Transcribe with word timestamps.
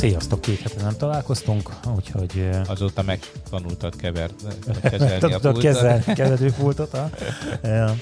Sziasztok, 0.00 0.40
két 0.40 0.60
hete 0.60 0.82
nem 0.82 0.96
találkoztunk, 0.96 1.70
úgyhogy... 1.96 2.48
Azóta 2.66 3.02
megtanultad 3.02 3.96
kevert, 3.96 4.34
kezelni 4.90 5.32
a 5.32 5.38
pultot. 5.38 5.62
kezelni 5.62 6.04
keverőpultot. 6.14 6.96
ja. 7.62 7.96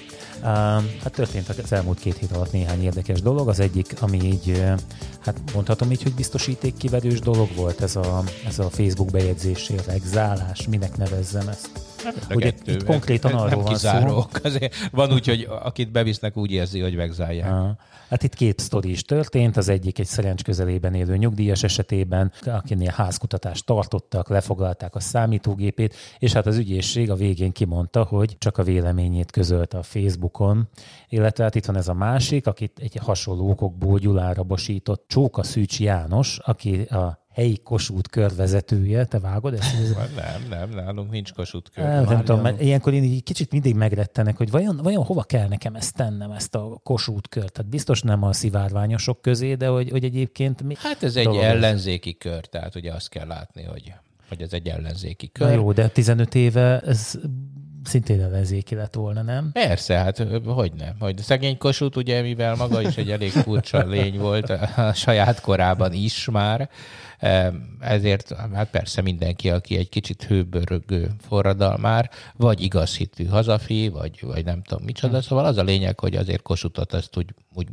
Hát 1.02 1.12
történt 1.12 1.48
az 1.48 1.72
elmúlt 1.72 1.98
két 1.98 2.16
hét 2.16 2.32
alatt 2.32 2.52
néhány 2.52 2.82
érdekes 2.82 3.22
dolog. 3.22 3.48
Az 3.48 3.60
egyik, 3.60 3.94
ami 4.00 4.22
így, 4.22 4.62
hát 5.20 5.40
mondhatom 5.54 5.90
így, 5.90 6.02
hogy 6.02 6.14
biztosítékkiverős 6.14 7.20
dolog 7.20 7.48
volt, 7.54 7.80
ez 7.80 7.96
a, 7.96 8.22
ez 8.46 8.58
a 8.58 8.70
Facebook 8.70 9.10
bejegyzésére, 9.10 9.94
zálás, 10.04 10.66
minek 10.66 10.96
nevezzem 10.96 11.48
ezt. 11.48 11.70
Hát 12.04 12.26
Ugye 12.34 12.52
itt 12.64 12.84
konkrétan 12.84 13.32
arról 13.32 13.48
nem 13.48 13.58
van 13.58 13.72
kizárok. 13.72 14.30
szó. 14.32 14.40
Azért 14.42 14.74
van 14.90 15.12
úgy, 15.12 15.26
hogy 15.26 15.46
akit 15.62 15.90
bevisznek, 15.90 16.36
úgy 16.36 16.50
érzi, 16.50 16.80
hogy 16.80 16.94
megzálják. 16.94 17.76
Hát 18.08 18.22
itt 18.22 18.34
két 18.34 18.58
sztori 18.58 18.90
is 18.90 19.02
történt, 19.02 19.56
az 19.56 19.68
egyik 19.68 19.98
egy 19.98 20.06
szerencs 20.06 20.42
közelében 20.42 20.94
élő 20.94 21.16
nyugdíjas 21.16 21.62
esetében, 21.62 22.32
akinél 22.44 22.92
házkutatást 22.94 23.66
tartottak, 23.66 24.28
lefoglalták 24.28 24.94
a 24.94 25.00
számítógépét, 25.00 25.94
és 26.18 26.32
hát 26.32 26.46
az 26.46 26.56
ügyészség 26.56 27.10
a 27.10 27.14
végén 27.14 27.52
kimondta, 27.52 28.02
hogy 28.04 28.36
csak 28.38 28.58
a 28.58 28.62
véleményét 28.62 29.30
közölte 29.30 29.78
a 29.78 29.82
Facebookon, 29.82 30.68
illetve 31.08 31.44
hát 31.44 31.54
itt 31.54 31.66
van 31.66 31.76
ez 31.76 31.88
a 31.88 31.94
másik, 31.94 32.46
akit 32.46 32.78
egy 32.78 32.96
hasonló 32.96 33.50
okokból 33.50 33.98
Gyulára 33.98 34.42
bosított 34.42 35.04
Csóka 35.08 35.42
Szűcs 35.42 35.80
János, 35.80 36.38
aki 36.38 36.80
a 36.80 37.26
helyi 37.38 37.58
Kossuth 37.64 38.10
körvezetője, 38.10 39.04
te 39.04 39.18
vágod 39.18 39.54
ezt? 39.54 39.74
Nem, 40.16 40.46
nem, 40.48 40.70
nálunk 40.70 41.10
nincs 41.10 41.32
Kossuth 41.32 41.70
kör. 41.70 41.84
Nem, 41.84 42.04
nem 42.04 42.24
tudom, 42.24 42.40
mert 42.40 42.60
ilyenkor 42.60 42.94
én 42.94 43.02
így 43.02 43.22
kicsit 43.22 43.52
mindig 43.52 43.74
megrettenek, 43.74 44.36
hogy 44.36 44.50
vajon, 44.50 44.80
vajon 44.82 45.04
hova 45.04 45.22
kell 45.22 45.48
nekem 45.48 45.74
ezt 45.74 45.94
tennem, 45.94 46.30
ezt 46.30 46.54
a 46.54 46.80
Kossuth 46.82 47.28
kört. 47.28 47.52
Tehát 47.52 47.70
biztos 47.70 48.02
nem 48.02 48.22
a 48.22 48.32
szivárványosok 48.32 49.22
közé, 49.22 49.54
de 49.54 49.66
hogy, 49.66 49.90
hogy 49.90 50.04
egyébként... 50.04 50.62
Mi 50.62 50.74
hát 50.78 51.02
ez 51.02 51.16
egy 51.16 51.36
ellenzéki 51.36 52.16
ez? 52.18 52.30
kör, 52.30 52.46
tehát 52.46 52.74
ugye 52.74 52.92
azt 52.92 53.08
kell 53.08 53.26
látni, 53.26 53.62
hogy, 53.62 53.92
hogy 54.28 54.42
ez 54.42 54.52
egy 54.52 54.68
ellenzéki 54.68 55.30
kör. 55.32 55.48
Na 55.48 55.54
jó, 55.54 55.72
de 55.72 55.88
15 55.88 56.34
éve 56.34 56.80
ez 56.80 57.18
szintén 57.84 58.22
ellenzéki 58.22 58.74
lett 58.74 58.94
volna, 58.94 59.22
nem? 59.22 59.50
Persze, 59.52 59.94
hát 59.94 60.26
hogy 60.44 60.72
nem. 60.72 60.94
Hogy 60.98 61.18
szegény 61.18 61.58
Kossuth, 61.58 61.96
ugye, 61.96 62.22
mivel 62.22 62.54
maga 62.54 62.80
is 62.82 62.96
egy 62.96 63.10
elég 63.10 63.30
furcsa 63.30 63.86
lény 63.86 64.18
volt 64.18 64.50
a 64.76 64.92
saját 64.94 65.40
korában 65.40 65.92
is 65.92 66.28
már, 66.32 66.70
ezért 67.80 68.32
hát 68.52 68.70
persze 68.70 69.02
mindenki, 69.02 69.50
aki 69.50 69.76
egy 69.76 69.88
kicsit 69.88 70.22
hőbörögő 70.22 71.10
forradalmár, 71.20 72.10
vagy 72.36 72.60
igazhitű 72.60 73.24
hazafi, 73.24 73.88
vagy, 73.88 74.20
vagy 74.22 74.44
nem 74.44 74.62
tudom 74.62 74.84
micsoda, 74.84 75.16
hm. 75.16 75.22
szóval 75.22 75.44
az 75.44 75.56
a 75.56 75.62
lényeg, 75.62 76.00
hogy 76.00 76.16
azért 76.16 76.42
Kosutot 76.42 76.92
azt 76.92 77.16
úgy, 77.16 77.34
úgy 77.54 77.68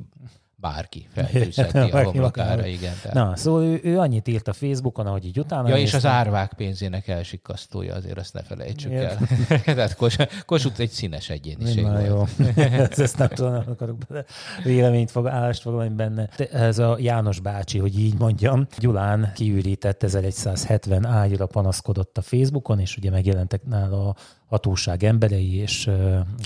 bárki 0.66 1.08
feltűzheti 1.13 1.77
a 1.77 2.03
homlokára, 2.11 2.66
igen. 2.66 2.94
Tehát. 3.02 3.13
Na, 3.13 3.35
szóval 3.35 3.63
ő, 3.63 3.80
ő 3.83 3.99
annyit 3.99 4.27
írt 4.27 4.47
a 4.47 4.53
Facebookon, 4.53 5.05
ahogy 5.05 5.25
így 5.25 5.39
utána 5.39 5.69
Ja, 5.69 5.77
és 5.77 5.94
az 5.94 6.05
árvák 6.05 6.53
pénzének 6.53 7.08
elsikasztója, 7.08 7.95
azért 7.95 8.17
azt 8.17 8.33
ne 8.33 8.41
felejtsük 8.41 8.91
Miért? 8.91 9.19
el. 9.49 9.61
Tehát 9.75 9.95
Kos, 9.95 10.16
Kossuth 10.45 10.80
egy 10.80 10.89
színes 10.89 11.30
egyéniség 11.30 11.83
Na, 11.83 11.91
volt. 11.91 12.08
jó. 12.08 12.23
ezt 13.03 13.17
nem 13.17 13.27
tudom, 13.27 13.52
nem 13.52 13.63
akarok 13.67 13.97
bele 14.08 14.25
véleményt 14.63 15.11
fog, 15.11 15.27
állást 15.27 15.61
foglalni 15.61 15.95
benne. 15.95 16.30
Ez 16.52 16.80
a 16.80 16.97
János 16.99 17.39
bácsi, 17.39 17.80
hogy 17.80 17.99
így 17.99 18.17
mondjam, 18.17 18.67
Gyulán 18.77 19.31
kiürített 19.33 20.03
1170 20.03 21.05
ágyra 21.05 21.45
panaszkodott 21.45 22.17
a 22.17 22.21
Facebookon, 22.21 22.80
és 22.80 22.97
ugye 22.97 23.09
megjelentek 23.09 23.66
nála 23.66 24.08
a 24.08 24.16
hatóság 24.45 25.03
emberei, 25.03 25.55
és... 25.55 25.89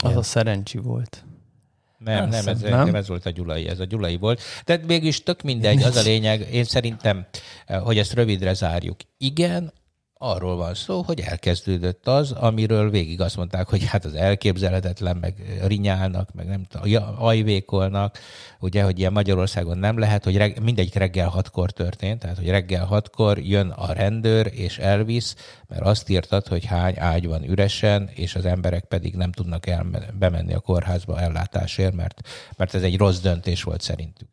Az 0.04 0.16
a 0.16 0.22
szerencsi 0.22 0.78
volt. 0.78 1.24
Nem, 2.04 2.30
nem, 2.30 2.48
ez, 2.48 2.62
nem, 2.62 2.96
ez 2.96 3.08
volt 3.08 3.26
a 3.26 3.30
Gyulai, 3.30 3.68
ez 3.68 3.80
a 3.80 3.86
Gyulai 3.86 4.18
volt. 4.18 4.42
Tehát 4.64 4.86
mégis 4.86 5.24
tök 5.24 5.42
mindegy, 5.42 5.84
az 5.84 5.96
a 5.96 6.02
lényeg, 6.02 6.48
én 6.52 6.64
szerintem, 6.64 7.26
eh, 7.66 7.80
hogy 7.82 7.98
ezt 7.98 8.14
rövidre 8.14 8.54
zárjuk. 8.54 8.96
Igen, 9.18 9.74
arról 10.22 10.56
van 10.56 10.74
szó, 10.74 11.02
hogy 11.02 11.20
elkezdődött 11.20 12.08
az, 12.08 12.32
amiről 12.32 12.90
végig 12.90 13.22
azt 13.22 13.38
mondták, 13.38 13.68
hogy 13.68 13.86
hát 13.86 14.06
az 14.06 14.14
elképzelhetetlen, 14.14 15.18
meg 15.18 15.60
rinyálnak, 15.66 16.34
meg 16.34 16.48
nem 16.48 16.64
tudom, 16.64 17.04
ajvékolnak, 17.18 18.20
ugye, 18.60 18.84
hogy 18.84 19.00
ilyen 19.00 19.12
Magyarországon 19.12 19.78
nem 19.78 19.98
lehet, 19.98 20.24
hogy 20.24 20.38
reg, 20.38 20.62
mindegy 20.62 20.96
reggel 20.96 21.28
hatkor 21.28 21.72
történt, 21.72 22.20
tehát 22.20 22.38
hogy 22.38 22.50
reggel 22.50 22.86
hatkor 22.86 23.40
jön 23.40 23.70
a 23.70 23.94
rendőr 23.94 24.52
és 24.54 24.78
elvisz, 24.78 25.36
mert 25.68 25.82
azt 25.82 26.10
írtad, 26.10 26.48
hogy 26.48 26.66
hány 26.66 26.96
ágy 26.98 27.28
van 27.28 27.50
üresen, 27.50 28.10
és 28.14 28.36
az 28.36 28.46
emberek 28.46 28.86
pedig 28.86 29.16
nem 29.16 29.32
tudnak 29.32 29.68
el, 29.68 29.86
bemenni 30.20 30.54
a 30.54 30.60
kórházba 30.60 31.20
ellátásért, 31.20 31.96
mert, 31.96 32.22
mert 32.58 32.74
ez 32.74 32.84
egy 32.84 32.98
rossz 32.98 33.20
döntés 33.20 33.64
volt 33.64 33.82
szerintük. 33.82 34.30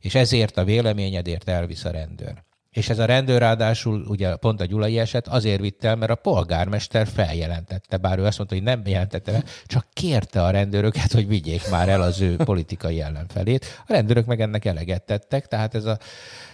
És 0.00 0.14
ezért 0.14 0.56
a 0.56 0.64
véleményedért 0.64 1.48
elvisz 1.48 1.84
a 1.84 1.90
rendőr. 1.90 2.44
És 2.76 2.88
ez 2.88 2.98
a 2.98 3.04
rendőr 3.04 3.38
ráadásul, 3.38 4.04
ugye 4.08 4.36
pont 4.36 4.60
a 4.60 4.64
Gyulai 4.64 4.98
eset 4.98 5.28
azért 5.28 5.60
vitt 5.60 5.84
el, 5.84 5.96
mert 5.96 6.10
a 6.10 6.14
polgármester 6.14 7.06
feljelentette, 7.06 7.96
bár 7.96 8.18
ő 8.18 8.24
azt 8.24 8.38
mondta, 8.38 8.56
hogy 8.56 8.64
nem 8.64 8.82
jelentette 8.84 9.32
be, 9.32 9.44
csak 9.66 9.86
kérte 9.92 10.42
a 10.42 10.50
rendőröket, 10.50 11.12
hogy 11.12 11.28
vigyék 11.28 11.70
már 11.70 11.88
el 11.88 12.02
az 12.02 12.20
ő 12.20 12.36
politikai 12.36 13.00
ellenfelét. 13.00 13.64
A 13.86 13.92
rendőrök 13.92 14.26
meg 14.26 14.40
ennek 14.40 14.64
eleget 14.64 15.02
tettek, 15.02 15.46
tehát 15.46 15.74
ez 15.74 15.84
a 15.84 15.98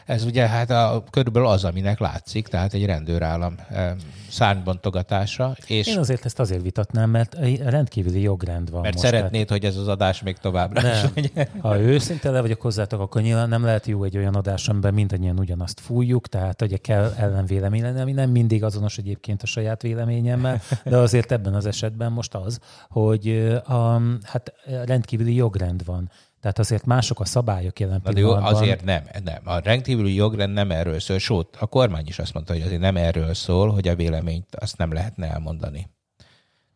ez 0.07 0.25
ugye 0.25 0.47
hát 0.47 0.71
a, 0.71 1.05
körülbelül 1.11 1.49
az, 1.49 1.65
aminek 1.65 1.99
látszik, 1.99 2.49
tehát 2.49 2.75
egy 2.75 2.85
rendőrállam 2.85 3.57
szárnybontogatása. 4.29 5.57
És 5.67 5.87
Én 5.87 5.99
azért 5.99 6.25
ezt 6.25 6.41
azért 6.41 6.63
vitatnám, 6.63 7.11
mert 7.11 7.37
rendkívüli 7.65 8.21
jogrend 8.21 8.71
van 8.71 8.81
Mert 8.81 8.95
most, 8.95 9.07
szeretnéd, 9.07 9.47
tehát... 9.47 9.49
hogy 9.49 9.65
ez 9.65 9.77
az 9.77 9.89
adás 9.89 10.23
még 10.23 10.37
továbbra 10.37 10.83
nem. 10.83 10.93
is 10.93 11.11
legyen. 11.15 11.49
Ha 11.61 11.81
őszinte 11.81 12.31
le 12.31 12.41
vagyok 12.41 12.61
hozzátok, 12.61 13.01
akkor 13.01 13.23
nyilván 13.23 13.49
nem 13.49 13.65
lehet 13.65 13.87
jó 13.87 14.05
egy 14.05 14.17
olyan 14.17 14.35
adás, 14.35 14.69
amiben 14.69 14.95
mindannyian 14.95 15.39
ugyanazt 15.39 15.81
fújjuk, 15.81 16.29
tehát 16.29 16.63
ugye 16.63 16.77
kell 16.77 17.13
ellenvélemény 17.17 17.83
lenni, 17.83 18.01
ami 18.01 18.13
nem 18.13 18.31
mindig 18.31 18.65
azonos 18.65 18.99
egyébként 18.99 19.43
a 19.43 19.47
saját 19.47 19.83
véleményemmel, 19.83 20.61
de 20.85 20.97
azért 20.97 21.33
ebben 21.33 21.55
az 21.55 21.67
esetben 21.67 22.13
most 22.13 22.35
az, 22.35 22.59
hogy 22.89 23.53
a, 23.65 24.01
hát 24.23 24.53
rendkívüli 24.85 25.35
jogrend 25.35 25.85
van. 25.85 26.11
Tehát 26.43 26.59
azért 26.59 26.85
mások 26.85 27.21
a 27.21 27.25
szabályok 27.25 27.81
jelen 27.81 28.01
Na, 28.05 28.13
pillanatban. 28.13 28.51
Jó, 28.51 28.57
azért 28.57 28.85
nem, 28.85 29.03
nem. 29.25 29.41
A 29.45 29.59
rendkívüli 29.59 30.15
jogrend 30.15 30.53
nem 30.53 30.71
erről 30.71 31.01
szól, 31.01 31.19
sőt, 31.19 31.57
a 31.59 31.67
kormány 31.67 32.07
is 32.07 32.19
azt 32.19 32.35
mondta, 32.35 32.53
hogy 32.53 32.63
azért 32.63 32.81
nem 32.81 32.97
erről 32.97 33.35
szól, 33.35 33.71
hogy 33.71 33.89
a 33.89 33.95
véleményt 33.95 34.55
azt 34.55 34.79
nem 34.79 34.93
lehetne 34.93 35.31
elmondani. 35.31 35.91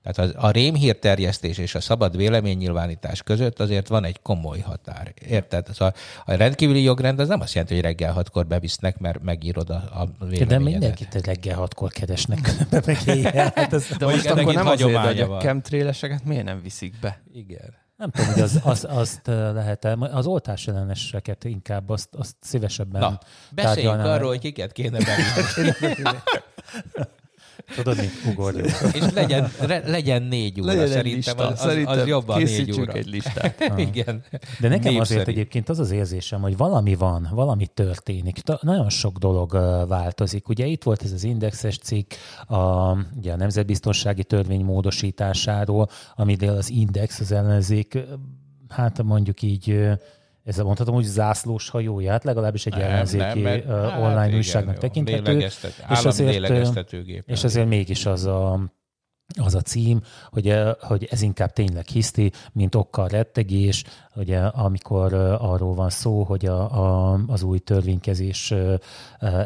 Tehát 0.02 0.34
a, 0.34 0.46
a 0.46 0.50
rémhírterjesztés 0.50 1.58
és 1.58 1.74
a 1.74 1.80
szabad 1.80 2.16
véleménynyilvánítás 2.16 3.22
között 3.22 3.60
azért 3.60 3.88
van 3.88 4.04
egy 4.04 4.22
komoly 4.22 4.58
határ. 4.58 5.14
Érted? 5.28 5.68
Az 5.68 5.80
a, 5.80 5.92
a 6.24 6.34
rendkívüli 6.34 6.82
jogrend 6.82 7.18
az 7.18 7.28
nem 7.28 7.40
azt 7.40 7.52
jelenti, 7.52 7.74
hogy 7.74 7.82
reggel 7.82 8.12
hatkor 8.12 8.46
bevisznek, 8.46 8.98
mert 8.98 9.22
megírod 9.22 9.70
a, 9.70 9.74
a 9.74 10.08
véleményedet. 10.18 10.48
De 10.48 10.58
mindenkit 10.58 11.26
reggel 11.26 11.56
hatkor 11.56 11.92
keresnek. 11.92 12.48
hát 13.54 13.72
ez, 13.72 13.86
De 13.98 14.06
most 14.06 14.26
akkor 14.26 14.54
nem 14.54 14.66
azért, 14.66 14.96
hogy 14.96 15.20
a 15.20 15.38
chemtraileseket 15.38 16.24
miért 16.24 16.44
nem 16.44 16.62
viszik 16.62 16.94
be? 17.00 17.22
Igen. 17.32 17.84
Nem 17.96 18.10
tudom, 18.10 18.32
hogy 18.32 18.42
az, 18.42 18.60
az, 18.64 18.86
azt 18.88 19.26
lehet 19.26 19.84
-e. 19.84 19.92
Az 19.92 20.26
oltás 20.26 20.68
elleneseket 20.68 21.44
inkább 21.44 21.88
azt, 21.88 22.14
azt 22.14 22.36
szívesebben 22.40 23.00
Na, 23.00 23.18
beszéljünk 23.50 24.00
arról, 24.00 24.28
hogy 24.28 24.38
kiket 24.38 24.72
kéne 24.72 24.98
bevinni. 24.98 26.02
Tudod, 27.74 27.96
mi 27.96 28.08
ugorjuk. 28.30 28.66
És 28.92 29.04
legyen, 29.14 29.50
re, 29.60 29.82
legyen 29.86 30.22
négy 30.22 30.60
óra, 30.60 30.72
legyen 30.72 30.86
szerintem, 30.88 31.14
lista. 31.14 31.46
Az, 31.46 31.58
szerintem 31.60 31.98
az 31.98 32.06
jobban 32.06 32.42
négy 32.42 32.80
óra. 32.80 32.92
egy 32.92 33.06
listát. 33.06 33.72
Igen. 33.88 34.22
De 34.60 34.68
nekem 34.68 34.92
Népszerű. 34.92 34.98
azért 34.98 35.28
egyébként 35.28 35.68
az 35.68 35.78
az 35.78 35.90
érzésem, 35.90 36.40
hogy 36.40 36.56
valami 36.56 36.94
van, 36.94 37.28
valami 37.32 37.66
történik. 37.66 38.42
Nagyon 38.60 38.90
sok 38.90 39.18
dolog 39.18 39.52
változik. 39.88 40.48
Ugye 40.48 40.66
itt 40.66 40.82
volt 40.82 41.02
ez 41.02 41.12
az 41.12 41.24
indexes 41.24 41.78
cikk, 41.78 42.12
a, 42.46 42.92
ugye 43.16 43.32
a 43.32 43.36
nemzetbiztonsági 43.36 44.24
törvény 44.24 44.64
módosításáról, 44.64 45.88
amivel 46.14 46.56
az 46.56 46.70
index, 46.70 47.20
az 47.20 47.32
ellenzék, 47.32 47.98
hát 48.68 49.02
mondjuk 49.02 49.42
így 49.42 49.88
ezzel 50.46 50.64
mondhatom, 50.64 50.94
hogy 50.94 51.04
zászlós 51.04 51.68
hajóját, 51.68 52.24
legalábbis 52.24 52.66
egy 52.66 52.72
nem, 52.72 52.82
ellenzéki 52.82 53.40
nem, 53.40 53.60
uh, 53.66 53.98
online 53.98 54.20
hát 54.20 54.34
újságnak 54.34 54.78
tekinthető. 54.78 55.38
És 55.90 56.04
azért, 56.04 56.50
és 57.26 57.44
azért 57.44 57.68
mégis 57.68 58.06
az 58.06 58.24
a, 58.24 58.60
az 59.40 59.54
a 59.54 59.60
cím, 59.60 60.00
hogy, 60.30 60.54
hogy 60.80 61.08
ez 61.10 61.22
inkább 61.22 61.52
tényleg 61.52 61.86
hiszti, 61.86 62.32
mint 62.52 62.74
okkal 62.74 63.08
rettegés, 63.08 63.84
ugye, 64.14 64.38
amikor 64.38 65.14
arról 65.40 65.74
van 65.74 65.90
szó, 65.90 66.22
hogy 66.22 66.46
a, 66.46 66.82
a, 67.12 67.18
az 67.26 67.42
új 67.42 67.58
törvénykezés 67.58 68.54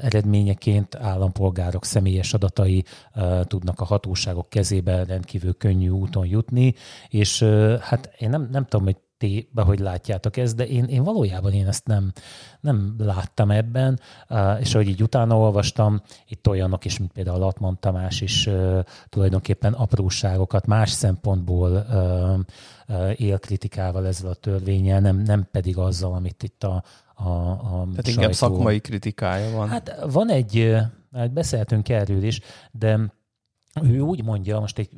eredményeként 0.02 0.94
állampolgárok 0.94 1.84
személyes 1.84 2.34
adatai 2.34 2.84
tudnak 3.42 3.80
a 3.80 3.84
hatóságok 3.84 4.48
kezébe 4.48 5.04
rendkívül 5.04 5.56
könnyű 5.56 5.88
úton 5.88 6.26
jutni, 6.26 6.74
és 7.08 7.42
hát 7.80 8.14
én 8.18 8.30
nem, 8.30 8.48
nem 8.50 8.64
tudom, 8.64 8.84
hogy 8.84 8.96
ti, 9.20 9.48
hogy 9.54 9.78
látjátok 9.78 10.36
ezt, 10.36 10.56
de 10.56 10.66
én, 10.66 10.84
én 10.84 11.02
valójában 11.02 11.52
én 11.52 11.66
ezt 11.66 11.86
nem, 11.86 12.12
nem 12.60 12.94
láttam 12.98 13.50
ebben, 13.50 14.00
és 14.60 14.74
ahogy 14.74 14.88
így 14.88 15.02
utána 15.02 15.38
olvastam, 15.38 16.02
itt 16.28 16.48
olyanok 16.48 16.84
is, 16.84 16.98
mint 16.98 17.12
például 17.12 17.38
Latman 17.38 17.78
Tamás 17.80 18.20
is 18.20 18.48
tulajdonképpen 19.08 19.72
apróságokat 19.72 20.66
más 20.66 20.90
szempontból 20.90 21.86
él 23.16 23.38
kritikával 23.38 24.06
ezzel 24.06 24.30
a 24.30 24.34
törvényel, 24.34 25.00
nem, 25.00 25.16
nem 25.16 25.48
pedig 25.50 25.78
azzal, 25.78 26.14
amit 26.14 26.42
itt 26.42 26.64
a, 26.64 26.84
a, 27.14 27.30
a 27.30 27.86
Tehát 27.90 27.94
sajtó... 27.94 28.10
inkább 28.10 28.32
szakmai 28.32 28.80
kritikája 28.80 29.56
van. 29.56 29.68
Hát 29.68 30.04
van 30.12 30.30
egy, 30.30 30.76
hát 31.12 31.32
beszéltünk 31.32 31.88
erről 31.88 32.22
is, 32.22 32.40
de 32.70 33.12
ő 33.82 34.00
úgy 34.00 34.24
mondja, 34.24 34.60
most 34.60 34.78
egy, 34.78 34.90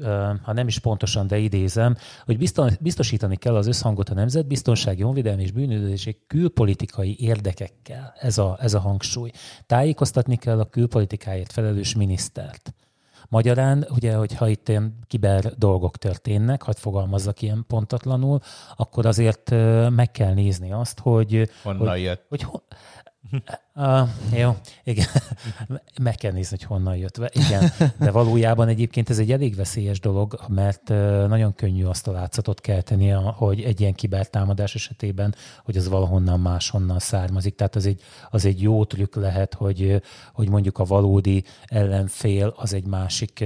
ha 0.43 0.53
nem 0.53 0.67
is 0.67 0.79
pontosan, 0.79 1.27
de 1.27 1.39
idézem, 1.39 1.97
hogy 2.25 2.51
biztosítani 2.81 3.37
kell 3.37 3.55
az 3.55 3.67
összhangot 3.67 4.09
a 4.09 4.15
nemzetbiztonsági, 4.15 5.03
honvédelmi 5.03 5.43
és 5.43 5.51
bűnözési 5.51 6.23
külpolitikai 6.27 7.17
érdekekkel. 7.21 8.15
Ez 8.19 8.39
a, 8.39 8.59
ez 8.61 8.75
a 8.75 8.81
hangsúly. 8.81 9.31
Tájékoztatni 9.67 10.37
kell 10.37 10.61
a 10.61 10.65
külpolitikáért 10.65 11.53
felelős 11.53 11.95
minisztert. 11.95 12.75
Magyarán, 13.29 13.87
ugye, 13.89 14.15
hogyha 14.15 14.49
itt 14.49 14.69
ilyen 14.69 14.99
kiber 15.07 15.55
dolgok 15.57 15.97
történnek, 15.97 16.63
hadd 16.63 16.77
fogalmazzak 16.77 17.43
ilyen 17.43 17.65
pontatlanul, 17.69 18.39
akkor 18.77 19.07
azért 19.07 19.51
meg 19.91 20.11
kell 20.11 20.35
nézni 20.35 20.73
azt, 20.73 20.99
hogy... 20.99 21.51
Honnan 21.63 21.89
hogy, 21.89 22.01
jött? 22.01 22.25
Hogy, 22.29 22.47
Uh, 23.75 24.09
jó, 24.41 24.57
igen. 24.85 25.07
Meg 26.03 26.15
kell 26.15 26.33
nézni, 26.33 26.57
hogy 26.57 26.67
honnan 26.67 26.97
jött. 26.97 27.17
Igen, 27.33 27.73
de 27.99 28.11
valójában 28.11 28.69
egyébként 28.69 29.11
ez 29.11 29.19
egy 29.19 29.33
elég 29.33 29.55
veszélyes 29.57 30.01
dolog, 30.01 30.41
mert 30.49 30.89
nagyon 31.29 31.55
könnyű 31.55 31.85
azt 31.85 32.09
a 32.09 32.13
látszatot 32.13 32.61
kelteni, 32.61 33.09
hogy 33.11 33.61
egy 33.61 33.81
ilyen 33.81 33.95
kibertámadás 33.95 34.75
esetében, 34.75 35.35
hogy 35.65 35.77
az 35.77 35.89
valahonnan 35.89 36.41
máshonnan 36.41 36.99
származik. 36.99 37.55
Tehát 37.55 37.77
az 37.77 37.87
egy, 37.87 38.03
az 38.31 38.45
egy 38.45 38.63
jó 38.63 38.85
trükk 38.85 39.15
lehet, 39.15 39.55
hogy, 39.55 40.03
hogy 40.33 40.49
mondjuk 40.49 40.79
a 40.79 40.85
valódi 40.85 41.45
ellenfél 41.65 42.55
az 42.57 42.73
egy 42.73 42.87
másik 42.87 43.45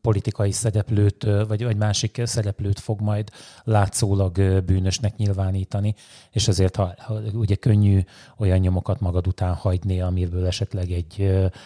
politikai 0.00 0.50
szereplőt, 0.50 1.22
vagy, 1.22 1.64
vagy 1.64 1.76
másik 1.76 2.20
szereplőt 2.24 2.80
fog 2.80 3.00
majd 3.00 3.30
látszólag 3.64 4.62
bűnösnek 4.64 5.16
nyilvánítani, 5.16 5.94
és 6.30 6.48
azért 6.48 6.76
ha, 6.76 6.94
ha 6.98 7.14
ugye 7.32 7.54
könnyű 7.54 8.00
olyan 8.38 8.58
nyomokat 8.58 9.00
magad 9.00 9.26
után 9.26 9.54
hagyni, 9.54 10.00
amiből 10.00 10.46
esetleg 10.46 10.90
egy, 10.90 11.14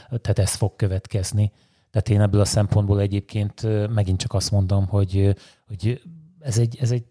tehát 0.08 0.38
ez 0.38 0.54
fog 0.54 0.76
következni. 0.76 1.52
Tehát 1.90 2.08
én 2.08 2.20
ebből 2.20 2.40
a 2.40 2.44
szempontból 2.44 3.00
egyébként 3.00 3.88
megint 3.94 4.18
csak 4.18 4.34
azt 4.34 4.50
mondom, 4.50 4.86
hogy, 4.86 5.36
hogy 5.66 6.02
ez, 6.40 6.58
egy, 6.58 6.76
ez 6.80 6.90
egy 6.90 7.04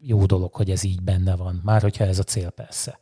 jó 0.00 0.26
dolog, 0.26 0.54
hogy 0.54 0.70
ez 0.70 0.82
így 0.82 1.02
benne 1.02 1.36
van, 1.36 1.60
már 1.64 1.82
hogyha 1.82 2.04
ez 2.04 2.18
a 2.18 2.22
cél 2.22 2.50
persze. 2.50 2.98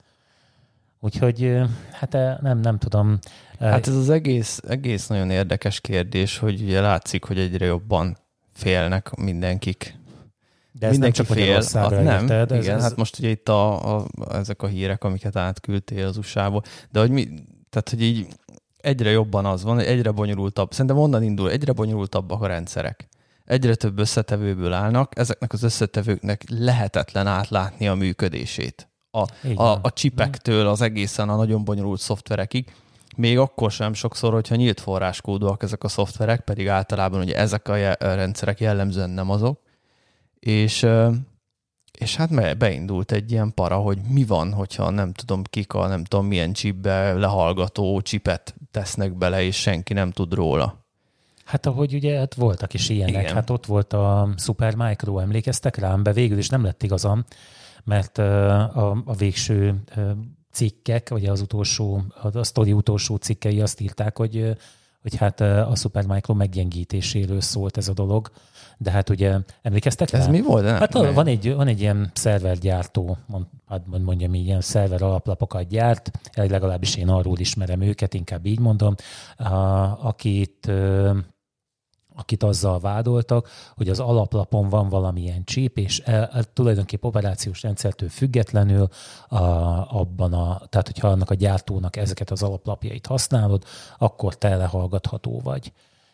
Úgyhogy 1.04 1.60
hát 1.93 2.12
nem, 2.40 2.58
nem 2.58 2.78
tudom. 2.78 3.19
Hát 3.58 3.87
ez 3.87 3.94
az 3.94 4.10
egész, 4.10 4.60
egész 4.69 5.06
nagyon 5.06 5.31
érdekes 5.31 5.81
kérdés, 5.81 6.38
hogy 6.38 6.62
ugye 6.62 6.81
látszik, 6.81 7.25
hogy 7.25 7.38
egyre 7.38 7.66
jobban 7.66 8.16
félnek 8.52 9.14
mindenkik. 9.14 9.99
De 10.72 10.87
ez 10.87 10.93
Mindenki 10.93 11.22
nem 11.28 11.37
fél. 11.37 11.62
Hát 11.72 11.90
nem, 11.90 12.22
érted, 12.22 12.52
ez, 12.52 12.64
igen, 12.64 12.76
ez... 12.76 12.82
hát 12.82 12.96
most 12.96 13.19
ugye 13.19 13.28
itt 13.28 13.49
a, 13.49 13.96
a, 13.96 14.06
ezek 14.31 14.62
a 14.62 14.66
hírek, 14.66 15.04
amiket 15.04 15.37
átküldtél 15.37 16.06
az 16.06 16.16
usa 16.16 16.62
de 16.90 17.00
hogy 17.00 17.10
mi, 17.10 17.28
tehát 17.70 17.88
hogy 17.90 18.02
így 18.02 18.26
egyre 18.76 19.10
jobban 19.10 19.44
az 19.44 19.62
van, 19.62 19.78
egyre 19.78 20.10
bonyolultabb, 20.10 20.72
szerintem 20.72 20.99
onnan 20.99 21.22
indul, 21.22 21.50
egyre 21.50 21.72
bonyolultabbak 21.72 22.43
a 22.43 22.46
rendszerek. 22.46 23.08
Egyre 23.44 23.75
több 23.75 23.99
összetevőből 23.99 24.72
állnak, 24.72 25.19
ezeknek 25.19 25.52
az 25.52 25.62
összetevőknek 25.62 26.44
lehetetlen 26.49 27.26
átlátni 27.26 27.88
a 27.88 27.94
működését 27.94 28.92
a, 29.12 29.26
a, 29.55 29.79
a 29.82 29.93
csipektől 29.93 30.67
az 30.67 30.81
egészen 30.81 31.29
a 31.29 31.37
nagyon 31.37 31.64
bonyolult 31.64 32.00
szoftverekig. 32.00 32.73
Még 33.17 33.38
akkor 33.38 33.70
sem 33.70 33.93
sokszor, 33.93 34.32
hogyha 34.32 34.55
nyílt 34.55 34.81
forráskódúak 34.81 35.62
ezek 35.62 35.85
a 35.85 35.88
szoftverek, 35.88 36.41
pedig 36.41 36.69
általában 36.69 37.20
ugye 37.20 37.37
ezek 37.37 37.69
a 37.69 37.75
rendszerek 37.99 38.61
jellemzően 38.61 39.11
nem 39.11 39.31
azok. 39.31 39.61
És, 40.38 40.87
és 41.99 42.17
hát 42.17 42.59
beindult 42.59 43.12
egy 43.12 43.31
ilyen 43.31 43.55
para, 43.55 43.76
hogy 43.76 43.99
mi 44.09 44.25
van, 44.25 44.53
hogyha 44.53 44.91
nem 44.91 45.12
tudom 45.12 45.43
kik 45.43 45.75
a 45.75 45.87
nem 45.87 46.05
tudom 46.05 46.26
milyen 46.26 46.53
csipbe 46.53 47.12
lehallgató 47.12 48.00
csipet 48.00 48.55
tesznek 48.70 49.12
bele, 49.12 49.43
és 49.43 49.56
senki 49.56 49.93
nem 49.93 50.11
tud 50.11 50.35
róla. 50.35 50.81
Hát 51.44 51.67
ahogy 51.67 51.94
ugye 51.94 52.19
hát 52.19 52.35
voltak 52.35 52.75
is 52.75 52.88
ilyenek, 52.88 53.23
Igen. 53.23 53.35
hát 53.35 53.50
ott 53.50 53.67
volt 53.67 53.93
a 53.93 54.29
Supermicro, 54.37 55.19
emlékeztek 55.19 55.76
rám, 55.76 56.03
be 56.03 56.12
végül 56.12 56.38
is 56.38 56.49
nem 56.49 56.64
lett 56.64 56.82
igazam, 56.82 57.25
mert 57.84 58.19
a, 58.19 58.90
a 58.90 59.14
végső 59.19 59.82
cikkek, 60.52 61.08
vagy 61.08 61.26
az 61.26 61.40
utolsó, 61.40 62.02
a 62.32 62.43
sztori 62.43 62.73
utolsó 62.73 63.17
cikkei 63.17 63.61
azt 63.61 63.81
írták, 63.81 64.17
hogy, 64.17 64.56
hogy 65.02 65.17
hát 65.17 65.40
a 65.40 65.73
Supermicro 65.75 66.34
meggyengítéséről 66.34 67.40
szólt 67.40 67.76
ez 67.76 67.88
a 67.88 67.93
dolog, 67.93 68.31
de 68.79 68.90
hát 68.90 69.11
ugye 69.11 69.38
emlékeztek 69.62 70.12
Ez 70.12 70.25
rá? 70.25 70.31
mi 70.31 70.40
volt? 70.40 70.64
Nem, 70.64 70.76
hát 70.76 70.93
nem. 70.93 71.14
van 71.14 71.26
egy, 71.26 71.55
van 71.55 71.67
egy 71.67 71.81
ilyen 71.81 72.11
szervergyártó, 72.14 73.17
mond, 73.26 73.46
hát 73.69 73.82
mondjam 73.87 74.35
így, 74.35 74.46
ilyen 74.46 74.61
szerver 74.61 75.02
alaplapokat 75.02 75.69
gyárt, 75.69 76.11
legalábbis 76.35 76.96
én 76.96 77.08
arról 77.08 77.38
ismerem 77.38 77.81
őket, 77.81 78.14
inkább 78.14 78.46
így 78.46 78.61
mondom, 78.61 78.94
akit 80.02 80.70
akit 82.17 82.43
azzal 82.43 82.81
vádoltak, 82.81 83.49
hogy 83.76 83.88
az 83.88 84.00
alaplapon 84.00 84.69
van 84.69 84.88
valamilyen 84.88 85.44
csíp, 85.44 85.79
és 85.79 86.03
e, 86.05 86.12
e, 86.12 86.43
tulajdonképp 86.53 87.05
operációs 87.05 87.62
rendszertől 87.62 88.09
függetlenül 88.09 88.88
a, 89.29 89.37
abban 90.00 90.32
a, 90.32 90.61
tehát 90.69 90.87
hogyha 90.87 91.09
annak 91.09 91.31
a 91.31 91.35
gyártónak 91.35 91.97
ezeket 91.97 92.31
az 92.31 92.43
alaplapjait 92.43 93.06
használod, 93.06 93.64
akkor 93.99 94.35
te 94.35 94.56
lehallgatható 94.56 95.41
vagy. 95.44 95.73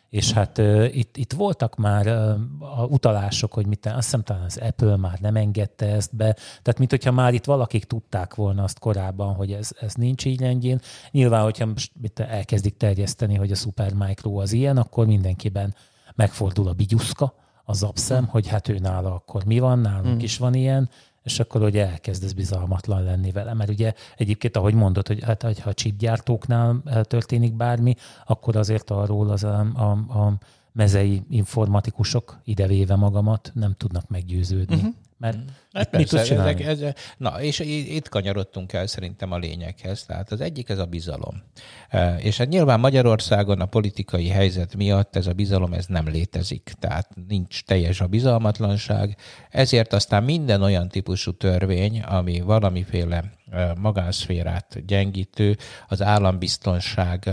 És 0.09 0.31
hát 0.31 0.57
uh, 0.57 0.95
itt, 0.97 1.17
itt 1.17 1.33
voltak 1.33 1.75
már 1.75 2.07
uh, 2.07 2.91
utalások, 2.91 3.53
hogy 3.53 3.67
mit, 3.67 3.85
azt 3.85 3.95
hiszem 3.95 4.23
talán 4.23 4.43
az 4.43 4.57
Apple 4.57 4.95
már 4.95 5.19
nem 5.19 5.35
engedte 5.35 5.85
ezt 5.85 6.15
be, 6.15 6.33
tehát 6.33 6.77
mint 6.77 6.89
hogyha 6.89 7.11
már 7.11 7.33
itt 7.33 7.45
valakik 7.45 7.83
tudták 7.83 8.35
volna 8.35 8.63
azt 8.63 8.79
korábban, 8.79 9.33
hogy 9.33 9.51
ez, 9.51 9.71
ez 9.79 9.93
nincs 9.93 10.25
így 10.25 10.39
rendjén. 10.39 10.79
Nyilván, 11.11 11.43
hogyha 11.43 11.65
most 11.65 11.91
mit 12.01 12.19
elkezdik 12.19 12.77
terjeszteni, 12.77 13.35
hogy 13.35 13.51
a 13.51 13.55
Supermicro 13.55 14.41
az 14.41 14.51
ilyen, 14.51 14.77
akkor 14.77 15.05
mindenkiben 15.05 15.75
megfordul 16.19 16.67
a 16.67 16.73
bigyuszka, 16.73 17.33
az 17.63 17.83
abszem, 17.83 18.25
hogy 18.25 18.47
hát 18.47 18.67
ő 18.67 18.77
nála 18.77 19.13
akkor 19.13 19.43
mi 19.45 19.59
van, 19.59 19.79
nálunk 19.79 20.15
mm. 20.15 20.19
is 20.19 20.37
van 20.37 20.53
ilyen, 20.53 20.89
és 21.23 21.39
akkor 21.39 21.61
ugye 21.61 21.87
elkezd 21.87 22.23
ez 22.23 22.33
bizalmatlan 22.33 23.03
lenni 23.03 23.31
vele. 23.31 23.53
Mert 23.53 23.69
ugye 23.69 23.93
egyébként, 24.17 24.57
ahogy 24.57 24.73
mondod, 24.73 25.07
hogy 25.07 25.23
hát, 25.23 25.41
ha 25.41 25.69
a 25.69 25.73
chipgyártóknál 25.73 26.81
eh, 26.85 27.03
történik 27.03 27.53
bármi, 27.53 27.95
akkor 28.25 28.55
azért 28.55 28.89
arról 28.89 29.29
az 29.29 29.43
a, 29.43 29.59
a, 29.59 29.89
a 30.19 30.33
mezei 30.71 31.21
informatikusok, 31.29 32.39
idevéve 32.43 32.95
magamat, 32.95 33.51
nem 33.53 33.73
tudnak 33.77 34.07
meggyőződni. 34.07 34.75
Uh-huh. 34.75 34.93
Mert 35.19 35.37
mm. 35.37 35.45
hát 35.73 35.97
mit 35.97 36.09
persze, 36.09 36.39
ezek, 36.39 36.61
ez, 36.61 36.79
na, 37.17 37.41
és 37.41 37.59
itt 37.59 38.09
kanyarodtunk 38.09 38.73
el 38.73 38.87
szerintem 38.87 39.31
a 39.31 39.37
lényeghez. 39.37 40.05
Tehát 40.05 40.31
az 40.31 40.41
egyik 40.41 40.69
ez 40.69 40.77
a 40.77 40.85
bizalom. 40.85 41.43
E, 41.89 42.17
és 42.17 42.37
hát 42.37 42.47
nyilván 42.47 42.79
Magyarországon 42.79 43.61
a 43.61 43.65
politikai 43.65 44.27
helyzet 44.27 44.75
miatt 44.75 45.15
ez 45.15 45.27
a 45.27 45.33
bizalom 45.33 45.73
ez 45.73 45.85
nem 45.85 46.07
létezik. 46.07 46.71
Tehát 46.79 47.09
nincs 47.27 47.63
teljes 47.63 48.01
a 48.01 48.07
bizalmatlanság. 48.07 49.17
Ezért 49.49 49.93
aztán 49.93 50.23
minden 50.23 50.61
olyan 50.61 50.87
típusú 50.87 51.31
törvény, 51.31 52.01
ami 52.01 52.39
valamiféle 52.39 53.23
e, 53.51 53.73
magánszférát 53.79 54.85
gyengítő, 54.85 55.57
az 55.87 56.01
állambiztonság 56.01 57.29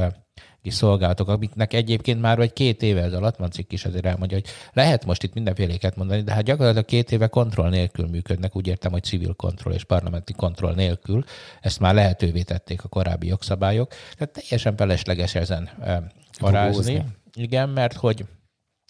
e, 0.66 0.70
szolgálatok, 0.70 1.28
amiknek 1.28 1.72
egyébként 1.72 2.20
már 2.20 2.36
vagy 2.36 2.52
két 2.52 2.82
éve 2.82 3.02
ez 3.02 3.12
alatt, 3.12 3.36
van 3.36 3.50
cikk 3.50 3.72
is 3.72 3.84
azért 3.84 4.06
elmondja, 4.06 4.36
hogy 4.36 4.46
lehet 4.72 5.04
most 5.04 5.22
itt 5.22 5.34
mindenféléket 5.34 5.96
mondani, 5.96 6.22
de 6.22 6.32
hát 6.32 6.44
gyakorlatilag 6.44 6.84
két 6.84 7.12
éve 7.12 7.26
kontroll 7.26 7.68
nélkül 7.68 8.06
működnek, 8.06 8.56
úgy 8.56 8.66
értem, 8.66 8.92
hogy 8.92 9.02
civil 9.02 9.34
kontroll 9.34 9.74
és 9.74 9.84
parlamenti 9.84 10.32
kontroll 10.32 10.74
nélkül. 10.74 11.24
Ezt 11.60 11.80
már 11.80 11.94
lehetővé 11.94 12.42
tették 12.42 12.84
a 12.84 12.88
korábbi 12.88 13.26
jogszabályok. 13.26 13.88
Tehát 13.88 14.32
teljesen 14.32 14.76
felesleges 14.76 15.34
ezen 15.34 15.70
parázni. 16.38 17.04
Igen, 17.34 17.68
mert 17.68 17.94
hogy 17.94 18.24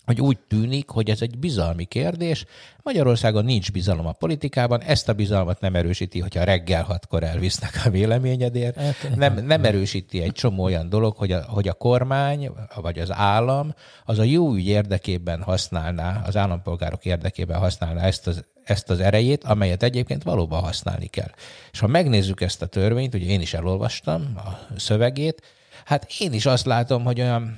hogy 0.06 0.20
úgy 0.20 0.38
tűnik, 0.48 0.88
hogy 0.88 1.10
ez 1.10 1.22
egy 1.22 1.38
bizalmi 1.38 1.84
kérdés. 1.84 2.44
Magyarországon 2.82 3.44
nincs 3.44 3.72
bizalom 3.72 4.06
a 4.06 4.12
politikában, 4.12 4.82
ezt 4.82 5.08
a 5.08 5.12
bizalmat 5.12 5.60
nem 5.60 5.74
erősíti, 5.74 6.20
hogyha 6.20 6.44
reggel 6.44 6.82
hatkor 6.82 7.22
elvisznek 7.22 7.82
a 7.84 7.90
véleményedért. 7.90 8.76
Hát, 8.76 9.16
nem, 9.16 9.44
nem 9.46 9.64
erősíti 9.64 10.22
egy 10.22 10.32
csomó 10.32 10.62
olyan 10.62 10.88
dolog, 10.88 11.16
hogy 11.16 11.32
a, 11.32 11.42
hogy 11.48 11.68
a 11.68 11.72
kormány, 11.72 12.50
vagy 12.74 12.98
az 12.98 13.12
állam 13.12 13.74
az 14.04 14.18
a 14.18 14.22
jó 14.22 14.54
ügy 14.54 14.66
érdekében 14.66 15.42
használná, 15.42 16.22
az 16.26 16.36
állampolgárok 16.36 17.04
érdekében 17.04 17.58
használná 17.58 18.02
ezt 18.02 18.26
az 18.26 18.44
ezt 18.64 18.90
az 18.90 19.00
erejét, 19.00 19.44
amelyet 19.44 19.82
egyébként 19.82 20.22
valóban 20.22 20.62
használni 20.62 21.06
kell. 21.06 21.30
És 21.72 21.78
ha 21.78 21.86
megnézzük 21.86 22.40
ezt 22.40 22.62
a 22.62 22.66
törvényt, 22.66 23.14
ugye 23.14 23.26
én 23.26 23.40
is 23.40 23.54
elolvastam 23.54 24.32
a 24.36 24.78
szövegét, 24.78 25.42
hát 25.84 26.06
én 26.18 26.32
is 26.32 26.46
azt 26.46 26.66
látom, 26.66 27.04
hogy 27.04 27.20
olyan 27.20 27.56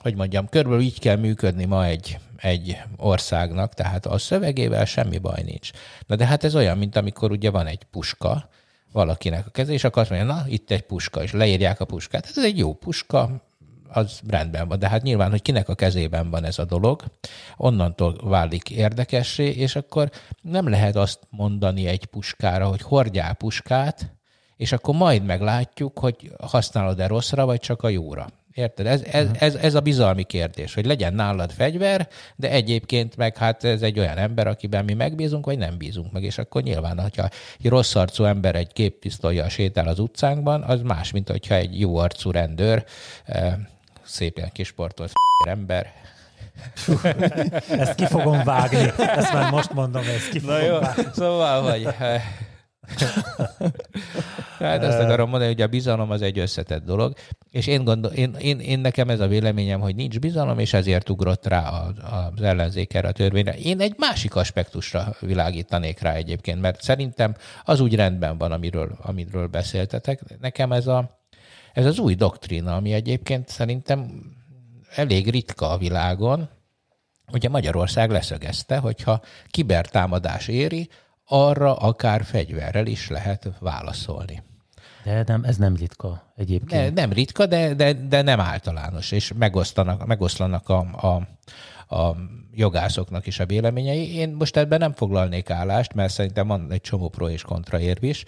hogy 0.00 0.14
mondjam, 0.14 0.48
körülbelül 0.48 0.84
így 0.84 0.98
kell 0.98 1.16
működni 1.16 1.64
ma 1.64 1.84
egy, 1.84 2.18
egy 2.36 2.78
országnak, 2.96 3.74
tehát 3.74 4.06
a 4.06 4.18
szövegével 4.18 4.84
semmi 4.84 5.18
baj 5.18 5.42
nincs. 5.42 5.70
Na 6.06 6.16
de 6.16 6.26
hát 6.26 6.44
ez 6.44 6.54
olyan, 6.54 6.78
mint 6.78 6.96
amikor 6.96 7.30
ugye 7.30 7.50
van 7.50 7.66
egy 7.66 7.84
puska, 7.84 8.48
valakinek 8.92 9.46
a 9.46 9.50
keze, 9.50 9.72
és 9.72 9.84
akkor 9.84 10.02
azt 10.02 10.10
mondja, 10.10 10.34
na, 10.34 10.44
itt 10.48 10.70
egy 10.70 10.82
puska, 10.82 11.22
és 11.22 11.32
leírják 11.32 11.80
a 11.80 11.84
puskát. 11.84 12.26
Ez 12.36 12.44
egy 12.44 12.58
jó 12.58 12.74
puska, 12.74 13.42
az 13.92 14.20
rendben 14.28 14.68
van. 14.68 14.78
De 14.78 14.88
hát 14.88 15.02
nyilván, 15.02 15.30
hogy 15.30 15.42
kinek 15.42 15.68
a 15.68 15.74
kezében 15.74 16.30
van 16.30 16.44
ez 16.44 16.58
a 16.58 16.64
dolog, 16.64 17.02
onnantól 17.56 18.16
válik 18.22 18.70
érdekessé, 18.70 19.48
és 19.48 19.76
akkor 19.76 20.10
nem 20.42 20.68
lehet 20.68 20.96
azt 20.96 21.18
mondani 21.30 21.86
egy 21.86 22.04
puskára, 22.04 22.68
hogy 22.68 22.82
hordjál 22.82 23.34
puskát, 23.34 24.12
és 24.56 24.72
akkor 24.72 24.94
majd 24.94 25.24
meglátjuk, 25.24 25.98
hogy 25.98 26.32
használod-e 26.40 27.06
rosszra, 27.06 27.44
vagy 27.44 27.60
csak 27.60 27.82
a 27.82 27.88
jóra. 27.88 28.26
Érted? 28.54 28.86
Ez, 28.86 29.02
ez, 29.02 29.26
mhm. 29.26 29.34
ez, 29.38 29.54
ez 29.54 29.74
a 29.74 29.80
bizalmi 29.80 30.22
kérdés, 30.22 30.74
hogy 30.74 30.86
legyen 30.86 31.14
nálad 31.14 31.52
fegyver, 31.52 32.08
de 32.36 32.50
egyébként 32.50 33.16
meg 33.16 33.36
hát 33.36 33.64
ez 33.64 33.82
egy 33.82 33.98
olyan 33.98 34.18
ember, 34.18 34.46
akiben 34.46 34.84
mi 34.84 34.94
megbízunk, 34.94 35.44
vagy 35.44 35.58
nem 35.58 35.78
bízunk 35.78 36.12
meg, 36.12 36.22
és 36.22 36.38
akkor 36.38 36.62
nyilván, 36.62 37.00
hogyha 37.00 37.28
egy 37.62 37.68
rossz 37.68 37.94
arcú 37.94 38.24
ember 38.24 38.54
egy 38.54 38.72
képpisztolyjal 38.72 39.48
sétál 39.48 39.88
az 39.88 39.98
utcánkban, 39.98 40.62
az 40.62 40.82
más, 40.82 41.10
mint 41.10 41.28
hogyha 41.28 41.54
egy 41.54 41.80
jó 41.80 41.96
arcú 41.96 42.30
rendőr, 42.30 42.84
eh, 43.24 43.54
szépen 44.02 44.50
kisportolt 44.52 45.12
ember, 45.48 45.92
ezt 47.68 47.94
ki 47.94 48.06
fogom 48.06 48.44
vágni. 48.44 48.92
Ezt 48.98 49.32
már 49.32 49.50
most 49.50 49.72
mondom, 49.72 50.02
ezt 50.02 50.28
ki 50.28 50.38
fogom 50.38 50.56
Na 50.56 50.62
jó, 50.62 50.78
vágni. 50.78 51.04
szóval, 51.14 51.70
hogy 51.70 51.88
eh, 51.98 52.22
hát 54.58 54.84
azt 54.84 54.98
akarom 54.98 55.28
mondani, 55.28 55.52
hogy 55.52 55.62
a 55.62 55.66
bizalom 55.66 56.10
az 56.10 56.22
egy 56.22 56.38
összetett 56.38 56.84
dolog, 56.84 57.12
és 57.50 57.66
én, 57.66 57.84
gondol, 57.84 58.10
én, 58.10 58.34
én, 58.38 58.58
én 58.60 58.78
nekem 58.78 59.08
ez 59.08 59.20
a 59.20 59.26
véleményem, 59.26 59.80
hogy 59.80 59.94
nincs 59.94 60.18
bizalom, 60.18 60.58
és 60.58 60.72
ezért 60.72 61.08
ugrott 61.08 61.46
rá 61.46 61.68
az 61.68 62.42
ellenzék 62.42 62.94
erre 62.94 63.08
a 63.08 63.12
törvényre. 63.12 63.54
Én 63.54 63.80
egy 63.80 63.94
másik 63.96 64.36
aspektusra 64.36 65.16
világítanék 65.20 66.00
rá 66.00 66.12
egyébként, 66.12 66.60
mert 66.60 66.82
szerintem 66.82 67.34
az 67.64 67.80
úgy 67.80 67.94
rendben 67.94 68.38
van, 68.38 68.52
amiről, 68.52 68.98
amiről 69.02 69.46
beszéltetek. 69.46 70.20
Nekem 70.40 70.72
ez, 70.72 70.86
a, 70.86 71.20
ez 71.72 71.86
az 71.86 71.98
új 71.98 72.14
doktrína, 72.14 72.76
ami 72.76 72.92
egyébként 72.92 73.48
szerintem 73.48 74.22
elég 74.94 75.30
ritka 75.30 75.70
a 75.70 75.78
világon, 75.78 76.48
Ugye 77.32 77.48
Magyarország 77.48 78.10
leszögezte, 78.10 78.78
hogyha 78.78 79.20
kibertámadás 79.48 80.48
éri, 80.48 80.88
arra 81.32 81.76
akár 81.76 82.24
fegyverrel 82.24 82.86
is 82.86 83.08
lehet 83.08 83.48
válaszolni. 83.58 84.42
De 85.04 85.24
nem, 85.26 85.44
ez 85.44 85.56
nem 85.56 85.76
ritka 85.76 86.32
egyébként. 86.36 86.94
De, 86.94 87.00
nem 87.00 87.12
ritka, 87.12 87.46
de, 87.46 87.74
de, 87.74 87.92
de 87.92 88.22
nem 88.22 88.40
általános, 88.40 89.12
és 89.12 89.32
megosztanak, 89.38 90.06
megoszlanak 90.06 90.68
a, 90.68 90.78
a, 90.78 91.26
a 91.96 92.16
jogászoknak 92.54 93.26
is 93.26 93.40
a 93.40 93.46
véleményei. 93.46 94.14
Én 94.14 94.30
most 94.30 94.56
ebben 94.56 94.78
nem 94.78 94.92
foglalnék 94.92 95.50
állást, 95.50 95.94
mert 95.94 96.12
szerintem 96.12 96.46
van 96.46 96.72
egy 96.72 96.80
csomó 96.80 97.08
pro 97.08 97.28
és 97.28 97.42
kontra 97.42 97.80
érv 97.80 98.04
is. 98.04 98.24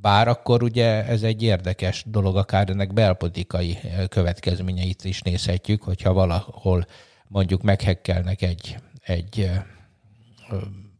Bár 0.00 0.28
akkor 0.28 0.62
ugye 0.62 1.04
ez 1.04 1.22
egy 1.22 1.42
érdekes 1.42 2.04
dolog, 2.06 2.36
akár 2.36 2.70
ennek 2.70 2.92
belpolitikai 2.92 3.78
következményeit 4.08 5.04
is 5.04 5.22
nézhetjük, 5.22 5.82
hogyha 5.82 6.12
valahol 6.12 6.86
mondjuk 7.28 7.62
meghekkelnek 7.62 8.42
egy, 8.42 8.76
egy 9.02 9.50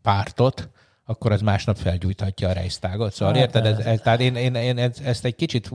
pártot, 0.07 0.69
akkor 1.05 1.33
az 1.33 1.41
másnap 1.41 1.77
felgyújthatja 1.77 2.49
a 2.49 2.53
rejsztágot. 2.53 3.13
Szóval 3.13 3.35
hát, 3.35 3.43
érted? 3.43 3.67
Ez, 3.67 3.79
ez, 3.79 4.01
tehát 4.01 4.21
én, 4.21 4.35
én, 4.35 4.55
én 4.55 4.79
ezt 5.05 5.25
egy 5.25 5.35
kicsit 5.35 5.71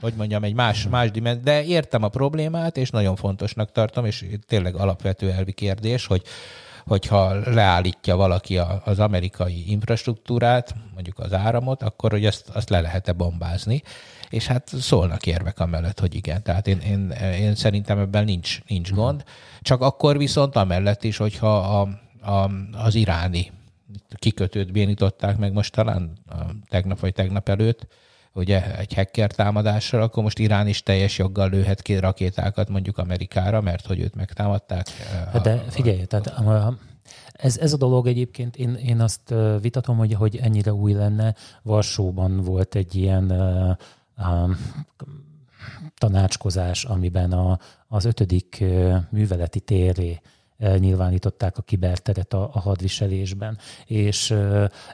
hogy 0.00 0.14
mondjam, 0.16 0.44
egy 0.44 0.54
más, 0.54 0.88
más 0.88 1.10
dimenzió, 1.10 1.42
de 1.42 1.64
értem 1.64 2.02
a 2.02 2.08
problémát, 2.08 2.76
és 2.76 2.90
nagyon 2.90 3.16
fontosnak 3.16 3.72
tartom, 3.72 4.04
és 4.04 4.24
tényleg 4.46 4.74
alapvető 4.74 5.30
elvi 5.30 5.52
kérdés, 5.52 6.06
hogy 6.06 6.22
hogyha 6.86 7.34
leállítja 7.50 8.16
valaki 8.16 8.60
az 8.84 8.98
amerikai 8.98 9.70
infrastruktúrát, 9.70 10.74
mondjuk 10.94 11.18
az 11.18 11.32
áramot, 11.32 11.82
akkor 11.82 12.10
hogy 12.10 12.26
azt, 12.26 12.48
azt 12.48 12.70
le 12.70 12.80
lehet-e 12.80 13.12
bombázni. 13.12 13.82
És 14.28 14.46
hát 14.46 14.68
szólnak 14.80 15.26
érvek 15.26 15.60
amellett, 15.60 16.00
hogy 16.00 16.14
igen. 16.14 16.42
Tehát 16.42 16.66
én, 16.66 16.78
én, 16.78 17.10
én 17.20 17.54
szerintem 17.54 17.98
ebben 17.98 18.24
nincs, 18.24 18.60
nincs 18.66 18.92
gond. 18.92 19.24
Csak 19.60 19.80
akkor 19.80 20.18
viszont 20.18 20.56
amellett 20.56 21.04
is, 21.04 21.16
hogyha 21.16 21.56
a, 21.56 21.88
a, 22.30 22.50
az 22.72 22.94
iráni 22.94 23.50
kikötőt 24.14 24.72
bénították 24.72 25.36
meg 25.36 25.52
most 25.52 25.72
talán 25.72 26.12
tegnap 26.68 27.00
vagy 27.00 27.12
tegnap 27.12 27.48
előtt, 27.48 27.86
ugye 28.32 28.76
egy 28.76 28.94
hacker 28.94 29.30
támadással, 29.30 30.02
akkor 30.02 30.22
most 30.22 30.38
Irán 30.38 30.66
is 30.66 30.82
teljes 30.82 31.18
joggal 31.18 31.48
lőhet 31.48 31.82
ki 31.82 31.96
rakétákat 31.96 32.68
mondjuk 32.68 32.98
Amerikára, 32.98 33.60
mert 33.60 33.86
hogy 33.86 34.00
őt 34.00 34.14
megtámadták. 34.14 34.88
Hát 35.32 35.42
de 35.42 35.56
figyelj, 35.56 36.04
tehát 36.04 36.32
ez, 37.32 37.58
ez 37.58 37.72
a 37.72 37.76
dolog 37.76 38.06
egyébként, 38.06 38.56
én, 38.56 38.74
én 38.74 39.00
azt 39.00 39.34
vitatom, 39.60 39.96
hogy, 39.96 40.14
hogy 40.14 40.36
ennyire 40.36 40.72
új 40.72 40.92
lenne. 40.92 41.34
Varsóban 41.62 42.40
volt 42.40 42.74
egy 42.74 42.94
ilyen 42.94 43.30
uh, 43.30 43.76
um, 44.28 44.56
tanácskozás, 45.98 46.84
amiben 46.84 47.32
a, 47.32 47.58
az 47.88 48.04
ötödik 48.04 48.64
műveleti 49.10 49.60
térré 49.60 50.20
nyilvánították 50.58 51.58
a 51.58 51.62
kiberteret 51.62 52.32
a, 52.32 52.50
a 52.52 52.60
hadviselésben. 52.60 53.58
És 53.86 54.34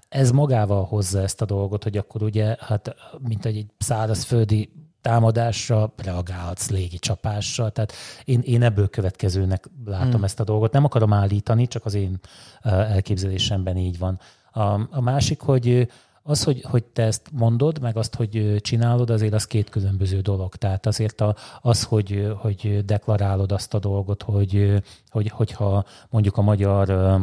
ez 0.09 0.31
magával 0.31 0.85
hozza 0.85 1.21
ezt 1.21 1.43
a 1.43 1.45
dolgot, 1.45 1.83
hogy 1.83 1.97
akkor 1.97 2.23
ugye, 2.23 2.57
hát 2.59 2.95
mint 3.19 3.45
egy 3.45 3.67
szárazföldi 3.79 4.71
támadásra 5.01 5.93
reagálhatsz 5.97 6.71
légi 6.71 6.99
csapással. 6.99 7.71
Tehát 7.71 7.93
én, 8.25 8.41
én 8.41 8.63
ebből 8.63 8.89
következőnek 8.89 9.71
látom 9.85 10.11
hmm. 10.11 10.25
ezt 10.25 10.41
a 10.41 10.45
dolgot. 10.45 10.73
Nem 10.73 10.85
akarom 10.85 11.13
állítani, 11.13 11.67
csak 11.67 11.85
az 11.85 11.95
én 11.95 12.19
elképzelésemben 12.63 13.77
így 13.77 13.99
van. 13.99 14.21
A, 14.53 14.61
a 14.91 15.01
másik, 15.01 15.41
hogy 15.41 15.89
az, 16.27 16.45
hogy, 16.45 16.63
hogy 16.63 16.85
te 16.85 17.03
ezt 17.03 17.31
mondod, 17.33 17.81
meg 17.81 17.97
azt, 17.97 18.15
hogy 18.15 18.57
csinálod, 18.61 19.11
azért 19.11 19.35
az 19.35 19.47
két 19.47 19.71
különböző 19.71 20.21
dolog. 20.21 20.57
Tehát 20.57 20.87
azért 20.87 21.21
a, 21.21 21.37
az, 21.61 21.83
hogy, 21.83 22.33
hogy 22.37 22.85
deklarálod 22.85 23.53
azt 23.53 23.75
a 23.75 23.79
dolgot, 23.79 24.23
hogy, 24.23 24.83
hogy, 25.09 25.29
hogyha 25.29 25.85
mondjuk 26.11 26.37
a 26.37 26.43
magyar 26.43 27.19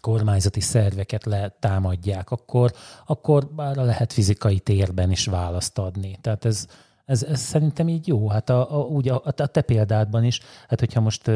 kormányzati 0.00 0.60
szerveket 0.60 1.24
letámadják, 1.24 2.30
akkor, 2.30 2.72
akkor 3.06 3.46
bár 3.46 3.76
lehet 3.76 4.12
fizikai 4.12 4.58
térben 4.58 5.10
is 5.10 5.26
választ 5.26 5.78
adni. 5.78 6.18
Tehát 6.20 6.44
ez, 6.44 6.66
ez, 7.04 7.22
ez 7.22 7.40
szerintem 7.40 7.88
így 7.88 8.08
jó. 8.08 8.28
Hát 8.28 8.50
a, 8.50 8.78
a, 8.78 8.84
úgy 8.84 9.08
a, 9.08 9.22
a 9.24 9.30
te 9.30 9.60
példádban 9.60 10.24
is, 10.24 10.40
hát 10.68 10.80
hogyha 10.80 11.00
most 11.00 11.30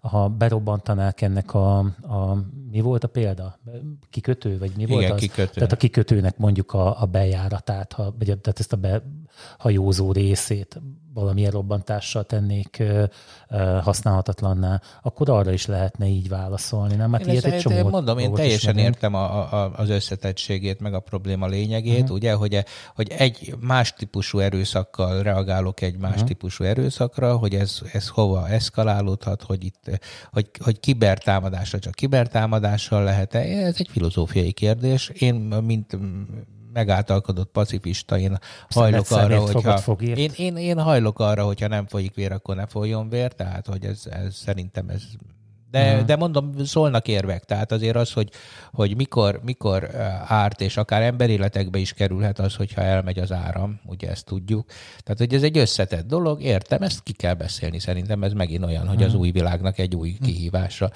ha 0.00 0.28
berobbantanák 0.28 1.20
ennek 1.20 1.54
a, 1.54 1.78
a 2.02 2.44
mi 2.70 2.80
volt 2.80 3.04
a 3.04 3.08
példa? 3.08 3.58
Kikötő, 4.10 4.58
vagy 4.58 4.72
mi 4.76 4.82
Igen, 4.82 4.94
volt 4.94 5.10
az? 5.10 5.20
kikötő. 5.20 5.52
Tehát 5.52 5.72
a 5.72 5.76
kikötőnek 5.76 6.36
mondjuk 6.38 6.72
a, 6.72 7.02
a 7.02 7.06
bejáratát, 7.06 7.92
ha, 7.92 8.14
vagy 8.18 8.26
tehát 8.26 8.58
ezt 8.58 8.72
a 8.72 8.76
behajózó 9.56 10.12
részét 10.12 10.80
valamilyen 11.14 11.50
robbantással 11.50 12.24
tennék 12.24 12.82
használhatatlanná, 13.80 14.80
akkor 15.02 15.30
arra 15.30 15.52
is 15.52 15.66
lehetne 15.66 16.06
így 16.06 16.28
válaszolni. 16.28 16.94
Nem? 16.94 17.12
Hát 17.12 17.26
én 17.26 17.32
ilyet 17.32 17.44
egy 17.44 17.60
csomó 17.60 17.88
mondom, 17.88 18.18
én 18.18 18.32
teljesen 18.32 18.78
értem 18.78 19.14
a, 19.14 19.52
a, 19.52 19.72
az 19.76 19.88
összetettségét, 19.88 20.80
meg 20.80 20.94
a 20.94 21.00
probléma 21.00 21.46
lényegét, 21.46 22.00
uh-huh. 22.00 22.16
ugye, 22.16 22.32
hogy, 22.32 22.64
hogy 22.94 23.08
egy 23.10 23.54
más 23.60 23.92
típusú 23.92 24.38
erőszakkal 24.38 25.22
reagálok 25.22 25.80
egy 25.80 25.98
más 25.98 26.10
uh-huh. 26.10 26.26
típusú 26.26 26.64
erőszakra, 26.64 27.36
hogy 27.36 27.54
ez, 27.54 27.78
ez 27.92 28.08
hova 28.08 28.48
eszkalálódhat, 28.48 29.42
hogy 29.42 29.64
itt, 29.64 30.00
hogy, 30.32 30.50
hogy 30.64 30.80
kibertámadásra 30.80 31.78
csak 31.78 31.94
kibertámadással 31.94 33.04
lehet-e, 33.04 33.38
ez 33.38 33.74
egy 33.78 33.88
filozófiai 33.90 34.52
kérdés. 34.52 35.08
Én, 35.08 35.34
mint 35.34 35.98
megáltalkodott 36.72 37.50
pacifista, 37.50 38.18
én 38.18 38.38
hajlok 38.68 39.10
arra, 39.10 39.40
hogyha... 39.40 39.96
Én, 40.00 40.30
én, 40.36 40.56
én 40.56 40.80
hajlok 40.80 41.18
arra, 41.18 41.44
hogyha 41.44 41.68
nem 41.68 41.86
folyik 41.86 42.14
vér, 42.14 42.32
akkor 42.32 42.56
ne 42.56 42.66
folyjon 42.66 43.08
vér, 43.08 43.32
tehát 43.32 43.66
hogy 43.66 43.84
ez, 43.84 44.02
ez 44.06 44.34
szerintem 44.34 44.88
ez 44.88 45.02
de, 45.70 45.92
uh-huh. 45.92 46.06
de 46.06 46.16
mondom, 46.16 46.64
szólnak 46.64 47.08
érvek. 47.08 47.44
Tehát 47.44 47.72
azért 47.72 47.96
az, 47.96 48.12
hogy, 48.12 48.30
hogy 48.72 48.96
mikor, 48.96 49.40
mikor 49.44 49.94
árt, 50.26 50.60
és 50.60 50.76
akár 50.76 51.02
emberéletekbe 51.02 51.78
is 51.78 51.92
kerülhet 51.92 52.38
az, 52.38 52.54
hogyha 52.54 52.82
elmegy 52.82 53.18
az 53.18 53.32
áram, 53.32 53.80
ugye 53.86 54.10
ezt 54.10 54.24
tudjuk. 54.24 54.66
Tehát, 55.02 55.18
hogy 55.18 55.34
ez 55.34 55.42
egy 55.42 55.58
összetett 55.58 56.06
dolog, 56.06 56.42
értem, 56.42 56.82
ezt 56.82 57.02
ki 57.02 57.12
kell 57.12 57.34
beszélni. 57.34 57.78
Szerintem 57.78 58.22
ez 58.22 58.32
megint 58.32 58.64
olyan, 58.64 58.88
hogy 58.88 59.02
az 59.02 59.14
új 59.14 59.30
világnak 59.30 59.78
egy 59.78 59.94
új 59.94 60.16
kihívása. 60.22 60.90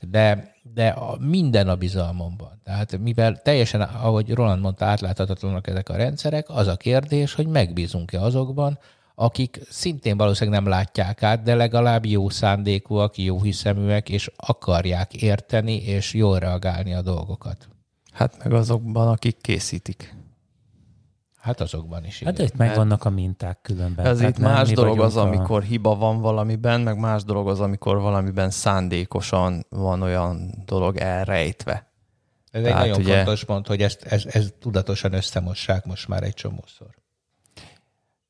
De, 0.00 0.54
de 0.74 0.88
a, 0.88 1.16
minden 1.20 1.68
a 1.68 1.76
bizalmomban. 1.76 2.60
Tehát 2.64 2.98
mivel 2.98 3.42
teljesen, 3.42 3.80
ahogy 3.80 4.30
Roland 4.30 4.60
mondta, 4.60 4.84
átláthatatlanak 4.84 5.66
ezek 5.66 5.88
a 5.88 5.96
rendszerek, 5.96 6.46
az 6.48 6.66
a 6.66 6.76
kérdés, 6.76 7.34
hogy 7.34 7.46
megbízunk-e 7.46 8.20
azokban, 8.20 8.78
akik 9.20 9.60
szintén 9.70 10.16
valószínűleg 10.16 10.60
nem 10.60 10.70
látják 10.70 11.22
át, 11.22 11.42
de 11.42 11.54
legalább 11.54 12.06
jó 12.06 12.28
szándékúak, 12.28 13.16
jó 13.16 13.42
hiszeműek, 13.42 14.08
és 14.08 14.30
akarják 14.36 15.14
érteni, 15.14 15.74
és 15.74 16.14
jól 16.14 16.38
reagálni 16.38 16.94
a 16.94 17.02
dolgokat. 17.02 17.68
Hát 18.12 18.44
meg 18.44 18.52
azokban, 18.52 19.08
akik 19.08 19.40
készítik. 19.40 20.16
Hát 21.36 21.60
azokban 21.60 22.04
is. 22.04 22.22
Hát 22.22 22.38
itt 22.38 22.56
megvannak 22.56 23.04
a 23.04 23.10
minták 23.10 23.60
különben. 23.62 24.06
Ez 24.06 24.20
itt 24.20 24.38
más 24.38 24.70
dolog 24.70 25.00
az, 25.00 25.16
a... 25.16 25.20
amikor 25.20 25.62
hiba 25.62 25.96
van 25.96 26.20
valamiben, 26.20 26.80
meg 26.80 26.98
más 26.98 27.24
dolog 27.24 27.48
az, 27.48 27.60
amikor 27.60 28.00
valamiben 28.00 28.50
szándékosan 28.50 29.66
van 29.68 30.02
olyan 30.02 30.62
dolog 30.64 30.96
elrejtve. 30.96 31.92
Ez 32.50 32.62
Tehát 32.62 32.82
egy 32.82 32.88
nagyon 32.88 33.04
ugye... 33.04 33.16
fontos 33.16 33.44
pont, 33.44 33.66
hogy 33.66 33.82
ezt, 33.82 34.02
ezt, 34.02 34.26
ezt 34.26 34.54
tudatosan 34.54 35.12
összemossák 35.12 35.84
most 35.84 36.08
már 36.08 36.22
egy 36.22 36.34
csomószor. 36.34 37.06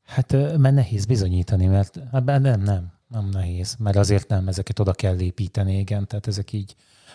Hát 0.09 0.33
mert 0.57 0.75
nehéz 0.75 1.05
bizonyítani, 1.05 1.67
mert 1.67 1.99
hát 2.13 2.25
nem, 2.25 2.61
nem, 2.61 2.93
nem 3.09 3.29
nehéz, 3.33 3.77
mert 3.79 3.97
azért 3.97 4.29
nem, 4.29 4.49
ezeket 4.49 4.79
oda 4.79 4.93
kell 4.93 5.21
építeni, 5.21 5.79
igen, 5.79 6.07
tehát 6.07 6.27
ezek 6.27 6.53
így 6.53 6.75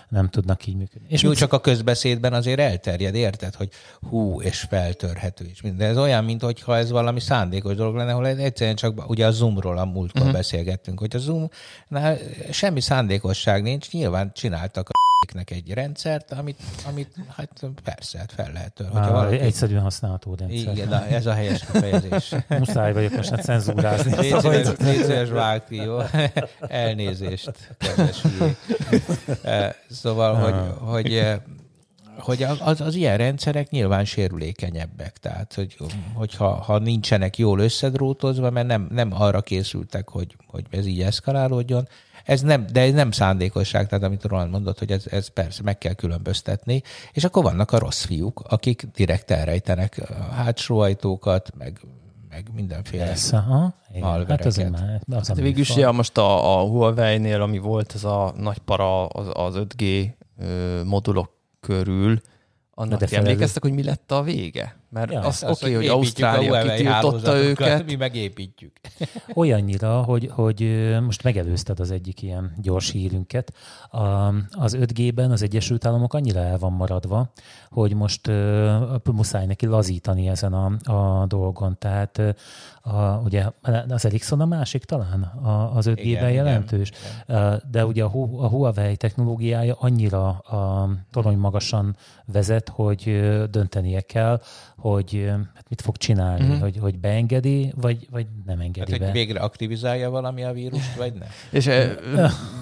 nem 0.09 0.29
tudnak 0.29 0.67
így 0.67 0.75
működni. 0.75 1.07
És 1.09 1.21
Jó, 1.21 1.29
mit... 1.29 1.37
csak 1.37 1.53
a 1.53 1.59
közbeszédben 1.59 2.33
azért 2.33 2.59
elterjed, 2.59 3.15
érted, 3.15 3.55
hogy 3.55 3.69
hú, 4.09 4.41
és 4.41 4.59
feltörhető 4.59 5.45
is. 5.45 5.61
De 5.77 5.85
ez 5.85 5.97
olyan, 5.97 6.23
mint 6.23 6.41
hogyha 6.41 6.77
ez 6.77 6.89
valami 6.89 7.19
szándékos 7.19 7.75
dolog 7.75 7.95
lenne, 7.95 8.11
ahol 8.11 8.27
egyszerűen 8.27 8.75
csak 8.75 9.09
ugye 9.09 9.25
a 9.25 9.31
Zoomról 9.31 9.77
a 9.77 9.85
múltkor 9.85 10.21
uh-huh. 10.21 10.35
beszélgettünk, 10.35 10.99
hogy 10.99 11.15
a 11.15 11.19
Zoom, 11.19 11.49
na, 11.87 12.13
semmi 12.51 12.81
szándékosság 12.81 13.61
nincs, 13.61 13.91
nyilván 13.91 14.31
csináltak 14.33 14.89
nek 15.31 15.51
egy 15.51 15.73
rendszert, 15.73 16.31
amit, 16.31 16.59
amit 16.85 17.15
hát 17.35 17.61
persze, 17.83 18.17
hát 18.17 18.31
fel 18.31 18.51
lehet 18.53 18.73
tör. 18.73 18.87
Hogyha 18.87 19.11
valaki... 19.11 19.39
Egyszerűen 19.39 19.81
használható 19.81 20.35
rendszer. 20.35 20.73
Igen, 20.73 20.89
de 20.89 21.07
ez 21.07 21.25
a 21.25 21.33
helyes 21.33 21.59
kifejezés. 21.59 22.33
Muszáj 22.59 22.93
vagyok 22.93 23.15
most 23.15 23.29
hát 23.29 23.43
cenzúrázni. 23.43 24.29
Szíves, 24.79 25.29
vág 25.29 25.63
ki, 25.63 25.75
jó? 25.75 25.99
Elnézést, 26.59 27.51
kedves 27.77 28.23
e, 29.43 29.75
Szóval, 29.89 30.35
hogy, 30.35 30.89
hogy 30.89 31.13
e, 31.13 31.41
hogy 32.23 32.43
az, 32.43 32.81
az 32.81 32.95
ilyen 32.95 33.17
rendszerek 33.17 33.69
nyilván 33.69 34.05
sérülékenyebbek. 34.05 35.17
Tehát, 35.17 35.53
hogy, 35.53 35.77
hogyha 36.13 36.47
ha 36.47 36.77
nincsenek 36.77 37.37
jól 37.37 37.59
összedrótozva, 37.59 38.49
mert 38.49 38.67
nem, 38.67 38.87
nem 38.91 39.09
arra 39.13 39.41
készültek, 39.41 40.09
hogy, 40.09 40.35
hogy 40.47 40.65
ez 40.69 40.85
így 40.85 41.01
eszkalálódjon, 41.01 41.87
ez 42.23 42.41
nem, 42.41 42.65
de 42.71 42.81
ez 42.81 42.93
nem 42.93 43.11
szándékosság, 43.11 43.87
tehát 43.87 44.03
amit 44.03 44.23
Roland 44.23 44.51
mondott, 44.51 44.79
hogy 44.79 44.91
ez, 44.91 45.05
ez 45.09 45.27
persze 45.27 45.61
meg 45.63 45.77
kell 45.77 45.93
különböztetni, 45.93 46.81
és 47.11 47.23
akkor 47.23 47.43
vannak 47.43 47.71
a 47.71 47.79
rossz 47.79 48.03
fiúk, 48.05 48.43
akik 48.47 48.87
direkt 48.95 49.31
elrejtenek 49.31 50.01
hátsó 50.31 50.79
ajtókat, 50.79 51.51
meg 51.57 51.79
meg 52.29 52.49
mindenféle 52.53 53.05
Persze, 53.05 53.37
ha? 53.37 53.73
Hát 54.27 54.45
az 54.45 54.57
már, 54.57 55.01
az 55.11 55.27
hát 55.27 55.37
végül 55.37 55.59
is, 55.59 55.75
ja, 55.75 55.91
most 55.91 56.17
a, 56.17 56.59
a 56.59 56.67
Huawei-nél, 56.67 57.41
ami 57.41 57.57
volt 57.57 57.91
ez 57.95 58.03
a 58.03 58.33
nagy 58.37 58.57
para 58.57 59.05
az, 59.05 59.27
az 59.33 59.65
5G 59.77 60.09
modulok 60.85 61.31
körül, 61.63 62.21
annak 62.73 62.99
de 62.99 63.17
emlékeztek, 63.17 63.61
hogy 63.61 63.73
mi 63.73 63.83
lett 63.83 64.11
a 64.11 64.21
vége? 64.21 64.75
Mert 64.93 65.11
ja, 65.11 65.19
az, 65.19 65.43
az 65.43 65.49
oké, 65.49 65.59
okay, 65.59 65.73
hogy 65.73 65.87
Ausztrália 65.87 66.61
kitiltotta 66.61 67.37
őket. 67.37 67.85
Mi 67.85 67.95
megépítjük. 67.95 68.71
Olyannyira, 69.35 70.01
hogy, 70.01 70.29
hogy 70.31 70.87
most 71.01 71.23
megelőzted 71.23 71.79
az 71.79 71.91
egyik 71.91 72.21
ilyen 72.21 72.53
gyors 72.61 72.91
hírünket. 72.91 73.53
A, 73.89 74.03
az 74.51 74.77
5G-ben 74.79 75.31
az 75.31 75.41
Egyesült 75.41 75.85
Államok 75.85 76.13
annyira 76.13 76.39
el 76.39 76.57
van 76.57 76.71
maradva, 76.71 77.31
hogy 77.69 77.93
most 77.93 78.27
uh, 78.27 79.13
muszáj 79.13 79.45
neki 79.45 79.65
lazítani 79.65 80.27
ezen 80.27 80.53
a, 80.53 80.91
a 80.91 81.25
dolgon. 81.25 81.75
Tehát 81.79 82.21
a, 82.81 83.01
ugye 83.01 83.45
az 83.87 84.05
Ericsson 84.05 84.41
a 84.41 84.45
másik 84.45 84.83
talán 84.83 85.21
a, 85.21 85.75
az 85.75 85.85
5G-ben 85.89 86.31
jelentős, 86.31 86.91
igen, 87.27 87.41
igen. 87.45 87.61
de 87.71 87.85
ugye 87.85 88.03
a, 88.03 88.11
a 88.37 88.47
Huawei 88.47 88.95
technológiája 88.95 89.75
annyira 89.79 90.27
a 90.29 90.89
torony 91.11 91.37
magasan 91.37 91.95
vezet, 92.25 92.69
hogy 92.69 93.29
döntenie 93.49 94.01
kell, 94.01 94.41
hogy 94.89 95.31
hát 95.55 95.69
mit 95.69 95.81
fog 95.81 95.97
csinálni, 95.97 96.43
uh-huh. 96.43 96.61
hogy, 96.61 96.77
hogy 96.77 96.99
beengedi, 96.99 97.73
vagy, 97.75 98.07
vagy 98.11 98.27
nem 98.45 98.59
engedi 98.59 98.91
hát, 98.91 98.99
be. 98.99 99.05
Hogy 99.05 99.13
végre 99.13 99.39
aktivizálja 99.39 100.09
valami 100.09 100.43
a 100.43 100.53
vírust, 100.53 100.95
vagy 100.95 101.13
nem? 101.13 101.27
És 101.59 101.69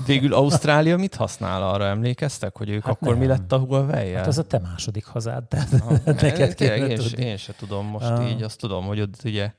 végül 0.06 0.34
Ausztrália 0.34 0.98
mit 0.98 1.16
használ 1.16 1.64
arra, 1.64 1.86
emlékeztek, 1.86 2.58
hogy 2.58 2.70
ők 2.70 2.84
hát 2.84 2.94
akkor 2.94 3.08
nem. 3.08 3.18
mi 3.18 3.26
lett 3.26 3.52
a 3.52 3.58
huawei 3.58 4.14
Hát 4.14 4.28
az 4.28 4.38
a 4.38 4.44
te 4.44 4.60
második 4.60 5.06
hazád, 5.06 5.44
tehát 5.44 5.74
Aha, 5.74 5.98
neked 6.22 6.62
én, 6.62 6.90
én, 6.90 7.00
én 7.18 7.38
se 7.38 7.54
tudom 7.58 7.86
most 7.86 8.10
uh. 8.10 8.30
így, 8.30 8.42
azt 8.42 8.60
tudom, 8.60 8.86
hogy 8.86 9.02
ott 9.02 9.22
ugye 9.24 9.52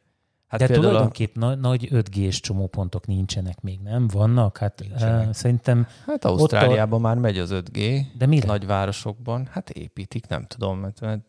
Hát 0.47 0.61
De 0.61 0.67
tulajdonképp 0.67 1.37
a... 1.37 1.55
nagy 1.55 1.89
5G-s 1.91 2.41
csomópontok 2.41 3.07
nincsenek 3.07 3.61
még, 3.61 3.81
nem? 3.81 4.09
Vannak? 4.09 4.59
Hát 4.59 4.81
nincsenek. 4.89 5.35
szerintem... 5.35 5.87
Hát 6.07 6.25
Ausztráliában 6.25 6.99
a... 6.99 7.03
már 7.03 7.17
megy 7.17 7.39
az 7.39 7.51
5G. 7.53 8.01
De 8.19 8.27
mi 8.27 8.39
nagyvárosokban. 8.47 9.49
Hát 9.51 9.71
építik, 9.71 10.27
nem 10.27 10.47
tudom. 10.47 10.79
Mert, 10.79 11.01
mert 11.01 11.23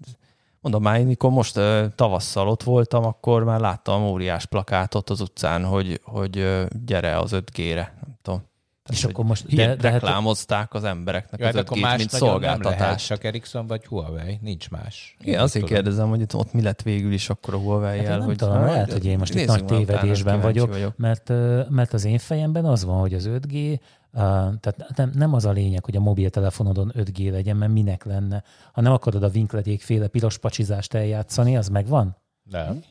mondom 0.64 0.82
már, 0.82 1.00
én 1.00 1.06
mikor 1.06 1.32
most 1.32 1.60
tavasszal 1.96 2.48
ott 2.48 2.64
voltam, 2.64 3.06
akkor 3.06 3.44
már 3.44 3.60
láttam 3.60 4.04
óriás 4.04 4.46
plakátot 4.46 5.10
az 5.10 5.22
utcán, 5.22 5.66
hogy, 5.66 6.00
hogy 6.04 6.66
gyere 6.86 7.18
az 7.18 7.32
5G-re. 7.34 7.94
Nem 8.06 8.16
tudom. 8.22 8.42
Tehát, 8.84 9.02
és 9.02 9.04
akkor 9.04 9.26
most 9.26 9.56
de, 9.56 9.76
de 9.76 9.92
hát- 9.92 10.02
reklámozták 10.02 10.74
az 10.74 10.84
embereknek 10.84 11.40
ja, 11.40 11.48
az 11.48 11.56
5 11.56 11.80
hát 11.80 11.98
mint 11.98 12.10
szolgáltatást. 12.10 12.78
Nem 12.78 12.88
lehet, 12.88 13.06
csak 13.06 13.24
Ericsson 13.24 13.68
vagy 13.68 13.86
Huawei, 13.86 14.40
nincs 14.42 14.70
más. 14.70 15.16
Igen, 15.20 15.42
azért 15.42 15.66
tudom. 15.66 15.82
kérdezem, 15.82 16.10
hogy 16.10 16.22
ott, 16.22 16.36
ott 16.36 16.54
mi 16.54 16.62
lett 16.62 16.82
végül 16.82 17.12
is 17.12 17.30
akkor 17.30 17.54
a 17.54 17.58
huawei 17.58 18.06
hát 18.06 18.24
hogy 18.24 18.36
tudom, 18.36 18.66
lehet, 18.66 18.92
hogy 18.92 19.06
én 19.06 19.18
most 19.18 19.34
itt 19.34 19.48
nagy 19.48 19.66
tévedésben 19.66 20.42
vagyok, 20.42 20.70
vagyok, 20.70 20.98
mert, 20.98 21.32
mert 21.70 21.94
az 21.94 22.06
én 22.06 22.18
fejemben 22.18 22.66
az 22.66 22.86
van, 22.86 23.00
hogy 23.00 23.14
az 23.14 23.30
5G 23.32 23.80
tehát 24.14 24.94
nem, 24.96 25.12
nem 25.14 25.34
az 25.34 25.46
a 25.46 25.52
lényeg, 25.52 25.86
hogy 25.86 25.96
a 25.96 26.00
mobiltelefonodon 26.00 26.92
5G 26.96 27.32
legyen, 27.32 27.58
mert 27.58 27.72
minek 27.72 28.04
lenne. 28.04 28.44
Ha 28.72 28.82
nem 28.82 28.92
akarod 28.92 29.24
a 29.24 29.30
vinkledék 29.30 29.82
féle 29.82 30.08
piros 30.08 30.38
pacsizást 30.38 30.94
eljátszani, 30.94 31.58
az 31.58 31.68
megvan? 31.68 32.18
Nem. 32.44 32.84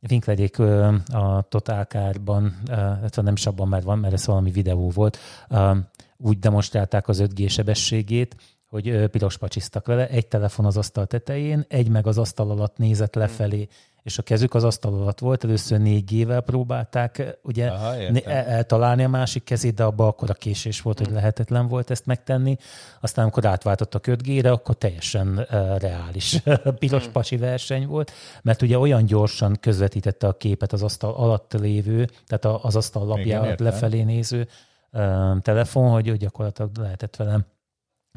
Vinkledék 0.00 0.58
a 0.58 1.46
Totálkárban, 1.48 2.56
illetve 2.66 3.22
nem 3.22 3.34
is 3.34 3.46
abban 3.46 3.68
már 3.68 3.82
van, 3.82 3.98
mert 3.98 4.14
ez 4.14 4.26
valami 4.26 4.50
videó 4.50 4.90
volt, 4.90 5.18
úgy 6.16 6.38
demonstrálták 6.38 7.08
az 7.08 7.22
5G 7.24 7.50
sebességét, 7.50 8.36
hogy 8.68 9.06
piros 9.06 9.38
pacsiztak 9.38 9.86
vele, 9.86 10.08
egy 10.08 10.26
telefon 10.26 10.66
az 10.66 10.76
asztal 10.76 11.06
tetején, 11.06 11.64
egy 11.68 11.88
meg 11.88 12.06
az 12.06 12.18
asztal 12.18 12.50
alatt 12.50 12.76
nézett 12.76 13.14
lefelé, 13.14 13.68
és 14.06 14.18
a 14.18 14.22
kezük 14.22 14.54
az 14.54 14.64
asztal 14.64 14.94
alatt 14.94 15.18
volt, 15.18 15.44
először 15.44 15.80
4G-vel 15.82 16.42
próbálták 16.44 17.38
ugye 17.42 17.66
Aha, 17.66 17.94
eltalálni 18.30 19.04
a 19.04 19.08
másik 19.08 19.44
kezét, 19.44 19.74
de 19.74 19.84
abban 19.84 20.06
akkor 20.06 20.30
a 20.30 20.34
késés 20.34 20.80
volt, 20.80 20.98
hogy 20.98 21.06
hm. 21.06 21.14
lehetetlen 21.14 21.66
volt 21.66 21.90
ezt 21.90 22.06
megtenni. 22.06 22.56
Aztán, 23.00 23.22
amikor 23.22 23.46
átváltottak 23.46 24.04
5G-re, 24.06 24.50
akkor 24.50 24.74
teljesen 24.74 25.38
uh, 25.38 25.78
reális 25.78 26.42
piros 26.78 27.04
hm. 27.04 27.12
pasi 27.12 27.36
verseny 27.36 27.86
volt, 27.86 28.12
mert 28.42 28.62
ugye 28.62 28.78
olyan 28.78 29.04
gyorsan 29.04 29.56
közvetítette 29.60 30.26
a 30.26 30.36
képet 30.36 30.72
az 30.72 30.82
asztal 30.82 31.14
alatt 31.14 31.52
lévő, 31.52 32.08
tehát 32.26 32.64
az 32.64 32.76
asztal 32.76 33.06
lapjára 33.06 33.54
lefelé 33.58 34.02
néző 34.02 34.48
uh, 34.92 35.40
telefon, 35.40 35.90
hogy 35.90 36.16
gyakorlatilag 36.16 36.70
lehetett 36.78 37.16
velem 37.16 37.44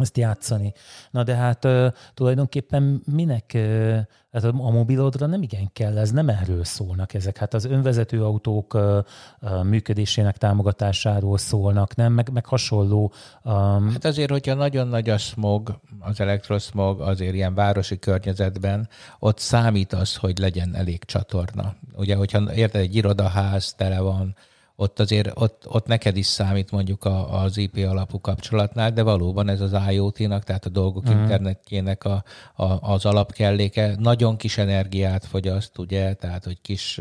ezt 0.01 0.17
játszani. 0.17 0.73
Na 1.12 1.23
de 1.23 1.35
hát 1.35 1.65
uh, 1.65 1.88
tulajdonképpen 2.13 3.01
minek 3.05 3.51
uh, 3.55 3.99
hát 4.31 4.43
a 4.43 4.51
mobilodra 4.51 5.25
nem 5.25 5.41
igen 5.41 5.69
kell, 5.73 5.97
ez 5.97 6.12
nem 6.12 6.29
erről 6.29 6.63
szólnak 6.63 7.13
ezek. 7.13 7.38
Hát 7.38 7.53
az 7.53 7.65
önvezető 7.65 8.23
autók 8.23 8.73
uh, 8.73 8.97
uh, 9.41 9.63
működésének 9.63 10.38
támogatásáról 10.38 11.38
szólnak, 11.38 11.95
nem? 11.95 12.13
Meg, 12.13 12.29
meg 12.31 12.45
hasonló. 12.45 13.12
Um... 13.43 13.89
Hát 13.91 14.05
azért, 14.05 14.29
hogyha 14.29 14.53
nagyon 14.53 14.88
nagy 14.88 15.09
a 15.09 15.17
smog, 15.17 15.79
az 15.99 16.19
elektroszmog 16.19 17.01
azért 17.01 17.33
ilyen 17.33 17.53
városi 17.53 17.99
környezetben, 17.99 18.89
ott 19.19 19.38
számít 19.38 19.93
az, 19.93 20.15
hogy 20.15 20.38
legyen 20.38 20.75
elég 20.75 21.03
csatorna. 21.03 21.75
Ugye, 21.95 22.15
hogyha 22.15 22.53
érted, 22.53 22.81
egy 22.81 22.95
irodaház 22.95 23.73
tele 23.73 23.99
van, 23.99 24.35
ott 24.79 24.99
azért 24.99 25.31
ott, 25.33 25.65
ott 25.67 25.85
neked 25.85 26.17
is 26.17 26.25
számít 26.25 26.71
mondjuk 26.71 27.05
a, 27.05 27.41
az 27.41 27.57
IP 27.57 27.77
alapú 27.89 28.21
kapcsolatnál, 28.21 28.91
de 28.91 29.03
valóban 29.03 29.49
ez 29.49 29.61
az 29.61 29.75
IoT-nak, 29.89 30.43
tehát 30.43 30.65
a 30.65 30.69
dolgok 30.69 31.03
uh-huh. 31.03 31.21
internetjének 31.21 32.03
a, 32.03 32.23
a, 32.55 32.91
az 32.91 33.05
alapkelléke 33.05 33.95
nagyon 33.97 34.37
kis 34.37 34.57
energiát 34.57 35.25
fogyaszt, 35.25 35.77
ugye, 35.77 36.13
tehát 36.13 36.43
hogy 36.43 36.61
kis 36.61 36.99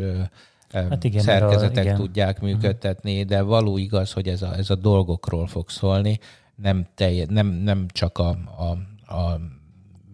hát 0.73 1.05
igen, 1.05 1.23
szerkezetek 1.23 1.77
a, 1.77 1.81
igen. 1.81 1.97
tudják 1.97 2.41
mhm. 2.41 2.47
működtetni, 2.47 3.13
uh-huh. 3.13 3.29
de 3.29 3.43
való 3.43 3.79
igaz, 3.79 4.13
hogy 4.13 4.29
ez 4.29 4.43
a, 4.43 4.57
ez 4.57 4.71
a 4.71 4.75
dolgokról 4.75 5.47
fog 5.47 5.71
szólni, 5.71 6.19
nem, 6.55 6.87
telje, 6.95 7.27
nem, 7.29 7.47
nem 7.47 7.87
csak 7.93 8.19
a, 8.19 8.29
a, 8.57 8.71
a 9.15 9.41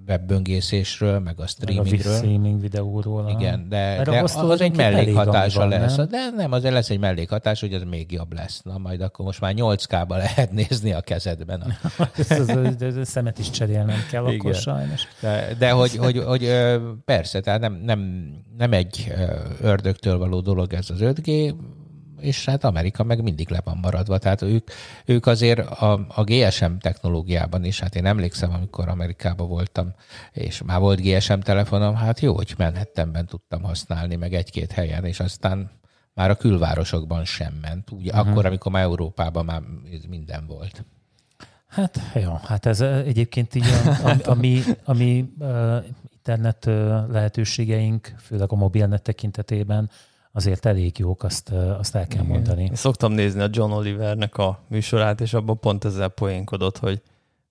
webböngészésről, 0.06 1.18
meg 1.18 1.40
a 1.40 1.46
streamingről. 1.46 1.98
Meg 1.98 2.06
a 2.06 2.16
streaming 2.16 2.60
videóról. 2.60 3.30
Igen, 3.38 3.68
de, 3.68 4.02
de 4.04 4.22
az, 4.22 4.36
az 4.36 4.60
egy 4.60 4.76
mellékhatása 4.76 5.58
van, 5.60 5.68
lesz. 5.68 5.96
Nem? 5.96 6.08
De 6.08 6.30
nem, 6.36 6.52
azért 6.52 6.74
lesz 6.74 6.90
egy 6.90 6.98
mellékhatás, 6.98 7.60
hogy 7.60 7.74
az 7.74 7.82
még 7.82 8.12
jobb 8.12 8.32
lesz. 8.32 8.62
Na 8.62 8.78
majd 8.78 9.00
akkor 9.00 9.24
most 9.24 9.40
már 9.40 9.52
8K-ba 9.56 10.16
lehet 10.16 10.52
nézni 10.60 10.92
a 10.92 11.00
kezedben. 11.00 11.60
A... 11.98 12.08
ez, 12.28 13.08
szemet 13.08 13.38
is 13.38 13.50
cserélnem 13.50 13.98
kell 14.10 14.26
Igen. 14.26 14.38
akkor 14.38 14.54
sajnos. 14.54 15.02
De, 15.20 15.54
de 15.58 15.70
hogy, 15.70 15.96
hogy, 15.96 16.18
hogy, 16.18 16.50
persze, 17.04 17.40
tehát 17.40 17.60
nem, 17.60 17.80
nem, 17.84 18.28
nem 18.56 18.72
egy 18.72 19.12
ördögtől 19.60 20.18
való 20.18 20.40
dolog 20.40 20.72
ez 20.72 20.90
az 20.90 20.98
5G, 21.00 21.54
és 22.24 22.44
hát 22.44 22.64
Amerika 22.64 23.04
meg 23.04 23.22
mindig 23.22 23.48
le 23.48 23.60
van 23.64 23.78
maradva. 23.82 24.18
Tehát 24.18 24.42
ők, 24.42 24.70
ők 25.04 25.26
azért 25.26 25.58
a, 25.58 26.06
a 26.08 26.24
GSM 26.24 26.72
technológiában 26.80 27.64
is, 27.64 27.80
hát 27.80 27.94
én 27.94 28.06
emlékszem, 28.06 28.52
amikor 28.52 28.88
Amerikában 28.88 29.48
voltam, 29.48 29.94
és 30.32 30.62
már 30.62 30.80
volt 30.80 31.00
GSM 31.00 31.38
telefonom, 31.38 31.94
hát 31.94 32.20
jó, 32.20 32.34
hogy 32.34 32.54
Manhattanben 32.58 33.26
tudtam 33.26 33.62
használni, 33.62 34.16
meg 34.16 34.34
egy-két 34.34 34.72
helyen, 34.72 35.04
és 35.04 35.20
aztán 35.20 35.70
már 36.14 36.30
a 36.30 36.34
külvárosokban 36.34 37.24
sem 37.24 37.58
ment. 37.60 37.90
Ugye 37.90 38.12
uh-huh. 38.12 38.28
akkor, 38.28 38.46
amikor 38.46 38.72
már 38.72 38.82
Európában 38.82 39.44
már 39.44 39.62
minden 40.08 40.46
volt. 40.46 40.84
Hát 41.66 42.00
jó, 42.14 42.32
hát 42.42 42.66
ez 42.66 42.80
egyébként 42.80 43.54
így 43.54 43.66
a, 43.66 44.08
a, 44.08 44.16
a 44.32 44.34
mi, 44.34 44.60
a 44.84 44.92
mi 44.92 45.32
uh, 45.38 45.84
internet 46.16 46.64
lehetőségeink, 47.10 48.14
főleg 48.18 48.52
a 48.52 48.56
mobilnet 48.56 49.02
tekintetében 49.02 49.90
azért 50.36 50.66
elég 50.66 50.98
jók, 50.98 51.22
azt, 51.22 51.50
azt 51.78 51.94
el 51.94 52.06
kell 52.06 52.22
Igen. 52.22 52.34
mondani. 52.34 52.62
Én 52.62 52.74
szoktam 52.74 53.12
nézni 53.12 53.40
a 53.40 53.48
John 53.50 53.72
Olivernek 53.72 54.38
a 54.38 54.64
műsorát, 54.68 55.20
és 55.20 55.34
abban 55.34 55.58
pont 55.60 55.84
ezzel 55.84 56.08
poénkodott, 56.08 56.78
hogy 56.78 57.02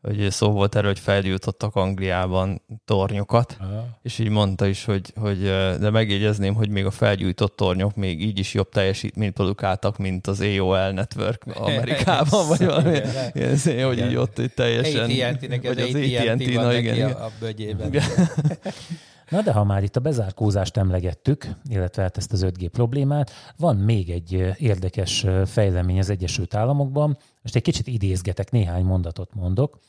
hogy 0.02 0.32
szó 0.32 0.52
volt 0.52 0.76
erről, 0.76 0.89
hogy 0.89 1.00
feljutottak 1.00 1.76
Angliában 1.76 2.62
tornyokat, 2.86 3.58
Aha. 3.60 3.88
és 4.02 4.19
így 4.19 4.30
mondta 4.30 4.65
is, 4.65 4.86
hogy, 4.86 5.13
hogy 5.15 5.41
de 5.80 5.89
megjegyezném, 5.89 6.54
hogy 6.54 6.69
még 6.69 6.86
a 6.86 6.91
felgyújtott 6.91 7.56
tornyok 7.56 7.96
még 7.96 8.22
így 8.22 8.39
is 8.39 8.54
jobb 8.54 8.69
teljesítményt 8.69 9.34
produkáltak, 9.34 9.98
mint 9.98 10.28
az 10.28 10.41
AOL 10.41 10.91
Network 10.91 11.46
Amerikában, 11.67 12.48
vagy 12.48 12.65
valami 12.65 13.00
ilyen, 13.34 13.86
hogy 13.86 13.98
így 13.98 14.15
ott 14.15 14.39
így 14.39 14.54
teljesen... 14.54 15.10
AT&T-nek 15.10 15.63
az 15.63 15.78
AT&T 15.78 16.54
van 16.54 16.76
igen, 16.76 17.12
a, 17.12 17.26
a 17.26 17.32
bögyében. 17.39 17.91
Na 19.34 19.41
de 19.41 19.52
ha 19.52 19.63
már 19.63 19.84
itt 19.84 19.96
a 19.96 20.00
bezárkózást 20.00 20.78
emlegettük, 20.78 21.48
illetve 21.69 22.02
hát 22.02 22.17
ezt 22.17 22.32
az 22.32 22.46
5G 22.46 22.69
problémát, 22.72 23.32
van 23.58 23.76
még 23.76 24.10
egy 24.10 24.54
érdekes 24.58 25.26
fejlemény 25.46 26.00
az 26.00 26.10
Egyesült 26.10 26.54
Államokban. 26.54 27.17
Most 27.41 27.56
egy 27.56 27.62
kicsit 27.62 27.88
idézgetek, 27.88 28.52
néhány 28.52 28.84
mondatot 28.84 29.34
mondok 29.34 29.80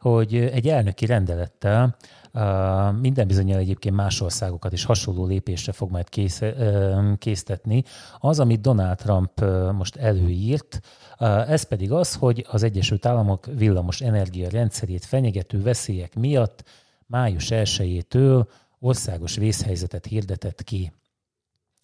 hogy 0.00 0.34
egy 0.34 0.68
elnöki 0.68 1.06
rendelettel 1.06 1.96
minden 3.00 3.26
bizonyal 3.26 3.58
egyébként 3.58 3.94
más 3.94 4.20
országokat 4.20 4.72
is 4.72 4.84
hasonló 4.84 5.26
lépésre 5.26 5.72
fog 5.72 5.90
majd 5.90 6.08
kész, 6.08 6.42
késztetni. 7.18 7.82
Az, 8.18 8.40
amit 8.40 8.60
Donald 8.60 8.96
Trump 8.96 9.44
most 9.72 9.96
előírt, 9.96 10.80
ez 11.46 11.62
pedig 11.62 11.92
az, 11.92 12.14
hogy 12.14 12.46
az 12.48 12.62
Egyesült 12.62 13.06
Államok 13.06 13.46
villamos 13.46 14.00
energia 14.00 14.48
rendszerét 14.48 15.04
fenyegető 15.04 15.62
veszélyek 15.62 16.14
miatt 16.14 16.64
május 17.06 17.46
1-től 17.50 18.46
országos 18.80 19.36
vészhelyzetet 19.36 20.06
hirdetett 20.06 20.62
ki. 20.62 20.92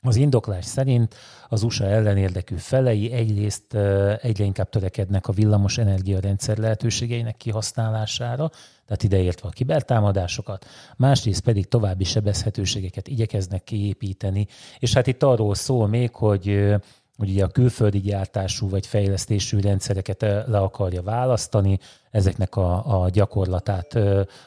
Az 0.00 0.16
indoklás 0.16 0.64
szerint 0.64 1.14
az 1.48 1.62
USA 1.62 1.84
ellenérdekű 1.84 2.56
felei 2.56 3.12
egyrészt 3.12 3.74
egyre 4.20 4.44
inkább 4.44 4.68
törekednek 4.68 5.26
a 5.26 5.32
villamos 5.32 5.78
energiarendszer 5.78 6.58
lehetőségeinek 6.58 7.36
kihasználására, 7.36 8.50
tehát 8.84 9.02
ideértve 9.02 9.48
a 9.48 9.50
kibertámadásokat, 9.50 10.66
másrészt 10.96 11.40
pedig 11.42 11.68
további 11.68 12.04
sebezhetőségeket 12.04 13.08
igyekeznek 13.08 13.64
kiépíteni, 13.64 14.46
és 14.78 14.92
hát 14.92 15.06
itt 15.06 15.22
arról 15.22 15.54
szól 15.54 15.88
még, 15.88 16.14
hogy 16.14 16.74
hogy 17.16 17.30
ugye 17.30 17.44
a 17.44 17.48
külföldi 17.48 18.00
gyártású 18.00 18.68
vagy 18.68 18.86
fejlesztésű 18.86 19.60
rendszereket 19.60 20.20
le 20.22 20.58
akarja 20.58 21.02
választani, 21.02 21.78
ezeknek 22.10 22.56
a, 22.56 23.02
a 23.02 23.08
gyakorlatát 23.10 23.98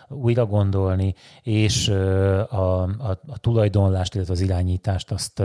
újra 0.08 0.46
gondolni, 0.46 1.16
és 1.44 1.88
a, 1.88 2.84
a, 2.84 3.20
a 3.28 3.38
tulajdonlást, 3.38 4.16
illetve 4.16 4.34
az 4.34 4.42
irányítást 4.42 5.12
azt 5.12 5.44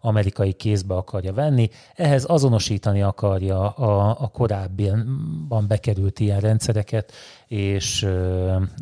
amerikai 0.00 0.52
kézbe 0.52 0.94
akarja 0.94 1.32
venni. 1.32 1.68
Ehhez 1.94 2.24
azonosítani 2.24 3.02
akarja 3.02 3.70
a, 3.70 4.16
a 4.20 4.28
korábbian 4.28 5.64
bekerült 5.68 6.20
ilyen 6.20 6.40
rendszereket, 6.40 7.12
és 7.46 8.02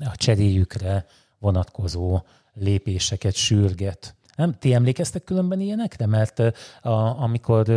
a 0.01 0.17
cseréjükre 0.17 1.07
vonatkozó 1.39 2.21
lépéseket 2.55 3.35
sürget. 3.35 4.15
Nem? 4.41 4.55
Ti 4.59 4.75
emlékeztek 4.75 5.25
különben 5.25 5.61
ilyenekre? 5.61 6.07
Mert 6.07 6.39
a, 6.83 7.23
amikor 7.23 7.71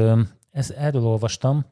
ez, 0.51 0.69
erről 0.77 1.05
olvastam, 1.05 1.65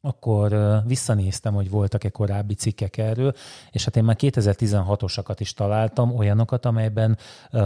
akkor 0.00 0.80
visszanéztem, 0.86 1.54
hogy 1.54 1.70
voltak-e 1.70 2.08
korábbi 2.08 2.54
cikkek 2.54 2.96
erről, 2.96 3.32
és 3.70 3.84
hát 3.84 3.96
én 3.96 4.04
már 4.04 4.16
2016-osakat 4.18 5.36
is 5.38 5.54
találtam, 5.54 6.16
olyanokat, 6.16 6.66
amelyben 6.66 7.18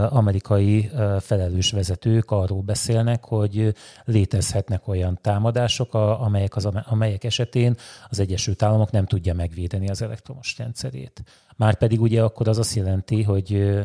amerikai 0.09 0.91
felelős 1.21 1.71
vezetők 1.71 2.31
arról 2.31 2.63
beszélnek, 2.63 3.25
hogy 3.25 3.75
létezhetnek 4.05 4.89
olyan 4.89 5.19
támadások, 5.23 5.95
amelyek, 5.95 6.57
az, 6.57 6.65
amelyek 6.65 7.25
esetén 7.25 7.77
az 8.09 8.21
Egyesült 8.21 8.63
Államok 8.63 8.91
nem 8.91 9.07
tudja 9.07 9.35
megvédeni 9.35 9.89
az 9.89 10.03
elektromos 10.03 10.59
rendszerét. 10.59 11.23
Márpedig 11.57 12.01
ugye 12.01 12.23
akkor 12.23 12.49
az 12.49 12.59
azt 12.59 12.75
jelenti, 12.75 13.23
hogy 13.23 13.79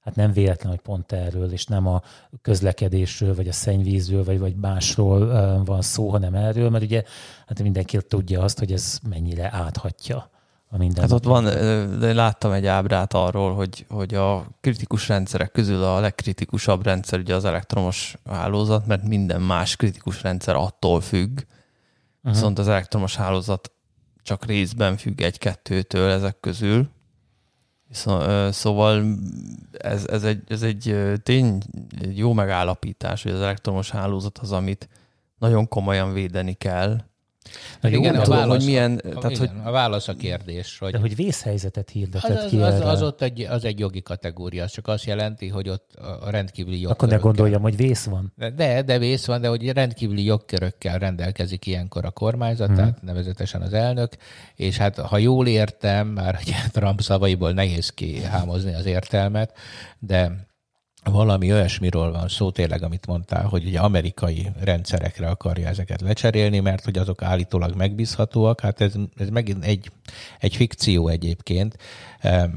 hát 0.00 0.14
nem 0.16 0.32
véletlen, 0.32 0.70
hogy 0.70 0.80
pont 0.80 1.12
erről, 1.12 1.52
és 1.52 1.64
nem 1.64 1.86
a 1.86 2.02
közlekedésről, 2.42 3.34
vagy 3.34 3.48
a 3.48 3.52
szennyvízről, 3.52 4.24
vagy, 4.24 4.38
vagy 4.38 4.56
másról 4.56 5.64
van 5.64 5.82
szó, 5.82 6.08
hanem 6.10 6.34
erről, 6.34 6.70
mert 6.70 6.84
ugye 6.84 7.02
hát 7.46 7.62
mindenki 7.62 7.98
tudja 8.02 8.42
azt, 8.42 8.58
hogy 8.58 8.72
ez 8.72 8.98
mennyire 9.08 9.50
áthatja 9.52 10.30
a 10.70 10.76
minden. 10.76 11.02
Hát 11.02 11.12
ott 11.12 11.24
van, 11.24 11.44
de 11.98 12.12
láttam 12.12 12.52
egy 12.52 12.66
ábrát 12.66 13.14
arról, 13.14 13.54
hogy, 13.54 13.86
hogy 13.88 14.14
a 14.14 14.46
kritikus 14.60 15.08
rendszerek 15.08 15.50
közül 15.50 15.82
a 15.82 16.00
legkritikusabb 16.00 16.84
rendszer 16.84 17.18
ugye 17.18 17.34
az 17.34 17.44
elektromos 17.44 18.16
hálózat, 18.24 18.86
mert 18.86 19.02
minden 19.02 19.40
más 19.40 19.76
kritikus 19.76 20.22
rendszer 20.22 20.54
attól 20.54 21.00
függ, 21.00 21.30
uh-huh. 21.30 22.32
viszont 22.32 22.58
az 22.58 22.68
elektromos 22.68 23.16
hálózat 23.16 23.72
csak 24.22 24.44
részben 24.44 24.96
függ 24.96 25.20
egy-kettőtől 25.20 26.10
ezek 26.10 26.40
közül, 26.40 26.88
Szóval 27.90 29.18
ez, 29.72 30.06
ez, 30.06 30.24
egy, 30.24 30.42
ez 30.48 30.62
egy 30.62 31.12
tény, 31.22 31.62
egy 32.00 32.18
jó 32.18 32.32
megállapítás, 32.32 33.22
hogy 33.22 33.32
az 33.32 33.40
elektromos 33.40 33.90
hálózat 33.90 34.38
az, 34.38 34.52
amit 34.52 34.88
nagyon 35.38 35.68
komolyan 35.68 36.12
védeni 36.12 36.52
kell, 36.52 37.00
Na 37.80 37.88
igen, 37.88 38.14
a 38.14 38.22
tudom, 38.22 38.38
válasz, 38.38 38.56
hogy 38.56 38.66
milyen... 38.66 38.96
A, 38.96 39.08
tehát, 39.08 39.30
igen, 39.30 39.38
hogy, 39.38 39.50
a 39.64 39.70
válasz 39.70 40.08
a 40.08 40.14
kérdés. 40.14 40.78
Hogy, 40.78 40.92
de 40.92 40.98
hogy 40.98 41.16
vészhelyzetet 41.16 41.90
hirdetett 41.90 42.44
az, 42.44 42.50
ki 42.50 42.60
az, 42.60 42.80
az, 42.80 43.02
ott 43.02 43.22
egy, 43.22 43.40
az 43.40 43.64
egy 43.64 43.78
jogi 43.78 44.02
kategória, 44.02 44.64
az 44.64 44.70
csak 44.70 44.88
azt 44.88 45.04
jelenti, 45.04 45.48
hogy 45.48 45.68
ott 45.68 45.94
a 46.20 46.30
rendkívüli 46.30 46.80
jogkörökkel... 46.80 47.06
Akkor 47.06 47.18
ne 47.18 47.24
gondoljam, 47.24 47.62
hogy 47.62 47.76
vész 47.76 48.04
van. 48.04 48.32
De, 48.56 48.82
de 48.82 48.98
vész 48.98 49.26
van, 49.26 49.40
de 49.40 49.48
hogy 49.48 49.72
rendkívüli 49.72 50.24
jogkörökkel 50.24 50.98
rendelkezik 50.98 51.66
ilyenkor 51.66 52.04
a 52.04 52.10
kormányzat, 52.10 52.66
hmm. 52.66 52.76
tehát 52.76 53.02
nevezetesen 53.02 53.62
az 53.62 53.72
elnök, 53.72 54.12
és 54.54 54.76
hát 54.76 54.98
ha 54.98 55.18
jól 55.18 55.46
értem, 55.46 56.06
már 56.06 56.34
hogy 56.34 56.54
Trump 56.72 57.00
szavaiból 57.00 57.52
nehéz 57.52 57.90
kihámozni 57.90 58.74
az 58.74 58.86
értelmet, 58.86 59.52
de 59.98 60.47
valami 61.04 61.52
olyasmiről 61.52 62.12
van 62.12 62.28
szó 62.28 62.50
tényleg, 62.50 62.82
amit 62.82 63.06
mondtál, 63.06 63.44
hogy 63.44 63.64
ugye 63.64 63.80
amerikai 63.80 64.50
rendszerekre 64.60 65.28
akarja 65.28 65.68
ezeket 65.68 66.00
lecserélni, 66.00 66.60
mert 66.60 66.84
hogy 66.84 66.98
azok 66.98 67.22
állítólag 67.22 67.74
megbízhatóak. 67.76 68.60
Hát 68.60 68.80
ez, 68.80 68.92
ez 69.16 69.28
megint 69.28 69.64
egy, 69.64 69.90
egy 70.38 70.56
fikció 70.56 71.08
egyébként, 71.08 71.76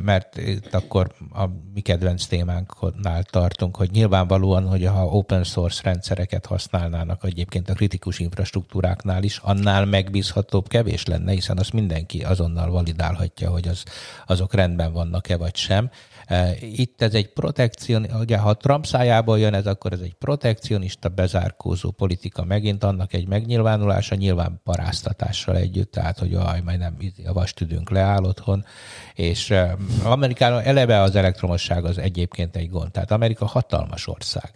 mert 0.03 0.37
itt 0.37 0.73
akkor 0.73 1.11
a 1.33 1.45
mi 1.73 1.81
kedvenc 1.81 2.25
témánknál 2.25 3.23
tartunk, 3.23 3.75
hogy 3.75 3.91
nyilvánvalóan, 3.91 4.67
hogy 4.67 4.85
ha 4.85 5.05
open 5.05 5.43
source 5.43 5.81
rendszereket 5.83 6.45
használnának 6.45 7.23
egyébként 7.23 7.69
a 7.69 7.73
kritikus 7.73 8.19
infrastruktúráknál 8.19 9.23
is, 9.23 9.37
annál 9.37 9.85
megbízhatóbb 9.85 10.67
kevés 10.67 11.05
lenne, 11.05 11.31
hiszen 11.31 11.57
azt 11.57 11.73
mindenki 11.73 12.23
azonnal 12.23 12.71
validálhatja, 12.71 13.49
hogy 13.49 13.67
az, 13.67 13.83
azok 14.25 14.53
rendben 14.53 14.93
vannak-e 14.93 15.37
vagy 15.37 15.55
sem. 15.55 15.89
Eh, 16.25 16.63
itt 16.79 17.01
ez 17.01 17.13
egy 17.13 17.33
protekcion, 17.33 18.05
ugye 18.19 18.37
ha 18.37 18.53
Trump 18.53 18.85
szájából 18.85 19.39
jön 19.39 19.53
ez, 19.53 19.65
akkor 19.65 19.93
ez 19.93 19.99
egy 19.99 20.13
protekcionista, 20.13 21.09
bezárkózó 21.09 21.91
politika 21.91 22.43
megint, 22.43 22.83
annak 22.83 23.13
egy 23.13 23.27
megnyilvánulása, 23.27 24.15
nyilván 24.15 24.61
paráztatással 24.63 25.55
együtt, 25.55 25.91
tehát 25.91 26.19
hogy 26.19 26.33
aj, 26.33 26.61
majd 26.61 26.79
nem 26.79 26.97
a 27.25 27.33
vastüdünk 27.33 27.89
leáll 27.89 28.23
otthon, 28.23 28.65
és 29.13 29.50
Amerikában 30.03 30.61
eleve 30.61 31.01
az 31.01 31.15
elektromosság 31.15 31.85
az 31.85 31.97
egyébként 31.97 32.55
egy 32.55 32.69
gond, 32.69 32.91
tehát 32.91 33.11
Amerika 33.11 33.45
hatalmas 33.45 34.07
ország. 34.07 34.51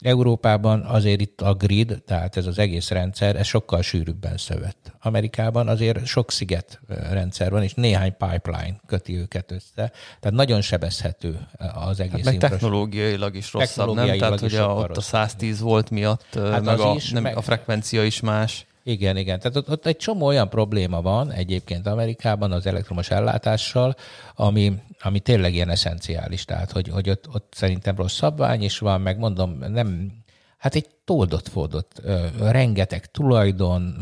Európában 0.00 0.80
azért 0.80 1.20
itt 1.20 1.40
a 1.40 1.54
grid, 1.54 2.02
tehát 2.06 2.36
ez 2.36 2.46
az 2.46 2.58
egész 2.58 2.90
rendszer, 2.90 3.36
ez 3.36 3.46
sokkal 3.46 3.82
sűrűbben 3.82 4.36
szövött. 4.36 4.92
Amerikában 5.00 5.68
azért 5.68 6.06
sok 6.06 6.30
sziget 6.30 6.80
rendszer 7.10 7.50
van, 7.50 7.62
és 7.62 7.74
néhány 7.74 8.16
pipeline 8.16 8.80
köti 8.86 9.16
őket 9.16 9.50
össze, 9.50 9.92
tehát 10.20 10.36
nagyon 10.36 10.60
sebezhető 10.60 11.48
az 11.74 12.00
egész 12.00 12.24
hát 12.24 12.40
meg 12.40 12.50
technológiailag 12.50 13.36
is 13.36 13.52
rosszabb, 13.52 13.68
technológiailag 13.68 14.20
nem? 14.20 14.38
Tehát, 14.38 14.40
hogy 14.40 14.54
a, 14.54 14.88
ott 14.88 14.96
a 14.96 15.00
110 15.00 15.60
volt 15.60 15.90
miatt, 15.90 16.34
hát 16.34 16.64
meg, 16.64 16.80
a, 16.80 16.92
is, 16.94 17.10
nem, 17.10 17.22
meg 17.22 17.36
a 17.36 17.42
frekvencia 17.42 18.04
is 18.04 18.20
más. 18.20 18.66
Igen, 18.82 19.16
igen. 19.16 19.38
Tehát 19.38 19.56
ott, 19.56 19.70
ott 19.70 19.86
egy 19.86 19.96
csomó 19.96 20.26
olyan 20.26 20.48
probléma 20.48 21.02
van 21.02 21.32
egyébként 21.32 21.86
Amerikában 21.86 22.52
az 22.52 22.66
elektromos 22.66 23.10
ellátással, 23.10 23.94
ami, 24.34 24.72
ami 25.00 25.20
tényleg 25.20 25.54
ilyen 25.54 25.70
eszenciális. 25.70 26.44
Tehát, 26.44 26.70
hogy, 26.70 26.88
hogy 26.88 27.10
ott, 27.10 27.28
ott 27.32 27.52
szerintem 27.56 27.96
rossz 27.96 28.14
szabvány 28.14 28.62
is 28.62 28.78
van, 28.78 29.00
meg 29.00 29.18
mondom, 29.18 29.58
nem, 29.58 30.12
Hát 30.60 30.74
egy 30.74 30.86
toldott 31.04 31.48
fordott, 31.48 32.02
rengeteg 32.40 33.10
tulajdon, 33.10 33.94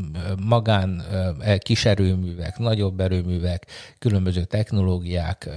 magán 0.44 1.02
e, 1.40 1.58
kiserőművek, 1.58 2.58
nagyobb 2.58 3.00
erőművek, 3.00 3.66
különböző 3.98 4.44
technológiák. 4.44 5.48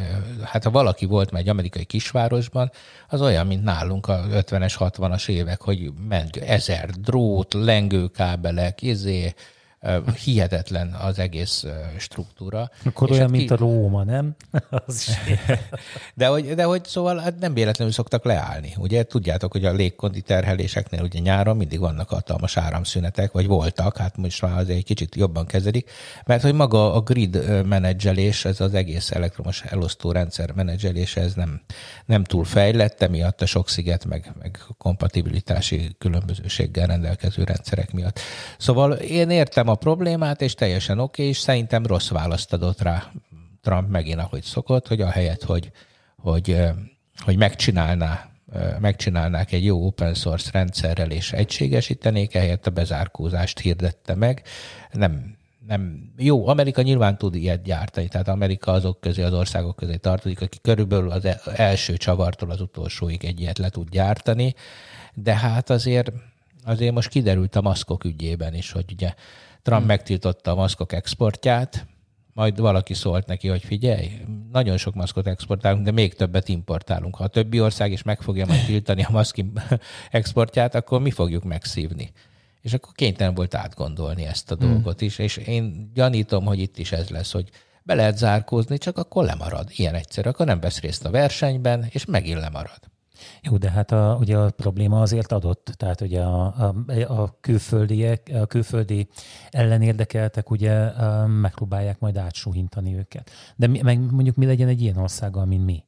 Hát 0.43 0.63
ha 0.63 0.71
valaki 0.71 1.05
volt 1.05 1.31
már 1.31 1.41
egy 1.41 1.49
amerikai 1.49 1.83
kisvárosban, 1.83 2.71
az 3.09 3.21
olyan, 3.21 3.47
mint 3.47 3.63
nálunk 3.63 4.07
a 4.07 4.23
50-es, 4.31 4.75
60-as 4.79 5.29
évek, 5.29 5.61
hogy 5.61 5.91
ment 6.07 6.35
ezer 6.35 6.89
drót, 6.89 7.53
lengőkábelek, 7.53 8.81
izé, 8.81 9.33
hihetetlen 10.23 10.93
az 10.93 11.19
egész 11.19 11.65
struktúra. 11.97 12.69
Akkor 12.85 13.09
és 13.09 13.15
olyan, 13.15 13.27
hát 13.27 13.31
ki... 13.31 13.37
mint 13.37 13.51
a 13.51 13.55
Róma, 13.55 14.03
nem? 14.03 14.35
az 14.85 15.07
is 15.07 15.35
de, 16.15 16.27
hogy, 16.27 16.53
de 16.55 16.63
hogy 16.63 16.85
szóval 16.85 17.17
hát 17.17 17.39
nem 17.39 17.53
véletlenül 17.53 17.93
szoktak 17.93 18.25
leállni. 18.25 18.73
Ugye 18.77 19.03
tudjátok, 19.03 19.51
hogy 19.51 19.65
a 19.65 19.71
légkondi 19.71 20.21
terheléseknél 20.21 21.01
ugye 21.01 21.19
nyáron 21.19 21.57
mindig 21.57 21.79
vannak 21.79 22.09
hatalmas 22.09 22.57
áramszünetek, 22.57 23.31
vagy 23.31 23.47
voltak, 23.47 23.97
hát 23.97 24.17
most 24.17 24.41
már 24.41 24.57
azért 24.57 24.77
egy 24.77 24.83
kicsit 24.83 25.15
jobban 25.15 25.45
kezelik, 25.45 25.91
mert 26.25 26.41
hogy 26.41 26.53
maga 26.53 26.93
a 26.93 27.01
grid 27.01 27.65
menedzselés, 27.65 28.45
ez 28.45 28.61
az 28.61 28.73
egész 28.73 29.11
elektromos 29.11 29.63
elosztó 29.63 30.11
rendszer 30.11 30.51
menedzselése, 30.51 31.21
ez 31.21 31.33
nem, 31.33 31.61
nem 32.05 32.23
túl 32.23 32.43
fejlett, 32.43 33.01
emiatt 33.01 33.41
a 33.41 33.45
sok 33.45 33.69
sziget, 33.69 34.05
meg, 34.05 34.33
meg 34.41 34.59
kompatibilitási 34.77 35.95
különbözőséggel 35.97 36.87
rendelkező 36.87 37.43
rendszerek 37.43 37.93
miatt. 37.93 38.19
Szóval 38.57 38.91
én 38.91 39.29
értem 39.29 39.69
a 39.71 39.75
problémát, 39.75 40.41
és 40.41 40.53
teljesen 40.53 40.99
oké, 40.99 41.21
okay, 41.21 41.25
és 41.25 41.37
szerintem 41.37 41.85
rossz 41.85 42.09
választ 42.09 42.53
adott 42.53 42.81
rá 42.81 43.11
Trump 43.61 43.89
megint, 43.89 44.19
ahogy 44.19 44.43
szokott, 44.43 44.87
hogy 44.87 45.01
ahelyett, 45.01 45.43
hogy, 45.43 45.71
hogy, 46.17 46.57
hogy 47.23 47.37
megcsinálná 47.37 48.31
megcsinálnák 48.79 49.51
egy 49.51 49.65
jó 49.65 49.85
open 49.85 50.13
source 50.13 50.49
rendszerrel 50.53 51.11
és 51.11 51.31
egységesítenék, 51.31 52.35
ehelyett 52.35 52.67
a 52.67 52.71
bezárkózást 52.71 53.59
hirdette 53.59 54.15
meg. 54.15 54.43
Nem, 54.91 55.37
nem, 55.67 56.11
jó, 56.17 56.47
Amerika 56.47 56.81
nyilván 56.81 57.17
tud 57.17 57.35
ilyet 57.35 57.63
gyártani, 57.63 58.07
tehát 58.07 58.27
Amerika 58.27 58.71
azok 58.71 58.99
közé, 58.99 59.21
az 59.21 59.33
országok 59.33 59.75
közé 59.75 59.95
tartozik, 59.95 60.41
aki 60.41 60.57
körülbelül 60.61 61.11
az 61.11 61.25
e-, 61.25 61.41
első 61.45 61.97
csavartól 61.97 62.51
az 62.51 62.61
utolsóig 62.61 63.25
egy 63.25 63.39
ilyet 63.39 63.57
le 63.57 63.69
tud 63.69 63.89
gyártani, 63.89 64.53
de 65.13 65.35
hát 65.35 65.69
azért, 65.69 66.11
azért 66.63 66.93
most 66.93 67.09
kiderült 67.09 67.55
a 67.55 67.61
maszkok 67.61 68.03
ügyében 68.03 68.53
is, 68.53 68.71
hogy 68.71 68.85
ugye 68.91 69.13
Trump 69.61 69.79
hmm. 69.79 69.87
megtiltotta 69.87 70.51
a 70.51 70.55
maszkok 70.55 70.93
exportját, 70.93 71.85
majd 72.33 72.59
valaki 72.59 72.93
szólt 72.93 73.27
neki, 73.27 73.47
hogy 73.47 73.63
figyelj, 73.63 74.11
nagyon 74.51 74.77
sok 74.77 74.93
maszkot 74.93 75.27
exportálunk, 75.27 75.85
de 75.85 75.91
még 75.91 76.13
többet 76.13 76.49
importálunk. 76.49 77.15
Ha 77.15 77.23
a 77.23 77.27
többi 77.27 77.61
ország 77.61 77.91
is 77.91 78.03
meg 78.03 78.21
fogja 78.21 78.45
majd 78.45 78.65
tiltani 78.65 79.03
a 79.03 79.11
maszk 79.11 79.37
exportját, 80.11 80.75
akkor 80.75 81.01
mi 81.01 81.11
fogjuk 81.11 81.43
megszívni. 81.43 82.11
És 82.61 82.73
akkor 82.73 82.93
kénytelen 82.93 83.33
volt 83.33 83.55
átgondolni 83.55 84.25
ezt 84.25 84.51
a 84.51 84.55
hmm. 84.55 84.69
dolgot 84.69 85.01
is, 85.01 85.17
és 85.17 85.37
én 85.37 85.91
gyanítom, 85.93 86.45
hogy 86.45 86.59
itt 86.59 86.77
is 86.77 86.91
ez 86.91 87.09
lesz, 87.09 87.31
hogy 87.31 87.49
be 87.83 87.93
lehet 87.93 88.17
zárkózni, 88.17 88.77
csak 88.77 88.97
akkor 88.97 89.25
lemarad. 89.25 89.69
Ilyen 89.75 89.95
egyszerű, 89.95 90.29
akkor 90.29 90.45
nem 90.45 90.59
vesz 90.59 90.79
részt 90.79 91.05
a 91.05 91.09
versenyben, 91.09 91.87
és 91.89 92.05
megint 92.05 92.39
lemarad. 92.39 92.79
Jó, 93.41 93.57
de 93.57 93.69
hát 93.69 93.91
a, 93.91 94.17
ugye 94.19 94.37
a 94.37 94.49
probléma 94.49 95.01
azért 95.01 95.31
adott, 95.31 95.73
tehát 95.77 96.01
ugye 96.01 96.21
a, 96.21 96.45
a, 96.45 96.75
a, 97.07 97.37
külföldiek, 97.41 98.31
a 98.33 98.45
külföldi 98.45 99.07
ellenérdekeltek 99.49 100.49
ugye 100.49 100.89
megpróbálják 101.25 101.99
majd 101.99 102.17
átsúhintani 102.17 102.95
őket. 102.95 103.29
De 103.55 103.67
mi, 103.67 103.81
meg 103.81 104.11
mondjuk 104.11 104.35
mi 104.35 104.45
legyen 104.45 104.67
egy 104.67 104.81
ilyen 104.81 104.97
országgal, 104.97 105.45
mint 105.45 105.65
mi? 105.65 105.83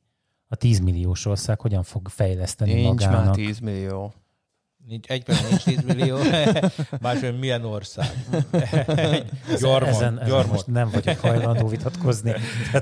A 0.47 0.55
10 0.55 0.79
milliós 0.79 1.25
ország 1.25 1.61
hogyan 1.61 1.83
fog 1.83 2.07
fejleszteni 2.07 2.73
Nincs 2.73 3.03
magának? 3.05 3.25
már 3.25 3.35
10 3.35 3.59
millió. 3.59 4.13
Nincs, 4.87 5.07
egyben 5.07 5.37
nincs 5.49 5.63
10 5.63 5.81
millió, 5.83 6.17
másrend 7.01 7.39
milyen 7.39 7.65
ország. 7.65 8.25
Gyarmon, 9.61 9.89
ezen, 9.89 10.19
ezen 10.21 10.45
most 10.47 10.67
nem 10.67 10.89
vagyok 10.89 11.19
hajlandó 11.19 11.67
vitatkozni. 11.67 12.33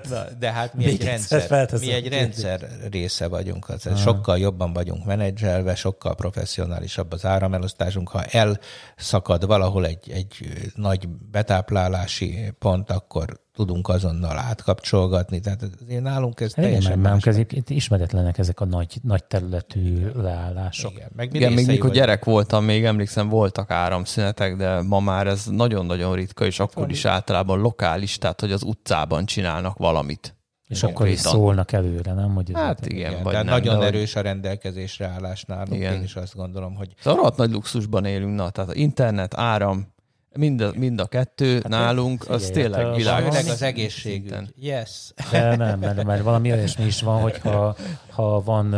Na, 0.09 0.23
de 0.39 0.51
hát 0.51 0.73
mi 0.73 0.85
egy 0.85 1.03
rendszer, 1.03 1.69
mi 1.79 1.91
egy 1.91 2.07
rendszer 2.07 2.67
része 2.91 3.27
vagyunk. 3.27 3.69
Az, 3.69 3.85
ah. 3.85 3.97
sokkal 3.97 4.37
jobban 4.37 4.73
vagyunk 4.73 5.05
menedzselve, 5.05 5.75
sokkal 5.75 6.15
professzionálisabb 6.15 7.11
az 7.11 7.25
áramelosztásunk. 7.25 8.09
Ha 8.09 8.23
elszakad 8.23 9.45
valahol 9.45 9.85
egy, 9.85 10.11
egy 10.11 10.53
nagy 10.75 11.07
betáplálási 11.09 12.51
pont, 12.59 12.89
akkor 12.91 13.39
tudunk 13.53 13.87
azonnal 13.87 14.37
átkapcsolgatni. 14.37 15.39
Tehát 15.39 15.69
azért 15.83 16.01
nálunk 16.01 16.39
ez 16.39 16.51
Igen, 16.57 16.63
teljesen 16.69 16.99
más. 16.99 17.25
Ez 17.25 17.37
itt 17.37 17.69
ismeretlenek 17.69 18.37
ezek 18.37 18.59
a 18.59 18.65
nagy, 18.65 18.97
nagy 19.03 19.23
területű 19.23 20.07
leállások. 20.15 20.91
Igen, 20.91 21.09
meg 21.15 21.33
Igen 21.33 21.53
még 21.53 21.67
mikor 21.67 21.91
gyerek 21.91 22.25
voltam, 22.25 22.63
még 22.63 22.85
emlékszem, 22.85 23.29
voltak 23.29 23.71
áramszünetek, 23.71 24.55
de 24.55 24.81
ma 24.81 24.99
már 24.99 25.27
ez 25.27 25.45
nagyon-nagyon 25.45 26.15
ritka, 26.15 26.45
és 26.45 26.59
akkor 26.59 26.89
is 26.89 27.05
általában 27.05 27.59
lokális, 27.59 28.17
tehát 28.17 28.41
hogy 28.41 28.51
az 28.51 28.63
utcában 28.63 29.25
csinálnak 29.25 29.77
valamit. 29.77 30.35
És 30.67 30.83
akkor 30.83 31.07
is 31.07 31.19
szólnak 31.19 31.71
előre, 31.71 32.13
nem? 32.13 32.33
Hogy 32.33 32.51
hát 32.53 32.85
igen, 32.85 33.11
igen 33.11 33.23
vagy 33.23 33.33
nem, 33.33 33.45
nagyon 33.45 33.79
de 33.79 33.85
erős 33.85 34.15
a 34.15 34.21
rendelkezésre 34.21 35.07
állás 35.07 35.43
nálunk, 35.43 35.73
igen. 35.73 35.93
én 35.93 36.03
is 36.03 36.15
azt 36.15 36.35
gondolom, 36.35 36.75
hogy... 36.75 36.93
Szóval 36.99 37.33
nagy 37.35 37.51
luxusban 37.51 38.05
élünk, 38.05 38.35
na, 38.35 38.49
tehát 38.49 38.75
internet, 38.75 39.37
áram, 39.37 39.93
Mind 40.35 40.61
a, 40.61 40.71
mind 40.75 40.99
a 40.99 41.05
kettő 41.05 41.53
hát 41.53 41.67
nálunk, 41.67 42.21
figyelj, 42.21 42.41
az 42.41 42.49
tényleg 42.49 42.85
hát 42.85 42.95
világ. 42.95 43.23
Főleg 43.23 43.47
az 43.47 43.61
egészségügy. 43.61 44.35
Yes. 44.55 45.13
De 45.31 45.55
nem, 45.55 45.79
mert, 45.79 46.03
mert 46.03 46.23
valami 46.23 46.51
olyasmi 46.51 46.85
is 46.85 47.01
van, 47.01 47.21
hogy 47.21 47.37
ha, 47.37 47.75
ha 48.09 48.41
van 48.43 48.75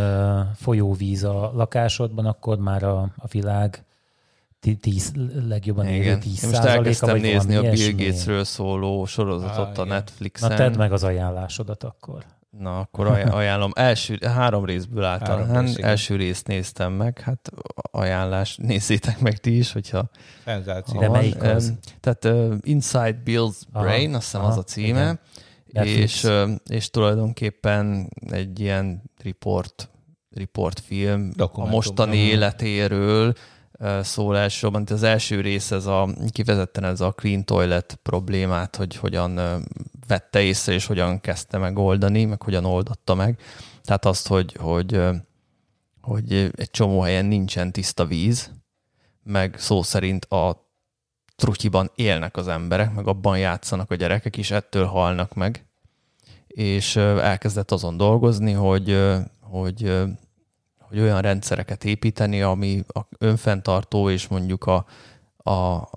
folyóvíz 0.55 1.23
a 1.23 1.51
lakásodban, 1.55 2.25
akkor 2.25 2.57
már 2.57 2.83
a, 2.83 3.01
a 3.17 3.27
világ 3.31 3.85
tíz, 4.81 5.11
legjobban 5.47 5.85
élő 5.85 6.17
tíz 6.17 6.43
Most 6.43 6.63
elkezdtem 6.63 7.17
nézni 7.17 7.55
a 7.55 7.61
Bill 7.61 7.91
Gatesről 7.91 8.43
szóló 8.43 9.05
sorozatot 9.05 9.77
ah, 9.77 9.83
a 9.83 9.83
Netflixen. 9.83 10.49
Na 10.49 10.55
tedd 10.55 10.77
meg 10.77 10.91
az 10.91 11.03
ajánlásodat 11.03 11.83
akkor. 11.83 12.23
Na, 12.59 12.79
akkor 12.79 13.07
ajánlom. 13.39 13.71
Első, 13.75 14.17
három 14.21 14.65
részből 14.65 15.03
álltam. 15.03 15.47
Három 15.47 15.65
rész, 15.65 15.77
első 15.77 16.15
részt 16.15 16.47
néztem 16.47 16.93
meg, 16.93 17.19
hát 17.19 17.51
ajánlás, 17.91 18.55
nézzétek 18.55 19.19
meg 19.19 19.37
ti 19.37 19.57
is, 19.57 19.71
hogyha... 19.71 20.09
Szenzáció. 20.45 20.99
De 20.99 21.09
melyik 21.09 21.43
az? 21.43 21.73
Tehát 21.99 22.25
uh, 22.25 22.57
Inside 22.61 23.21
Bill's 23.25 23.61
Brain, 23.71 24.07
aha, 24.07 24.17
azt 24.17 24.25
hiszem 24.25 24.41
aha, 24.41 24.49
az 24.49 24.57
a 24.57 24.63
címe, 24.63 25.19
és, 25.65 26.23
uh, 26.23 26.49
és 26.67 26.89
tulajdonképpen 26.89 28.09
egy 28.29 28.59
ilyen 28.59 29.03
report, 29.23 29.89
report 30.29 30.79
film 30.79 31.31
a 31.37 31.65
mostani 31.65 32.17
életéről, 32.17 33.33
szól 34.01 34.37
elsősorban. 34.37 34.85
Az 34.89 35.03
első 35.03 35.41
rész 35.41 35.71
ez 35.71 35.85
a, 35.85 36.09
kifejezetten 36.31 36.83
ez 36.83 37.01
a 37.01 37.11
clean 37.11 37.45
toilet 37.45 37.99
problémát, 38.03 38.75
hogy 38.75 38.95
hogyan 38.95 39.39
vette 40.07 40.41
észre, 40.41 40.73
és 40.73 40.85
hogyan 40.85 41.21
kezdte 41.21 41.57
megoldani, 41.57 42.25
meg 42.25 42.41
hogyan 42.41 42.65
oldotta 42.65 43.13
meg. 43.13 43.39
Tehát 43.81 44.05
azt, 44.05 44.27
hogy, 44.27 44.55
hogy, 44.59 45.01
hogy 46.01 46.33
egy 46.55 46.71
csomó 46.71 46.99
helyen 46.99 47.25
nincsen 47.25 47.71
tiszta 47.71 48.05
víz, 48.05 48.51
meg 49.23 49.55
szó 49.57 49.81
szerint 49.81 50.25
a 50.25 50.71
trutyiban 51.35 51.91
élnek 51.95 52.37
az 52.37 52.47
emberek, 52.47 52.93
meg 52.93 53.07
abban 53.07 53.37
játszanak 53.37 53.91
a 53.91 53.95
gyerekek, 53.95 54.37
és 54.37 54.51
ettől 54.51 54.85
halnak 54.85 55.33
meg. 55.33 55.65
És 56.47 56.95
elkezdett 56.95 57.71
azon 57.71 57.97
dolgozni, 57.97 58.51
hogy, 58.51 58.97
hogy 59.41 60.03
hogy 60.93 61.01
olyan 61.01 61.21
rendszereket 61.21 61.83
építeni, 61.85 62.41
ami 62.41 62.83
a 62.87 62.99
önfenntartó 63.17 64.09
és 64.09 64.27
mondjuk 64.27 64.65
a, 64.65 64.85
a, 65.37 65.51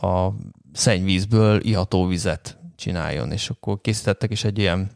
a 0.06 0.34
szennyvízből 0.72 1.60
iható 1.60 2.06
vizet 2.06 2.58
csináljon. 2.76 3.32
És 3.32 3.50
akkor 3.50 3.80
készítettek 3.80 4.30
is 4.30 4.44
egy 4.44 4.58
ilyen 4.58 4.90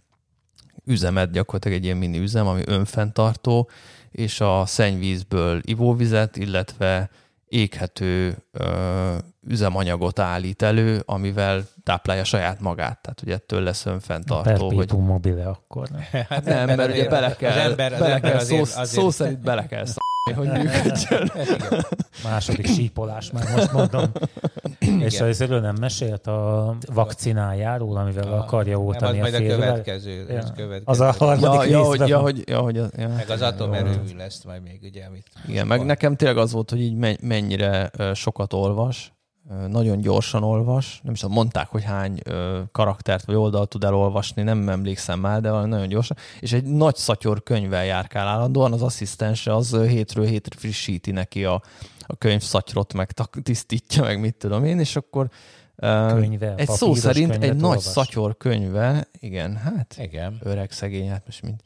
üzemet, 0.85 1.31
gyakorlatilag 1.31 1.77
egy 1.77 1.85
ilyen 1.85 1.97
mini 1.97 2.19
üzem, 2.19 2.47
ami 2.47 2.62
önfenntartó, 2.66 3.71
és 4.11 4.40
a 4.40 4.66
szennyvízből 4.66 5.61
ivóvizet, 5.64 6.37
illetve 6.37 7.11
éghető 7.49 8.37
ö, 8.53 9.16
üzemanyagot 9.51 10.19
állít 10.19 10.63
elő, 10.63 11.03
amivel 11.07 11.65
táplálja 11.83 12.25
saját 12.25 12.61
magát. 12.61 12.99
Tehát 13.03 13.23
ugye 13.23 13.35
ettől 13.35 13.63
lesz 13.63 13.87
önfenntartó. 13.87 14.75
hogy... 14.75 14.93
mobile 14.93 15.47
akkor. 15.47 15.89
Nem? 15.89 16.25
Hát 16.29 16.45
nem, 16.45 16.67
mert, 16.67 16.77
mert 16.77 16.93
ugye 16.93 17.09
bele 17.09 17.37
kell, 17.37 17.51
az 17.51 17.57
ember, 17.57 17.93
az 17.93 17.99
bele 17.99 18.15
ember 18.15 18.31
kell 18.31 18.41
azért, 18.41 18.65
szó, 18.65 18.81
azért... 18.81 19.01
szó 19.01 19.11
szerint 19.11 19.41
bele 19.41 19.67
kell 19.67 19.85
hogy 20.37 20.49
működjön. 20.49 21.33
Második 22.25 22.67
sípolás, 22.67 23.31
már 23.31 23.51
most 23.57 23.73
mondom. 23.73 24.05
Igen. 24.79 25.01
És 25.01 25.21
az 25.21 25.41
előbb 25.41 25.63
nem 25.63 25.77
mesélt 25.81 26.27
a 26.27 26.77
vakcinájáról, 26.93 27.97
amivel 27.97 28.33
a, 28.33 28.39
akarja 28.39 28.79
oltani 28.79 29.21
a 29.21 29.25
félvel. 29.25 29.61
a 29.61 29.73
következő. 29.73 30.27
Ja. 30.29 30.39
Az, 30.39 30.53
következő. 30.57 30.83
az 30.85 31.01
a 31.01 31.13
harmadik 31.19 31.71
ja, 31.71 31.79
ja, 31.79 31.85
hogy, 31.85 32.09
ja, 32.09 32.19
hogy, 32.19 32.43
ja, 32.49 32.61
hogy 32.61 32.79
az, 32.79 32.91
ja. 32.97 33.09
Meg 33.09 33.31
az 33.31 33.43
atomerőmű 33.43 34.17
lesz 34.17 34.45
majd 34.45 34.63
még, 34.63 34.81
ugye, 34.83 35.05
amit... 35.05 35.27
Igen, 35.47 35.67
meg 35.67 35.85
nekem 35.85 36.17
tényleg 36.17 36.37
az 36.37 36.53
volt, 36.53 36.71
hogy 36.71 36.81
így 36.81 37.19
mennyire 37.21 37.91
sokat 38.15 38.53
olvas, 38.53 39.13
nagyon 39.69 40.01
gyorsan 40.01 40.43
olvas, 40.43 41.01
nem 41.03 41.13
is 41.13 41.21
tudom, 41.21 41.35
mondták, 41.35 41.69
hogy 41.69 41.85
hány 41.85 42.21
karaktert 42.73 43.25
vagy 43.25 43.35
oldalt 43.35 43.69
tud 43.69 43.85
elolvasni, 43.85 44.43
nem 44.43 44.69
emlékszem 44.69 45.21
már, 45.21 45.41
de 45.41 45.51
nagyon 45.51 45.89
gyorsan, 45.89 46.17
és 46.41 46.53
egy 46.53 46.65
nagy 46.65 46.97
szatyor 46.97 47.43
könyvvel 47.43 47.85
járkál 47.85 48.27
állandóan, 48.27 48.73
az 48.73 48.83
asszisztense 48.83 49.55
az 49.55 49.77
hétről 49.77 50.27
hétre 50.27 50.59
frissíti 50.59 51.11
neki 51.11 51.45
a, 51.45 51.63
a 52.07 52.17
könyv 52.17 52.43
szatyrot, 52.43 52.93
meg 52.93 53.13
tisztítja, 53.43 54.03
meg 54.03 54.21
mit 54.21 54.35
tudom 54.35 54.65
én, 54.65 54.79
és 54.79 54.97
akkor 54.97 55.31
könyve, 56.09 56.55
egy 56.57 56.69
szó 56.69 56.95
szerint 56.95 57.35
egy 57.35 57.51
olvas. 57.51 57.61
nagy 57.61 57.79
szatyor 57.79 58.37
könyve, 58.37 59.09
igen, 59.21 59.57
hát 59.57 59.97
igen. 59.99 60.39
öreg 60.43 60.71
szegény, 60.71 61.09
hát 61.09 61.23
most 61.27 61.43
mind 61.43 61.61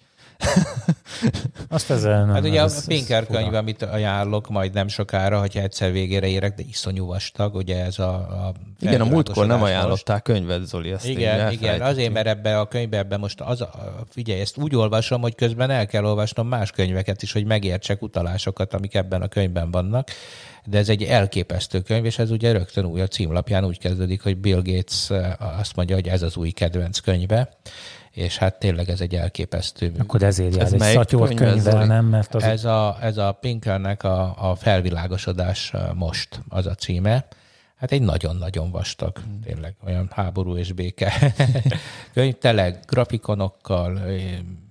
azt 1.69 1.91
ezzel 1.91 2.25
nem. 2.25 2.35
Hát 2.35 2.45
ugye 2.45 2.61
ez, 2.61 2.77
a 2.77 2.83
Pinker 2.87 3.27
könyv, 3.27 3.55
amit 3.55 3.83
ajánlok 3.83 4.49
majd 4.49 4.73
nem 4.73 4.89
sokára, 4.89 5.41
hogyha 5.41 5.61
egyszer 5.61 5.93
végére 5.93 6.27
érek, 6.27 6.55
de 6.55 6.63
iszonyú 6.69 7.07
vastag, 7.07 7.55
ugye 7.55 7.85
ez 7.85 7.99
a, 7.99 8.15
a 8.15 8.55
Igen, 8.81 9.01
a 9.01 9.05
múltkor 9.05 9.47
nem 9.47 9.63
ajánlottál 9.63 10.21
könyvet, 10.21 10.67
Zoli, 10.67 10.91
ezt 10.91 11.09
Igen, 11.09 11.53
igen, 11.53 11.81
azért, 11.81 12.13
mert 12.13 12.27
ebbe 12.27 12.59
a 12.59 12.67
könyvbe 12.67 12.97
ebbe 12.97 13.17
most 13.17 13.41
az, 13.41 13.61
a, 13.61 13.71
figyelj, 14.11 14.41
ezt 14.41 14.57
úgy 14.57 14.77
olvasom, 14.77 15.21
hogy 15.21 15.35
közben 15.35 15.71
el 15.71 15.87
kell 15.87 16.05
olvasnom 16.05 16.49
más 16.49 16.71
könyveket 16.71 17.23
is, 17.23 17.33
hogy 17.33 17.45
megértsek 17.45 18.03
utalásokat, 18.03 18.75
amik 18.75 18.95
ebben 18.95 19.23
a 19.23 19.29
könyvben 19.29 19.71
vannak. 19.71 20.09
De 20.67 20.79
ez 20.79 20.89
egy 20.89 21.03
elképesztő 21.03 21.81
könyv, 21.81 22.05
és 22.05 22.19
ez 22.19 22.31
ugye 22.31 22.53
rögtön 22.53 22.85
új 22.85 23.01
a 23.01 23.07
címlapján 23.07 23.65
úgy 23.65 23.79
kezdődik, 23.79 24.23
hogy 24.23 24.37
Bill 24.37 24.63
Gates 24.63 25.11
eh, 25.11 25.59
azt 25.59 25.77
mondja, 25.77 25.95
hogy 25.95 26.09
ez 26.09 26.23
az 26.23 26.37
új 26.37 26.51
kedvenc 26.51 26.99
könyve, 26.99 27.49
és 28.15 28.39
hát 28.39 28.59
tényleg 28.59 28.89
ez 28.89 29.01
egy 29.01 29.15
elképesztő. 29.15 29.93
Akkor 29.99 30.23
ezért 30.23 30.57
jár 30.57 30.65
ez 30.65 30.73
egy 30.73 30.81
szatyor 30.81 31.35
könyvvel, 31.35 31.87
nem? 31.87 32.07
Mert 32.07 32.35
az 32.35 32.43
ez, 32.43 32.65
a, 32.65 32.97
ez 33.01 33.17
a 33.17 33.33
Pinkernek 33.33 34.03
a, 34.03 34.51
a 34.51 34.55
felvilágosodás 34.55 35.73
most 35.95 36.41
az 36.49 36.67
a 36.67 36.75
címe. 36.75 37.27
Hát 37.77 37.93
egy 37.93 38.03
nagyon-nagyon 38.03 38.71
vastag, 38.71 39.21
tényleg 39.45 39.75
olyan 39.87 40.09
háború 40.13 40.57
és 40.57 40.73
béke 40.73 41.35
könyv, 42.15 42.39
tele 42.39 42.81
grafikonokkal, 42.87 44.01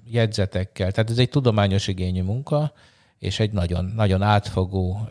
jegyzetekkel, 0.06 0.92
tehát 0.92 1.10
ez 1.10 1.18
egy 1.18 1.30
tudományos 1.30 1.88
igényű 1.88 2.22
munka, 2.22 2.74
és 3.20 3.40
egy 3.40 3.52
nagyon, 3.52 3.86
nagyon 3.96 4.22
átfogó 4.22 5.08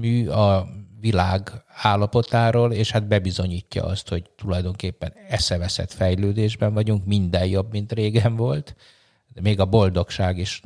mű 0.00 0.28
a 0.28 0.68
világ 1.02 1.64
állapotáról, 1.66 2.72
és 2.72 2.90
hát 2.90 3.06
bebizonyítja 3.06 3.84
azt, 3.84 4.08
hogy 4.08 4.30
tulajdonképpen 4.36 5.12
eszeveszett 5.28 5.92
fejlődésben 5.92 6.74
vagyunk, 6.74 7.04
minden 7.06 7.46
jobb, 7.46 7.70
mint 7.70 7.92
régen 7.92 8.36
volt, 8.36 8.76
de 9.34 9.40
még 9.40 9.60
a 9.60 9.64
boldogság 9.64 10.38
is 10.38 10.62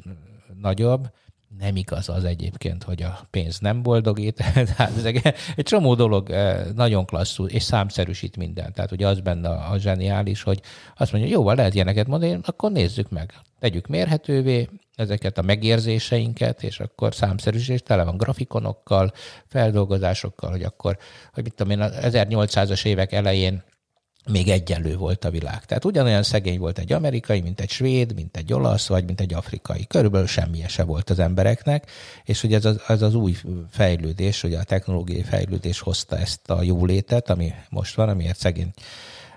nagyobb. 0.61 1.11
Nem 1.59 1.77
igaz 1.77 2.09
az 2.09 2.25
egyébként, 2.25 2.83
hogy 2.83 3.03
a 3.03 3.27
pénz 3.31 3.59
nem 3.59 3.83
boldogít. 3.83 4.35
Tehát 4.77 4.97
ez 4.97 5.05
egy 5.05 5.35
csomó 5.57 5.95
dolog 5.95 6.31
eh, 6.31 6.65
nagyon 6.75 7.05
klasszul, 7.05 7.49
és 7.49 7.63
számszerűsít 7.63 8.37
mindent. 8.37 8.75
Tehát 8.75 8.93
ugye 8.93 9.07
az 9.07 9.21
benne 9.21 9.49
a 9.49 9.79
zseniális, 9.79 10.43
hogy 10.43 10.61
azt 10.97 11.13
mondja, 11.13 11.31
jó, 11.31 11.53
lehet 11.53 11.75
ilyeneket 11.75 12.07
mondani, 12.07 12.39
akkor 12.43 12.73
nézzük 12.73 13.11
meg. 13.11 13.35
Tegyük 13.59 13.87
mérhetővé, 13.87 14.69
ezeket 14.97 15.39
a 15.39 15.43
megérzéseinket, 15.43 16.63
és 16.63 16.81
akkor 16.81 17.15
számszerűsítés 17.15 17.83
tele 17.83 18.05
van 18.05 18.17
grafikonokkal, 18.17 19.13
feldolgozásokkal, 19.47 20.51
hogy 20.51 20.63
akkor, 20.63 20.99
hogy 21.33 21.43
mit 21.43 21.55
tudom 21.55 21.73
én, 21.73 21.81
az 21.81 21.93
1800-as 22.01 22.85
évek 22.85 23.13
elején 23.13 23.63
még 24.31 24.49
egyenlő 24.49 24.97
volt 24.97 25.25
a 25.25 25.31
világ. 25.31 25.65
Tehát 25.65 25.85
ugyanolyan 25.85 26.23
szegény 26.23 26.59
volt 26.59 26.79
egy 26.79 26.93
amerikai, 26.93 27.41
mint 27.41 27.61
egy 27.61 27.71
svéd, 27.71 28.15
mint 28.15 28.37
egy 28.37 28.53
olasz, 28.53 28.89
vagy 28.89 29.05
mint 29.05 29.21
egy 29.21 29.35
afrikai. 29.35 29.87
Körülbelül 29.87 30.27
semmi 30.27 30.65
se 30.69 30.85
volt 30.85 31.11
az 31.11 31.19
embereknek, 31.19 31.91
és 32.25 32.43
ugye 32.43 32.57
ez 32.57 32.65
az, 32.65 32.81
ez 32.89 33.03
az 33.03 33.15
új 33.15 33.37
fejlődés, 33.71 34.43
ugye 34.43 34.59
a 34.59 34.65
technológiai 34.65 35.23
fejlődés 35.23 35.81
hozta 35.81 36.19
ezt 36.19 36.51
a 36.51 36.63
jólétet, 36.63 37.31
ami 37.31 37.53
most 37.71 37.95
van, 37.95 38.09
amiért 38.09 38.39
szegény 38.39 38.73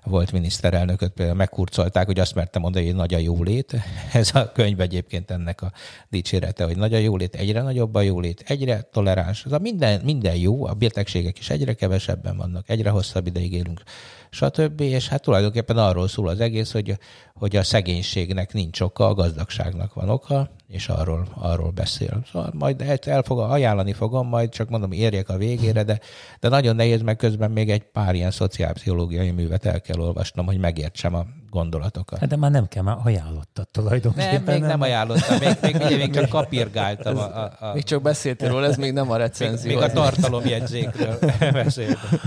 volt 0.03 0.31
miniszterelnököt 0.31 1.11
például 1.11 1.37
megkurcolták, 1.37 2.05
hogy 2.05 2.19
azt 2.19 2.35
mertem 2.35 2.61
mondani, 2.61 2.85
hogy 2.85 2.95
nagy 2.95 3.13
a 3.13 3.17
jólét. 3.17 3.75
Ez 4.13 4.29
a 4.33 4.51
könyv 4.51 4.79
egyébként 4.79 5.31
ennek 5.31 5.61
a 5.61 5.71
dicsérete, 6.09 6.63
hogy 6.63 6.77
nagy 6.77 6.93
a 6.93 6.97
jólét, 6.97 7.35
egyre 7.35 7.61
nagyobb 7.61 7.95
a 7.95 8.01
jólét, 8.01 8.43
egyre 8.47 8.81
toleráns. 8.91 9.45
Ez 9.45 9.51
a 9.51 9.59
minden, 9.59 10.01
minden 10.03 10.35
jó, 10.35 10.65
a 10.65 10.73
betegségek 10.73 11.39
is 11.39 11.49
egyre 11.49 11.73
kevesebben 11.73 12.37
vannak, 12.37 12.69
egyre 12.69 12.89
hosszabb 12.89 13.27
ideig 13.27 13.53
élünk 13.53 13.81
stb. 14.29 14.81
És 14.81 15.07
hát 15.07 15.21
tulajdonképpen 15.21 15.77
arról 15.77 16.07
szól 16.07 16.27
az 16.27 16.39
egész, 16.39 16.71
hogy, 16.71 16.97
hogy 17.33 17.55
a 17.55 17.63
szegénységnek 17.63 18.53
nincs 18.53 18.81
oka, 18.81 19.07
a 19.07 19.13
gazdagságnak 19.13 19.93
van 19.93 20.09
oka, 20.09 20.49
és 20.67 20.89
arról, 20.89 21.27
arról 21.33 21.71
beszél. 21.71 22.21
Szóval 22.31 22.51
majd 22.53 22.99
el 23.05 23.21
fog, 23.21 23.39
ajánlani 23.39 23.93
fogom, 23.93 24.27
majd 24.27 24.49
csak 24.49 24.69
mondom, 24.69 24.91
érjek 24.91 25.29
a 25.29 25.37
végére, 25.37 25.83
de, 25.83 25.99
de 26.39 26.49
nagyon 26.49 26.75
nehéz, 26.75 27.01
meg 27.01 27.15
közben 27.15 27.51
még 27.51 27.69
egy 27.69 27.83
pár 27.83 28.15
ilyen 28.15 28.31
szociálpszichológiai 28.31 29.31
művet 29.31 29.65
el 29.65 29.81
kell 29.81 29.99
olvasnom, 29.99 30.45
hogy 30.45 30.57
megértsem 30.57 31.13
a 31.13 31.25
gondolatokat. 31.49 32.19
Hát 32.19 32.29
de 32.29 32.35
már 32.35 32.51
nem 32.51 32.67
kell, 32.67 32.83
már 32.83 32.97
ajánlottad 33.03 33.67
tulajdonképpen. 33.71 34.33
Nem, 34.33 34.43
még 34.43 34.59
nem, 34.59 34.69
nem 34.69 34.81
ajánlottam, 34.81 35.37
még, 35.37 35.57
még, 35.61 35.75
még, 35.77 35.97
még 35.97 36.13
csak 36.13 36.29
kapirgáltam. 36.29 37.17
A, 37.17 37.43
a, 37.43 37.51
a... 37.59 37.73
Még 37.73 37.83
csak 37.83 38.01
beszéltél 38.01 38.49
róla, 38.49 38.65
ez 38.65 38.77
még 38.77 38.93
nem 38.93 39.11
a 39.11 39.17
recenzió. 39.17 39.69
Még, 39.71 39.79
még 39.79 39.89
a 39.89 39.93
tartalomjegyzékről 39.93 41.19
beszéltem. 41.51 42.19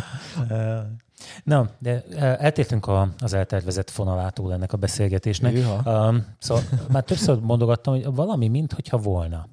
Na, 1.45 1.69
de 1.79 2.05
eltértünk 2.19 2.87
a, 2.87 3.09
az 3.19 3.33
eltervezett 3.33 3.91
fonalától 3.91 4.53
ennek 4.53 4.73
a 4.73 4.77
beszélgetésnek. 4.77 5.55
Um, 5.85 6.27
szóval 6.39 6.63
már 6.89 7.03
többször 7.03 7.39
mondogattam, 7.41 7.95
hogy 7.95 8.15
valami, 8.15 8.49
mintha 8.49 8.97
volna. 8.97 9.47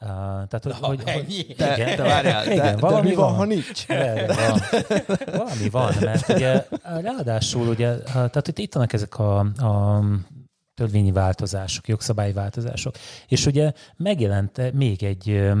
Uh, 0.00 0.10
tehát, 0.10 0.60
hogy, 0.62 0.74
Na, 0.80 0.86
hogy, 0.86 1.02
ennyi. 1.04 1.20
Hogy, 1.22 1.46
igen, 1.48 1.76
de, 1.76 1.96
de, 1.96 2.02
várjál, 2.02 2.44
de, 2.44 2.54
de, 2.54 2.76
valami 2.76 3.02
de 3.02 3.08
mi 3.08 3.14
van, 3.14 3.28
van, 3.28 3.36
ha 3.36 3.44
nincs? 3.44 3.86
De, 3.86 4.26
van. 4.26 4.60
Valami 5.26 5.70
van, 5.70 5.94
mert 6.00 6.28
ugye 6.28 6.66
ráadásul 6.82 7.68
ugye, 7.68 7.98
tehát 8.02 8.48
itt, 8.48 8.58
itt 8.58 8.74
vannak 8.74 8.92
ezek 8.92 9.18
a, 9.18 9.38
a 9.38 10.02
törvényi 10.74 11.12
változások, 11.12 11.88
jogszabályi 11.88 12.32
változások, 12.32 12.94
és 13.28 13.46
ugye 13.46 13.72
megjelent 13.96 14.72
még 14.72 15.02
egy 15.02 15.52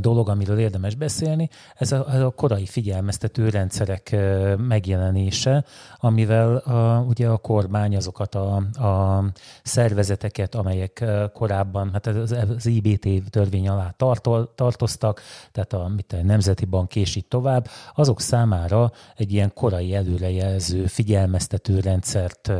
dolog, 0.00 0.28
amiről 0.28 0.58
érdemes 0.58 0.94
beszélni, 0.94 1.48
ez 1.74 1.92
a, 1.92 2.06
ez 2.12 2.20
a 2.20 2.30
korai 2.30 2.66
figyelmeztető 2.66 3.48
rendszerek 3.48 4.16
megjelenése, 4.56 5.64
amivel 5.96 6.56
a, 6.56 7.04
ugye 7.08 7.28
a 7.28 7.36
kormány 7.36 7.96
azokat 7.96 8.34
a, 8.34 8.56
a 8.56 9.24
szervezeteket, 9.62 10.54
amelyek 10.54 11.04
korábban 11.32 11.90
hát 11.92 12.06
az, 12.06 12.34
az 12.56 12.66
IBT 12.66 13.30
törvény 13.30 13.68
alá 13.68 13.94
tartol, 13.96 14.52
tartoztak, 14.54 15.20
tehát 15.52 15.72
a, 15.72 15.88
mit 15.88 16.12
a 16.12 16.22
Nemzeti 16.22 16.64
Bank 16.64 16.96
és 16.96 17.18
tovább, 17.28 17.68
azok 17.94 18.20
számára 18.20 18.92
egy 19.16 19.32
ilyen 19.32 19.52
korai 19.54 19.94
előrejelző 19.94 20.86
figyelmeztető 20.86 21.80
rendszert 21.80 22.52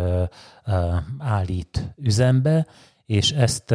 állít 1.18 1.94
üzembe, 1.96 2.66
és 3.06 3.30
ezt 3.30 3.74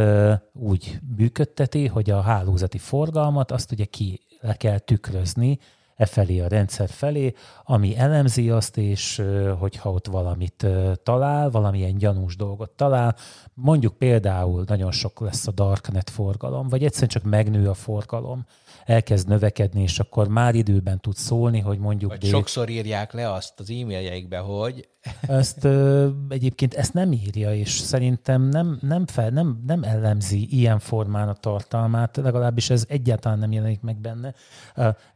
úgy 0.54 1.00
működteti, 1.18 1.88
hogy 1.88 2.10
a 2.10 2.22
hálózati 2.22 2.78
forgalmat 2.78 3.52
azt 3.52 3.72
ugye 3.72 3.86
ki 3.86 4.22
le 4.40 4.54
kell 4.54 4.80
tükrözni 4.80 5.60
e 5.96 6.06
felé 6.06 6.40
a 6.40 6.48
rendszer 6.48 6.90
felé, 6.90 7.34
ami 7.64 7.98
elemzi 7.98 8.50
azt, 8.50 8.78
és 8.78 9.24
hogyha 9.60 9.92
ott 9.92 10.08
valamit 10.08 10.66
talál, 11.04 11.50
valamilyen 11.50 11.98
gyanús 11.98 12.36
dolgot 12.36 12.70
talál, 12.70 13.16
mondjuk 13.54 13.98
például 13.98 14.64
nagyon 14.68 14.92
sok 14.92 15.20
lesz 15.20 15.48
a 15.48 15.52
darknet 15.52 16.10
forgalom, 16.10 16.68
vagy 16.70 16.84
egyszerűen 16.84 17.10
csak 17.10 17.24
megnő 17.24 17.70
a 17.70 17.74
forgalom, 17.74 18.46
elkezd 18.90 19.28
növekedni, 19.28 19.82
és 19.82 20.00
akkor 20.00 20.28
már 20.28 20.56
időben 20.56 21.00
tud 21.00 21.16
szólni, 21.16 21.60
hogy 21.60 21.80
mondjuk... 21.80 22.12
Vagy 22.12 22.20
dél... 22.20 22.30
sokszor 22.30 22.70
írják 22.70 23.14
le 23.14 23.32
azt 23.32 23.60
az 23.60 23.70
e-mailjeikbe, 23.70 24.38
hogy... 24.38 24.88
Ezt 25.22 25.64
ö, 25.64 26.08
egyébként 26.30 26.74
ezt 26.74 26.94
nem 26.94 27.12
írja, 27.12 27.56
és 27.56 27.70
szerintem 27.70 28.42
nem, 28.42 28.78
nem, 28.82 29.06
fel, 29.06 29.30
nem, 29.30 29.64
nem 29.66 29.84
ellemzi 29.84 30.48
ilyen 30.52 30.80
formán 30.80 31.28
a 31.28 31.34
tartalmát, 31.34 32.18
legalábbis 32.18 32.70
ez 32.70 32.86
egyáltalán 32.88 33.40
nem 33.40 33.52
jelenik 33.52 33.82
meg 33.82 33.98
benne. 33.98 34.34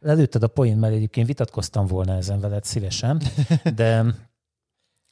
Lelőtted 0.00 0.42
a 0.42 0.48
poén, 0.48 0.76
mert 0.76 0.94
egyébként 0.94 1.26
vitatkoztam 1.26 1.86
volna 1.86 2.16
ezen 2.16 2.40
veled 2.40 2.64
szívesen, 2.64 3.20
de 3.74 4.04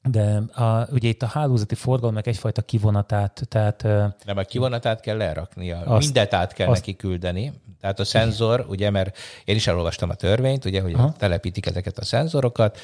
de 0.02 0.42
a, 0.62 0.88
ugye 0.90 1.08
itt 1.08 1.22
a 1.22 1.26
hálózati 1.26 1.74
forgalomnak 1.74 2.26
egyfajta 2.26 2.62
kivonatát, 2.62 3.42
tehát... 3.48 3.82
Nem, 4.24 4.36
a 4.36 4.42
kivonatát 4.42 5.00
kell 5.00 5.16
leraknia. 5.16 5.80
Azt, 5.80 6.04
Mindet 6.04 6.34
át 6.34 6.52
kell 6.52 6.68
azt, 6.68 6.80
neki 6.80 6.96
küldeni. 6.96 7.52
Tehát 7.80 8.00
a 8.00 8.04
szenzor, 8.04 8.66
ugye, 8.68 8.90
mert 8.90 9.18
én 9.44 9.56
is 9.56 9.66
elolvastam 9.66 10.10
a 10.10 10.14
törvényt, 10.14 10.64
ugye, 10.64 10.80
hogy 10.80 10.94
Aha. 10.94 11.12
telepítik 11.18 11.66
ezeket 11.66 11.98
a 11.98 12.04
szenzorokat, 12.04 12.78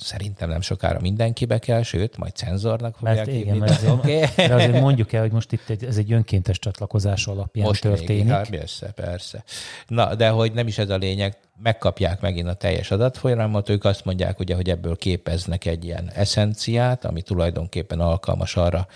szerintem 0.00 0.48
nem 0.48 0.60
sokára 0.60 1.00
mindenkibe 1.00 1.58
kell, 1.58 1.82
sőt, 1.82 2.16
majd 2.16 2.34
cenzornak 2.34 2.96
fogják 2.96 3.16
mert 3.16 3.38
igen, 3.38 3.56
mert 3.56 3.88
okay. 3.88 4.24
De 4.36 4.54
azért 4.54 4.80
mondjuk 4.80 5.12
el, 5.12 5.20
hogy 5.20 5.32
most 5.32 5.52
itt 5.52 5.68
egy, 5.68 5.84
ez 5.84 5.96
egy 5.96 6.12
önkéntes 6.12 6.58
csatlakozás 6.58 7.26
alapján 7.26 7.66
most 7.66 7.82
történik. 7.82 8.24
Még, 8.24 8.32
hát 8.32 8.50
persze, 8.50 8.90
persze. 8.90 9.44
Na, 9.86 10.14
de 10.14 10.28
hogy 10.28 10.52
nem 10.52 10.66
is 10.66 10.78
ez 10.78 10.90
a 10.90 10.96
lényeg, 10.96 11.36
megkapják 11.62 12.20
megint 12.20 12.48
a 12.48 12.54
teljes 12.54 12.90
adatfolyamot, 12.90 13.68
ők 13.68 13.84
azt 13.84 14.04
mondják, 14.04 14.38
ugye, 14.38 14.54
hogy 14.54 14.70
ebből 14.70 14.96
képeznek 14.96 15.64
egy 15.64 15.84
ilyen 15.84 16.10
eszenciát, 16.14 17.04
ami 17.04 17.22
tulajdonképpen 17.22 18.00
alkalmas 18.00 18.56
arra, 18.56 18.86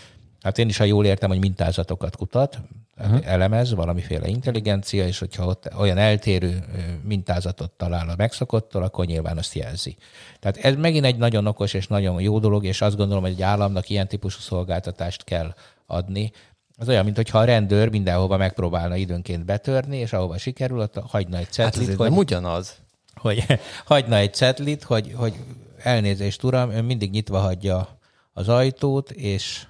Hát 0.44 0.58
én 0.58 0.68
is, 0.68 0.76
ha 0.76 0.84
jól 0.84 1.04
értem, 1.04 1.28
hogy 1.28 1.38
mintázatokat 1.38 2.16
kutat, 2.16 2.58
uh-huh. 2.98 3.20
elemez 3.24 3.74
valamiféle 3.74 4.28
intelligencia, 4.28 5.06
és 5.06 5.18
hogyha 5.18 5.46
ott 5.46 5.68
olyan 5.78 5.98
eltérő 5.98 6.64
mintázatot 7.02 7.70
talál 7.70 8.08
a 8.08 8.14
megszokottól, 8.16 8.82
akkor 8.82 9.06
nyilván 9.06 9.38
azt 9.38 9.54
jelzi. 9.54 9.96
Tehát 10.40 10.56
ez 10.56 10.74
megint 10.74 11.04
egy 11.04 11.16
nagyon 11.16 11.46
okos 11.46 11.74
és 11.74 11.86
nagyon 11.86 12.20
jó 12.20 12.38
dolog, 12.38 12.64
és 12.64 12.80
azt 12.80 12.96
gondolom, 12.96 13.22
hogy 13.22 13.32
egy 13.32 13.42
államnak 13.42 13.88
ilyen 13.88 14.08
típusú 14.08 14.40
szolgáltatást 14.40 15.24
kell 15.24 15.54
adni. 15.86 16.32
Az 16.78 16.88
olyan, 16.88 17.04
mintha 17.04 17.38
a 17.38 17.44
rendőr 17.44 17.88
mindenhova 17.88 18.36
megpróbálna 18.36 18.96
időnként 18.96 19.44
betörni, 19.44 19.96
és 19.96 20.12
ahova 20.12 20.38
sikerül, 20.38 20.80
ott 20.80 20.98
hagyna 21.06 21.36
egy 21.36 21.50
cetlit. 21.50 21.88
Hát 21.88 21.96
hogy, 21.96 22.08
nem 22.08 22.18
ugyanaz. 22.18 22.74
Hogy 23.14 23.44
hagyna 23.84 24.16
egy 24.16 24.34
cetlit, 24.34 24.82
hogy, 24.82 25.12
hogy 25.16 25.34
elnézést, 25.78 26.42
uram, 26.42 26.70
ön 26.70 26.84
mindig 26.84 27.10
nyitva 27.10 27.38
hagyja 27.38 27.98
az 28.32 28.48
ajtót, 28.48 29.10
és 29.10 29.66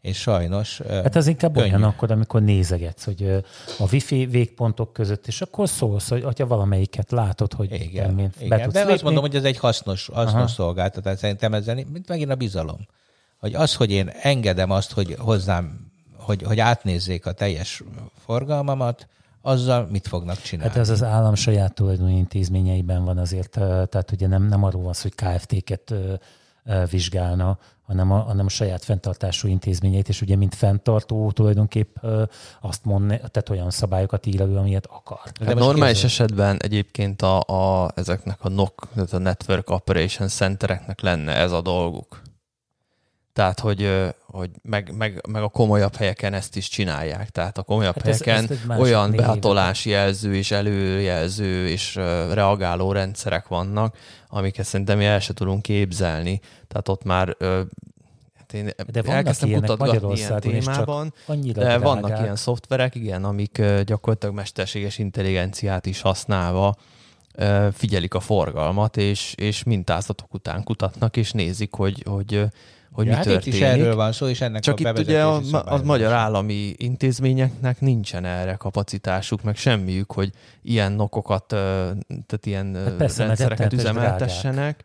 és 0.00 0.20
sajnos... 0.20 0.80
Hát 0.88 1.16
az 1.16 1.26
inkább 1.26 1.54
könnyű. 1.54 1.66
olyan 1.66 1.82
akkor, 1.82 2.10
amikor 2.10 2.42
nézegetsz, 2.42 3.04
hogy 3.04 3.42
a 3.78 3.92
wifi 3.92 4.26
végpontok 4.26 4.92
között, 4.92 5.26
és 5.26 5.40
akkor 5.40 5.68
szólsz, 5.68 6.08
hogy 6.08 6.38
ha 6.38 6.46
valamelyiket 6.46 7.10
látod, 7.10 7.52
hogy 7.52 7.72
igen. 7.72 8.32
Be 8.48 8.56
De 8.56 8.78
lépni. 8.78 8.92
azt 8.92 9.02
mondom, 9.02 9.22
hogy 9.22 9.36
ez 9.36 9.44
egy 9.44 9.58
hasznos, 9.58 10.10
hasznos 10.12 10.50
szolgáltatás. 10.50 11.18
Szerintem 11.18 11.54
ezzel, 11.54 11.74
mint 11.74 12.08
megint 12.08 12.30
a 12.30 12.34
bizalom. 12.34 12.86
Hogy 13.38 13.54
az, 13.54 13.74
hogy 13.74 13.90
én 13.90 14.10
engedem 14.22 14.70
azt, 14.70 14.92
hogy 14.92 15.16
hozzám, 15.18 15.90
hogy, 16.16 16.42
hogy 16.42 16.60
átnézzék 16.60 17.26
a 17.26 17.32
teljes 17.32 17.82
forgalmamat, 18.24 19.08
azzal 19.42 19.88
mit 19.90 20.06
fognak 20.06 20.42
csinálni? 20.42 20.70
Hát 20.70 20.80
ez 20.80 20.88
az 20.88 21.02
állam 21.02 21.34
saját 21.34 21.74
tulajdoni 21.74 22.16
intézményeiben 22.16 23.04
van 23.04 23.18
azért, 23.18 23.50
tehát 23.50 24.12
ugye 24.12 24.26
nem, 24.26 24.42
nem 24.42 24.64
arról 24.64 24.82
van 24.82 24.92
szó, 24.92 25.08
hogy 25.08 25.14
KFT-ket 25.14 25.94
vizsgálna, 26.90 27.58
hanem 27.86 28.12
a, 28.12 28.18
hanem 28.18 28.46
a 28.46 28.48
saját 28.48 28.84
fenntartású 28.84 29.48
intézményeit, 29.48 30.08
és 30.08 30.20
ugye 30.20 30.36
mint 30.36 30.54
fenntartó 30.54 31.30
tulajdonképp 31.30 31.96
azt 32.60 32.84
mond, 32.84 33.08
tehát 33.08 33.48
olyan 33.48 33.70
szabályokat 33.70 34.26
ír 34.26 34.40
elő, 34.40 34.56
amilyet 34.56 34.86
akar. 34.86 35.20
De 35.40 35.46
hát 35.46 35.54
normális 35.54 36.00
kérdez... 36.00 36.10
esetben 36.10 36.56
egyébként 36.60 37.22
a, 37.22 37.40
a, 37.40 37.90
ezeknek 37.94 38.38
a 38.40 38.48
NOC, 38.48 38.74
tehát 38.94 39.12
a 39.12 39.18
Network 39.18 39.70
Operation 39.70 40.28
Centereknek 40.28 41.00
lenne 41.00 41.34
ez 41.34 41.52
a 41.52 41.60
dolguk. 41.60 42.22
Tehát, 43.38 43.60
hogy, 43.60 43.90
hogy 44.26 44.50
meg, 44.62 44.96
meg, 44.96 45.24
meg 45.28 45.42
a 45.42 45.48
komolyabb 45.48 45.96
helyeken 45.96 46.34
ezt 46.34 46.56
is 46.56 46.68
csinálják. 46.68 47.30
Tehát 47.30 47.58
a 47.58 47.62
komolyabb 47.62 47.94
hát 47.94 48.04
helyeken 48.04 48.44
ez, 48.44 48.58
ez 48.68 48.78
olyan 48.78 49.10
behatolási 49.10 49.90
jelző 49.90 50.34
és 50.34 50.50
előjelző 50.50 51.68
és 51.68 51.94
reagáló 52.32 52.92
rendszerek 52.92 53.48
vannak, 53.48 53.96
amiket 54.28 54.64
szerintem 54.64 55.00
el 55.00 55.20
se 55.20 55.34
tudunk 55.34 55.62
képzelni. 55.62 56.40
Tehát 56.68 56.88
ott 56.88 57.04
már 57.04 57.36
hát 58.34 58.52
én 58.52 58.70
de 58.86 59.02
elkezdtem 59.02 59.50
kutatgatni 59.50 60.18
ilyen 60.18 60.40
témában, 60.40 61.12
de 61.30 61.52
drágák. 61.52 61.82
vannak 61.82 62.20
ilyen 62.20 62.36
szoftverek, 62.36 62.94
igen, 62.94 63.24
amik 63.24 63.62
gyakorlatilag 63.84 64.34
mesterséges 64.34 64.98
intelligenciát 64.98 65.86
is 65.86 66.00
használva 66.00 66.76
figyelik 67.72 68.14
a 68.14 68.20
forgalmat, 68.20 68.96
és, 68.96 69.34
és 69.36 69.62
mintázatok 69.62 70.34
után 70.34 70.64
kutatnak, 70.64 71.16
és 71.16 71.32
nézik, 71.32 71.74
hogy, 71.74 72.02
hogy 72.06 72.50
hogy 72.92 73.04
ja, 73.04 73.10
mi 73.10 73.16
hát 73.16 73.26
történik. 73.26 73.46
Itt 73.46 73.54
is 73.54 73.60
erről 73.60 73.94
van 73.94 74.12
szó, 74.12 74.26
és 74.28 74.40
ennek 74.40 74.62
Csak 74.62 74.80
a 74.80 74.90
itt 74.90 74.98
ugye 74.98 75.24
a, 75.24 75.40
a 75.52 75.80
magyar 75.84 76.12
állami 76.12 76.74
intézményeknek 76.76 77.80
nincsen 77.80 78.24
erre 78.24 78.54
kapacitásuk, 78.54 79.42
meg 79.42 79.56
semmiük, 79.56 80.12
hogy 80.12 80.32
ilyen 80.62 80.92
nokokat, 80.92 81.44
tehát 81.46 82.40
ilyen 82.42 82.74
hát 82.74 82.96
persze, 82.96 83.26
rendszereket 83.26 83.72
üzemeltessenek. 83.72 84.84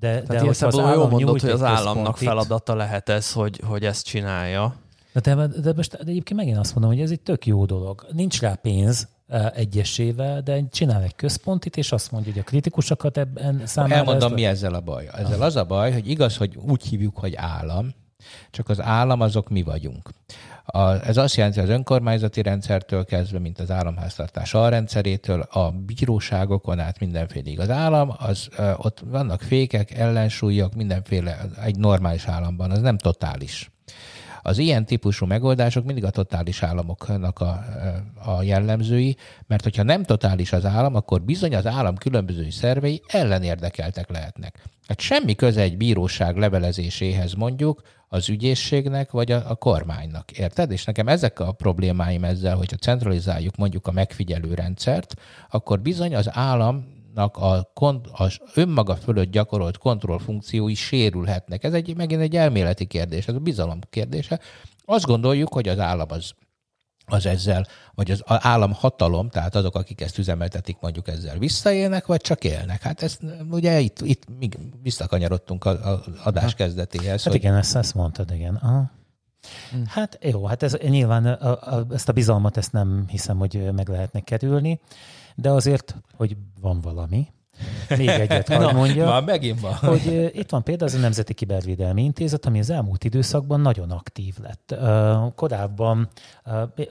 De, 0.00 0.08
tehát 0.08 0.26
de 0.26 0.40
ilyen 0.40 0.52
szempontból 0.52 0.94
jól 0.94 1.08
mondod, 1.08 1.40
hogy 1.40 1.50
az 1.50 1.62
államnak 1.62 2.16
feladata 2.16 2.74
lehet 2.74 3.08
ez, 3.08 3.32
hogy, 3.32 3.60
hogy 3.64 3.84
ezt 3.84 4.06
csinálja. 4.06 4.74
De, 5.12 5.34
de, 5.34 5.46
de 5.46 5.72
most 5.76 5.90
de 5.90 6.10
egyébként 6.10 6.38
megint 6.38 6.58
azt 6.58 6.74
mondom, 6.74 6.92
hogy 6.92 7.00
ez 7.00 7.10
egy 7.10 7.20
tök 7.20 7.46
jó 7.46 7.64
dolog. 7.64 8.06
Nincs 8.12 8.40
rá 8.40 8.54
pénz, 8.54 9.08
egyesével, 9.54 10.40
de 10.40 10.62
csinál 10.70 11.02
egy 11.02 11.14
központit, 11.14 11.76
és 11.76 11.92
azt 11.92 12.12
mondja, 12.12 12.32
hogy 12.32 12.40
a 12.40 12.44
kritikusokat 12.44 13.16
ebben 13.16 13.62
számára... 13.64 13.94
Elmondom, 13.94 14.32
mi 14.32 14.44
ezzel 14.44 14.74
a 14.74 14.80
baj. 14.80 15.08
Ezzel 15.12 15.42
az 15.42 15.56
a 15.56 15.64
baj, 15.64 15.92
hogy 15.92 16.08
igaz, 16.08 16.36
hogy 16.36 16.56
úgy 16.56 16.82
hívjuk, 16.82 17.16
hogy 17.16 17.34
állam, 17.34 17.94
csak 18.50 18.68
az 18.68 18.80
állam 18.80 19.20
azok 19.20 19.48
mi 19.48 19.62
vagyunk. 19.62 20.10
A, 20.64 21.06
ez 21.06 21.16
azt 21.16 21.34
jelenti, 21.34 21.60
az 21.60 21.68
önkormányzati 21.68 22.42
rendszertől 22.42 23.04
kezdve, 23.04 23.38
mint 23.38 23.58
az 23.58 23.70
államháztartás 23.70 24.54
alrendszerétől, 24.54 25.40
a 25.40 25.70
bíróságokon 25.70 26.78
át 26.78 27.00
mindenféle 27.00 27.62
Az 27.62 27.70
állam, 27.70 28.14
az, 28.18 28.48
ott 28.76 29.02
vannak 29.04 29.40
fékek, 29.42 29.90
ellensúlyok, 29.90 30.74
mindenféle 30.74 31.38
egy 31.64 31.78
normális 31.78 32.26
államban, 32.26 32.70
az 32.70 32.80
nem 32.80 32.98
totális. 32.98 33.70
Az 34.46 34.58
ilyen 34.58 34.84
típusú 34.84 35.26
megoldások 35.26 35.84
mindig 35.84 36.04
a 36.04 36.10
totális 36.10 36.62
államoknak 36.62 37.40
a, 37.40 37.64
a 38.24 38.42
jellemzői, 38.42 39.16
mert 39.46 39.62
hogyha 39.62 39.82
nem 39.82 40.02
totális 40.02 40.52
az 40.52 40.64
állam, 40.64 40.94
akkor 40.94 41.22
bizony 41.22 41.54
az 41.54 41.66
állam 41.66 41.96
különböző 41.96 42.50
szervei 42.50 43.02
ellenérdekeltek 43.06 44.10
lehetnek. 44.10 44.62
Hát 44.88 45.00
semmi 45.00 45.34
köze 45.34 45.60
egy 45.60 45.76
bíróság 45.76 46.36
levelezéséhez 46.36 47.32
mondjuk 47.32 47.82
az 48.08 48.28
ügyészségnek 48.28 49.10
vagy 49.10 49.32
a, 49.32 49.50
a 49.50 49.54
kormánynak, 49.54 50.30
érted? 50.30 50.70
És 50.70 50.84
nekem 50.84 51.08
ezek 51.08 51.40
a 51.40 51.52
problémáim 51.52 52.24
ezzel, 52.24 52.56
hogyha 52.56 52.76
centralizáljuk 52.76 53.56
mondjuk 53.56 53.86
a 53.86 53.92
megfigyelő 53.92 54.54
rendszert, 54.54 55.14
akkor 55.50 55.80
bizony 55.80 56.14
az 56.14 56.28
állam 56.32 56.95
a, 57.16 57.70
kont- 57.74 58.06
a 58.06 58.30
önmaga 58.54 58.96
fölött 58.96 59.30
gyakorolt 59.30 59.78
kontrollfunkciói 59.78 60.74
sérülhetnek. 60.74 61.64
Ez 61.64 61.72
egy, 61.72 61.96
megint 61.96 62.20
egy 62.20 62.36
elméleti 62.36 62.86
kérdés, 62.86 63.26
ez 63.26 63.34
a 63.34 63.38
bizalom 63.38 63.78
kérdése. 63.90 64.40
Azt 64.84 65.04
gondoljuk, 65.04 65.52
hogy 65.52 65.68
az 65.68 65.78
állam 65.78 66.06
az 66.10 66.34
az 67.08 67.26
ezzel, 67.26 67.66
vagy 67.94 68.10
az 68.10 68.22
állam 68.26 68.72
hatalom, 68.72 69.28
tehát 69.28 69.54
azok, 69.54 69.74
akik 69.74 70.00
ezt 70.00 70.18
üzemeltetik, 70.18 70.76
mondjuk 70.80 71.08
ezzel 71.08 71.38
visszaélnek, 71.38 72.06
vagy 72.06 72.20
csak 72.20 72.44
élnek. 72.44 72.82
Hát 72.82 73.02
ezt 73.02 73.20
ugye 73.50 73.80
itt, 73.80 74.00
itt 74.00 74.38
még 74.38 74.58
visszakanyarodtunk 74.82 75.64
az 75.64 75.98
adás 76.24 76.54
kezdetéhez. 76.54 77.22
Hát 77.22 77.32
hogy... 77.32 77.42
igen, 77.42 77.54
ezt, 77.54 77.76
ezt 77.76 77.94
mondtad, 77.94 78.30
igen. 78.30 78.54
Aha. 78.54 78.90
Hm. 79.70 79.78
Hát 79.86 80.18
jó, 80.22 80.44
hát 80.44 80.62
ez 80.62 80.76
nyilván 80.88 81.26
a, 81.26 81.50
a, 81.50 81.86
ezt 81.90 82.08
a 82.08 82.12
bizalmat 82.12 82.56
ezt 82.56 82.72
nem 82.72 83.04
hiszem, 83.08 83.38
hogy 83.38 83.68
meg 83.72 83.88
lehetne 83.88 84.20
kerülni 84.20 84.80
de 85.36 85.50
azért, 85.50 85.96
hogy 86.16 86.36
van 86.60 86.80
valami, 86.80 87.26
még 87.96 88.08
egyet 88.08 88.48
hadd 88.52 88.74
mondja. 88.74 89.04
Már 89.04 89.24
megint 89.24 89.60
van. 89.60 89.74
Hogy 89.74 90.30
itt 90.34 90.50
van 90.50 90.62
például 90.62 90.90
az 90.90 90.96
a 90.96 91.00
Nemzeti 91.00 91.34
Kibervédelmi 91.34 92.02
Intézet, 92.02 92.46
ami 92.46 92.58
az 92.58 92.70
elmúlt 92.70 93.04
időszakban 93.04 93.60
nagyon 93.60 93.90
aktív 93.90 94.34
lett. 94.42 94.74
Korábban 95.34 96.08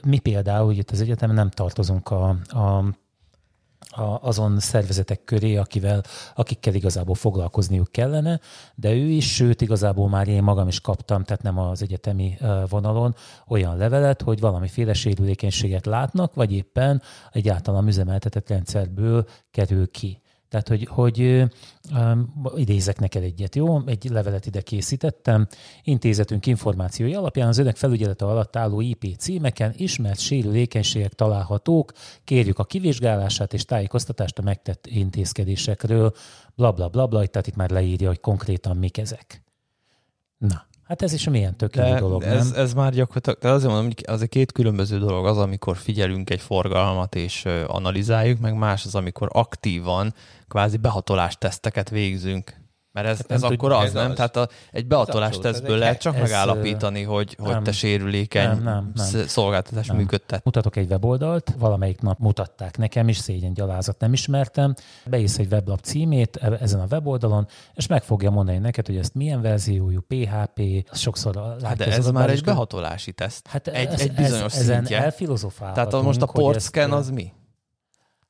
mi 0.02 0.18
például, 0.18 0.66
hogy 0.66 0.78
itt 0.78 0.90
az 0.90 1.00
egyetemen 1.00 1.34
nem 1.34 1.50
tartozunk 1.50 2.10
a, 2.10 2.28
a 2.48 2.84
a, 3.96 4.18
azon 4.22 4.58
szervezetek 4.58 5.24
köré, 5.24 5.56
akivel, 5.56 6.02
akikkel 6.34 6.74
igazából 6.74 7.14
foglalkozniuk 7.14 7.92
kellene, 7.92 8.40
de 8.74 8.92
ő 8.92 9.08
is, 9.08 9.34
sőt 9.34 9.60
igazából 9.60 10.08
már 10.08 10.28
én 10.28 10.42
magam 10.42 10.68
is 10.68 10.80
kaptam, 10.80 11.24
tehát 11.24 11.42
nem 11.42 11.58
az 11.58 11.82
egyetemi 11.82 12.38
vonalon 12.68 13.14
olyan 13.48 13.76
levelet, 13.76 14.22
hogy 14.22 14.40
valamiféle 14.40 14.92
sérülékenységet 14.92 15.86
látnak, 15.86 16.34
vagy 16.34 16.52
éppen 16.52 17.02
egy 17.32 17.48
általam 17.48 17.86
üzemeltetett 17.88 18.48
rendszerből 18.48 19.26
kerül 19.50 19.90
ki. 19.90 20.20
Tehát, 20.48 20.68
hogy, 20.68 20.86
hogy 20.90 21.44
um, 21.92 22.52
idézek 22.56 22.98
neked 22.98 23.22
egyet, 23.22 23.54
jó? 23.54 23.86
Egy 23.86 24.08
levelet 24.10 24.46
ide 24.46 24.60
készítettem. 24.60 25.46
Intézetünk 25.82 26.46
információi 26.46 27.14
alapján 27.14 27.48
az 27.48 27.58
önök 27.58 27.76
felügyelete 27.76 28.24
alatt 28.24 28.56
álló 28.56 28.80
IP 28.80 29.16
címeken 29.16 29.72
ismert 29.76 30.18
sérülékenységek 30.18 31.12
találhatók. 31.12 31.92
Kérjük 32.24 32.58
a 32.58 32.64
kivizsgálását 32.64 33.52
és 33.52 33.64
tájékoztatást 33.64 34.38
a 34.38 34.42
megtett 34.42 34.86
intézkedésekről. 34.86 36.12
Bla, 36.54 36.72
bla, 36.72 36.88
bla, 36.88 37.06
bla. 37.06 37.26
Tehát 37.26 37.46
itt 37.46 37.56
már 37.56 37.70
leírja, 37.70 38.08
hogy 38.08 38.20
konkrétan 38.20 38.76
mik 38.76 38.98
ezek. 38.98 39.44
Na, 40.38 40.65
Hát 40.86 41.02
ez 41.02 41.12
is 41.12 41.28
milyen 41.28 41.56
tökéletes 41.56 42.00
dolog, 42.00 42.22
ez, 42.22 42.50
nem? 42.50 42.60
Ez 42.60 42.74
már 42.74 42.92
gyakorlatilag, 42.92 43.38
de 43.38 43.48
azért 43.48 43.72
mondom, 43.72 43.86
hogy 43.86 44.04
az 44.06 44.22
egy 44.22 44.28
két 44.28 44.52
különböző 44.52 44.98
dolog. 44.98 45.26
Az, 45.26 45.38
amikor 45.38 45.76
figyelünk 45.76 46.30
egy 46.30 46.40
forgalmat 46.40 47.14
és 47.14 47.44
analizáljuk, 47.66 48.40
meg 48.40 48.54
más 48.54 48.84
az, 48.84 48.94
amikor 48.94 49.28
aktívan 49.32 50.14
kvázi 50.48 50.76
behatolást 50.76 51.38
teszteket 51.38 51.90
végzünk. 51.90 52.54
Mert 52.96 53.08
ez, 53.08 53.16
hát 53.16 53.30
ez 53.30 53.42
akkor 53.42 53.72
az, 53.72 53.84
ez 53.84 53.92
nem? 53.92 54.10
Az. 54.10 54.16
Tehát 54.16 54.36
a, 54.36 54.48
egy 54.72 54.86
beatolás 54.86 55.38
tesztből 55.38 55.78
lehet 55.78 56.00
csak 56.00 56.14
ez, 56.14 56.20
megállapítani, 56.20 57.02
hogy, 57.02 57.36
hogy 57.38 57.52
nem, 57.52 57.62
te 57.62 57.72
sérülékeny 57.72 58.48
nem, 58.48 58.62
nem, 58.62 58.92
nem. 58.94 59.26
szolgáltatás 59.26 59.86
nem. 59.86 59.96
működtet. 59.96 60.44
Mutatok 60.44 60.76
egy 60.76 60.90
weboldalt, 60.90 61.54
valamelyik 61.58 62.00
nap 62.00 62.18
mutatták 62.18 62.78
nekem 62.78 63.08
is, 63.08 63.16
szégyen 63.16 63.54
gyalázat 63.54 64.00
nem 64.00 64.12
ismertem, 64.12 64.74
beírsz 65.04 65.38
egy 65.38 65.52
weblap 65.52 65.80
címét 65.80 66.36
e- 66.36 66.58
ezen 66.60 66.80
a 66.80 66.86
weboldalon, 66.90 67.46
és 67.74 67.86
meg 67.86 68.02
fogja 68.02 68.30
mondani 68.30 68.58
neked, 68.58 68.86
hogy 68.86 68.96
ezt 68.96 69.14
milyen 69.14 69.40
verziójú, 69.40 70.00
PHP, 70.00 70.60
sokszor. 70.92 71.56
Hát 71.62 71.76
de 71.76 71.86
ez 71.86 72.10
már 72.10 72.30
egy 72.30 72.44
behatolási 72.44 73.12
teszt. 73.12 73.46
Hát 73.46 73.68
egy, 73.68 73.92
ez, 73.92 74.00
egy 74.00 74.12
bizonyos 74.12 74.54
ez, 74.54 74.64
szintje. 74.64 75.04
Ezen 75.04 75.50
Tehát 75.58 76.02
most 76.02 76.22
a 76.22 76.26
portscan 76.26 76.92
az 76.92 77.10
mi? 77.10 77.32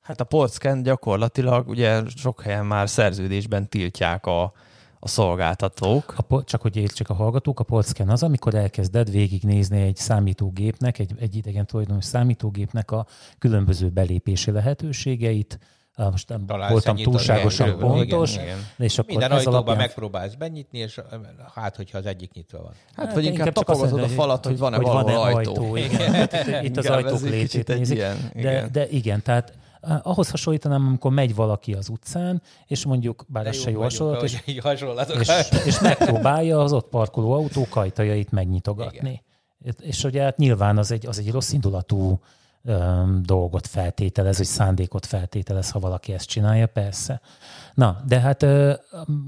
Hát 0.07 0.21
a 0.21 0.25
portscan 0.25 0.83
gyakorlatilag 0.83 1.69
ugye 1.69 2.03
sok 2.17 2.43
helyen 2.43 2.67
már 2.67 2.89
szerződésben 2.89 3.69
tiltják 3.69 4.27
a, 4.27 4.53
a 5.01 5.09
szolgáltatók. 5.09 6.15
A, 6.29 6.45
csak 6.45 6.63
hogy 6.63 6.77
értsék 6.77 7.09
a 7.09 7.15
hallgatók, 7.15 7.61
a 7.61 7.65
polcken 7.65 8.09
az, 8.09 8.23
amikor 8.23 8.55
elkezded 8.55 9.11
végignézni 9.11 9.81
egy 9.81 9.97
számítógépnek, 9.97 10.99
egy, 10.99 11.13
egy 11.19 11.37
idegen 11.37 11.67
tulajdonos 11.67 12.05
számítógépnek 12.05 12.91
a 12.91 13.07
különböző 13.39 13.89
belépési 13.89 14.51
lehetőségeit, 14.51 15.59
most 15.97 16.29
nem 16.29 16.47
Talán 16.47 16.71
voltam 16.71 16.97
túlságosan 16.97 17.67
igen, 17.67 17.79
pontos. 17.79 18.33
Igen, 18.33 18.45
igen. 18.45 18.59
És 18.79 18.99
akkor 18.99 19.11
Minden 19.11 19.31
ajtóban 19.31 19.55
alapján... 19.55 19.77
megpróbálsz 19.77 20.35
benyitni, 20.35 20.79
és 20.79 21.01
hát, 21.55 21.77
hogyha 21.77 21.99
az 21.99 22.07
egyik 22.07 22.33
nyitva 22.33 22.63
van. 22.63 22.73
Hát, 22.95 23.07
hát 23.07 23.15
vagy 23.15 23.25
inkább 23.25 23.53
tapogatod 23.53 24.01
a 24.01 24.09
falat, 24.09 24.47
hogy 24.47 24.59
van-e 24.59 24.79
valahol 24.79 25.03
van 25.03 25.35
ajtó. 25.35 25.51
ajtó. 25.51 25.77
Igen. 25.77 26.65
Itt 26.65 26.77
az 26.77 26.87
ajtók 26.87 27.21
létét 27.21 27.69
nézik. 27.69 28.03
De, 28.35 28.69
de 28.73 28.89
igen, 28.89 29.23
tehát 29.23 29.53
ahhoz 29.81 30.31
hasonlítanám, 30.31 30.87
amikor 30.87 31.13
megy 31.13 31.35
valaki 31.35 31.75
az 31.75 31.89
utcán, 31.89 32.43
és 32.67 32.85
mondjuk, 32.85 33.25
bár 33.29 33.47
ez 33.47 33.57
se 33.57 33.71
jó 33.71 33.81
hasonlat, 33.81 34.23
és, 34.23 34.43
és, 35.21 35.29
és 35.65 35.81
megpróbálja 35.81 36.61
az 36.61 36.73
ott 36.73 36.89
parkoló 36.89 37.33
autó 37.33 37.67
kajtajait 37.71 38.31
megnyitogatni. 38.31 39.23
Igen. 39.61 39.75
És 39.81 40.05
ugye 40.05 40.23
hát 40.23 40.37
nyilván 40.37 40.79
az 40.79 40.91
egy, 40.91 41.07
az 41.07 41.19
egy 41.19 41.31
rossz 41.31 41.53
indulatú 41.53 42.21
öm, 42.63 43.23
dolgot 43.23 43.67
feltételez, 43.67 44.37
hogy 44.37 44.47
szándékot 44.47 45.07
feltételez, 45.07 45.71
ha 45.71 45.79
valaki 45.79 46.13
ezt 46.13 46.29
csinálja, 46.29 46.67
persze. 46.67 47.21
Na, 47.75 48.03
de 48.07 48.21
hát 48.21 48.43
ö, 48.43 48.75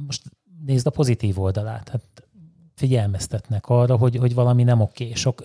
most 0.06 0.22
nézd 0.64 0.86
a 0.86 0.90
pozitív 0.90 1.40
oldalát. 1.40 1.88
Hát 1.88 2.02
figyelmeztetnek 2.78 3.68
arra, 3.68 3.96
hogy, 3.96 4.16
hogy 4.16 4.34
valami 4.34 4.62
nem 4.62 4.80
oké. 4.80 5.12
Sok, 5.14 5.42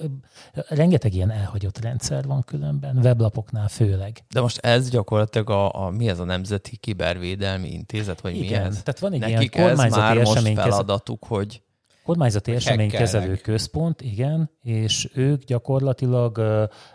rengeteg 0.67 1.13
ilyen 1.13 1.31
elhagyott 1.31 1.79
rendszer 1.79 2.25
van 2.25 2.43
különben, 2.43 2.97
weblapoknál 2.97 3.67
főleg. 3.67 4.23
De 4.29 4.41
most 4.41 4.57
ez 4.57 4.89
gyakorlatilag 4.89 5.49
a, 5.49 5.86
a 5.86 5.89
mi 5.89 6.09
ez 6.09 6.19
a 6.19 6.23
Nemzeti 6.23 6.75
Kibervédelmi 6.75 7.71
Intézet, 7.71 8.21
vagy 8.21 8.36
Igen, 8.38 8.61
mi 8.61 8.67
ez? 8.67 8.84
tehát 8.84 8.99
van 8.99 9.13
egy 9.13 9.19
Nekik 9.19 9.55
ilyen 9.55 9.67
kormányzati 9.67 10.19
ez 10.19 10.34
már 10.34 10.43
most 10.43 10.59
feladatuk, 10.59 11.25
hogy 11.25 11.61
Kormányzati 12.03 12.51
eseménykezelő 12.51 13.36
központ, 13.36 14.01
igen, 14.01 14.49
és 14.61 15.09
ők 15.13 15.43
gyakorlatilag 15.43 16.38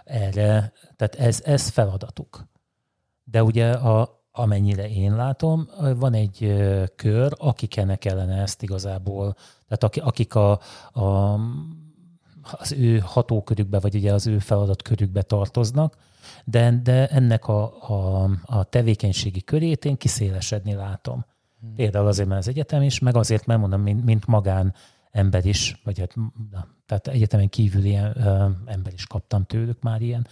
erre, 0.05 0.73
tehát 0.97 1.15
ez, 1.19 1.43
ez 1.45 1.69
feladatuk. 1.69 2.49
De 3.25 3.43
ugye 3.43 3.71
a, 3.71 4.18
amennyire 4.39 4.89
én 4.91 5.17
látom, 5.17 5.69
van 5.97 6.15
egy 6.15 6.55
kör, 6.97 7.33
akiknek 7.37 7.99
kellene 7.99 8.41
ezt 8.41 8.63
igazából, 8.63 9.37
tehát 9.69 9.97
akik 9.99 10.35
a, 10.35 10.61
a, 10.93 11.39
az 12.53 12.73
ő 12.73 12.99
hatókörükbe, 12.99 13.81
vagy 13.81 13.95
ugye 13.95 14.13
az 14.13 14.27
ő 14.27 14.39
feladatkörükbe 14.39 15.23
tartoznak, 15.23 15.97
de, 16.45 16.81
de 16.83 17.09
ennek 17.09 17.49
a, 17.49 17.89
a, 17.89 18.31
a 18.45 18.65
tevékenységi 18.65 19.43
körét 19.43 19.85
én 19.85 19.97
kiszélesedni 19.97 20.75
látom. 20.75 21.25
Hmm. 21.61 21.75
Például 21.75 22.07
azért, 22.07 22.29
mert 22.29 22.41
az 22.41 22.49
egyetem 22.49 22.83
is, 22.83 22.99
meg 22.99 23.17
azért, 23.17 23.47
mert 23.47 23.61
mondom, 23.61 23.81
mint, 23.81 24.05
mint 24.05 24.27
magán 24.27 24.75
ember 25.11 25.47
is, 25.47 25.81
vagy 25.85 25.99
hát, 25.99 26.15
na, 26.51 26.67
tehát 26.87 27.09
egyetemen 27.09 27.49
kívül 27.49 27.85
ilyen 27.85 28.27
ö, 28.27 28.49
ember 28.65 28.93
is 28.93 29.07
kaptam 29.07 29.45
tőlük 29.45 29.83
már 29.83 30.03
ilyen 30.03 30.27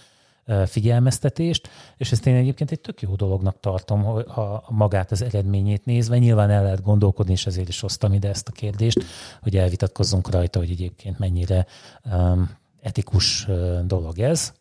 figyelmeztetést, 0.66 1.68
és 1.97 2.12
ezt 2.12 2.26
én 2.26 2.34
egyébként 2.34 2.70
egy 2.70 2.80
tök 2.80 3.01
jó 3.01 3.14
dolognak 3.14 3.61
tartom, 3.61 4.03
ha 4.03 4.64
magát 4.68 5.11
az 5.11 5.22
eredményét 5.22 5.84
nézve. 5.84 6.18
Nyilván 6.18 6.51
el 6.51 6.62
lehet 6.62 6.82
gondolkodni, 6.82 7.32
és 7.32 7.47
ezért 7.47 7.68
is 7.68 7.80
hoztam 7.80 8.12
ide 8.12 8.28
ezt 8.28 8.49
a 8.49 8.53
kérdést, 8.53 9.05
hogy 9.42 9.57
elvitatkozzunk 9.57 10.30
rajta, 10.30 10.59
hogy 10.59 10.70
egyébként 10.70 11.18
mennyire 11.18 11.66
etikus 12.80 13.49
dolog 13.84 14.18
ez. 14.18 14.53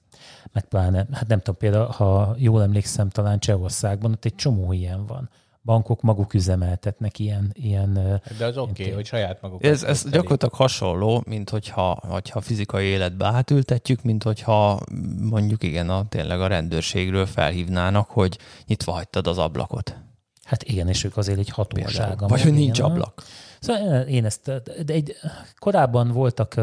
Meg 0.51 0.63
pláne, 0.63 1.07
hát 1.11 1.27
nem 1.27 1.39
tudom, 1.39 1.57
például, 1.57 1.86
ha 1.86 2.36
jól 2.38 2.61
emlékszem, 2.61 3.09
talán 3.09 3.39
Csehországban 3.39 4.11
ott 4.11 4.25
egy 4.25 4.36
csomó 4.36 4.71
ilyen 4.73 5.05
van 5.05 5.29
bankok 5.66 6.01
maguk 6.01 6.34
üzemeltetnek 6.34 7.20
ilyen... 7.20 7.51
ilyen 7.53 8.22
De 8.38 8.45
az 8.45 8.57
oké, 8.57 8.82
okay, 8.82 8.93
hogy 8.93 9.05
saját 9.05 9.41
maguk. 9.41 9.63
Ez, 9.63 9.84
ez 9.84 10.09
gyakorlatilag 10.09 10.53
hasonló, 10.53 11.24
mint 11.28 11.49
hogyha, 11.49 11.99
hogyha 12.07 12.41
fizikai 12.41 12.86
életbe 12.86 13.26
átültetjük, 13.26 14.03
mint 14.03 14.24
hogyha 14.24 14.80
mondjuk 15.22 15.63
igen, 15.63 15.89
a, 15.89 16.07
tényleg 16.09 16.41
a 16.41 16.47
rendőrségről 16.47 17.26
felhívnának, 17.26 18.09
hogy 18.09 18.38
nyitva 18.66 18.91
hagytad 18.91 19.28
az 19.28 19.38
ablakot. 19.38 19.95
Hát 20.43 20.63
igen, 20.63 20.88
és 20.88 21.03
ők 21.03 21.18
azért 21.18 21.39
egy 21.39 21.49
hatósága. 21.49 22.28
Vagy 22.28 22.41
hogy 22.41 22.53
nincs 22.53 22.80
ablak. 22.80 23.24
Szóval 23.59 24.01
én 24.01 24.26
ezt, 24.26 24.51
de 24.86 24.93
egy, 24.93 25.16
korábban 25.59 26.11
voltak 26.11 26.61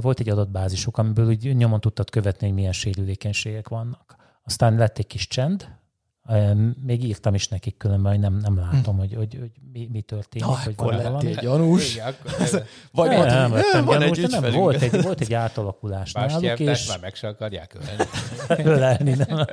volt 0.00 0.20
egy 0.20 0.28
adatbázisuk, 0.28 0.98
amiből 0.98 1.26
úgy 1.26 1.56
nyomon 1.56 1.80
tudtad 1.80 2.10
követni, 2.10 2.46
hogy 2.46 2.56
milyen 2.56 2.72
sérülékenységek 2.72 3.68
vannak. 3.68 4.16
Aztán 4.44 4.76
lett 4.76 4.98
egy 4.98 5.06
kis 5.06 5.28
csend, 5.28 5.79
még 6.82 7.04
írtam 7.04 7.34
is 7.34 7.48
nekik 7.48 7.76
különben, 7.76 8.12
hogy 8.12 8.20
nem, 8.20 8.36
nem 8.36 8.58
látom, 8.58 8.94
hm. 8.94 9.00
hogy, 9.00 9.14
hogy, 9.14 9.36
hogy 9.40 9.50
mi, 9.72 9.88
mi 9.92 10.00
történik. 10.00 10.46
Ha, 10.46 10.58
hogy 10.64 10.74
akkor 10.76 10.94
valami. 10.94 11.34
gyanús. 11.40 11.94
Igen, 11.94 12.06
akkor 12.06 12.62
Vagy 12.92 13.08
nem, 13.08 13.26
nem, 13.26 13.60
nem, 13.72 13.84
van 13.84 13.98
gyanús, 13.98 14.18
egy 14.18 14.30
nem, 14.30 14.52
volt, 14.52 14.82
egy, 14.82 15.02
volt 15.02 15.20
egy 15.20 15.34
átalakulás 15.34 16.12
Más 16.12 16.32
náluk, 16.32 16.58
és... 16.58 16.88
már 16.88 17.00
meg 17.00 17.14
se 17.14 17.28
akarják 17.28 17.76
ölelni 18.64 19.14
nem. 19.14 19.46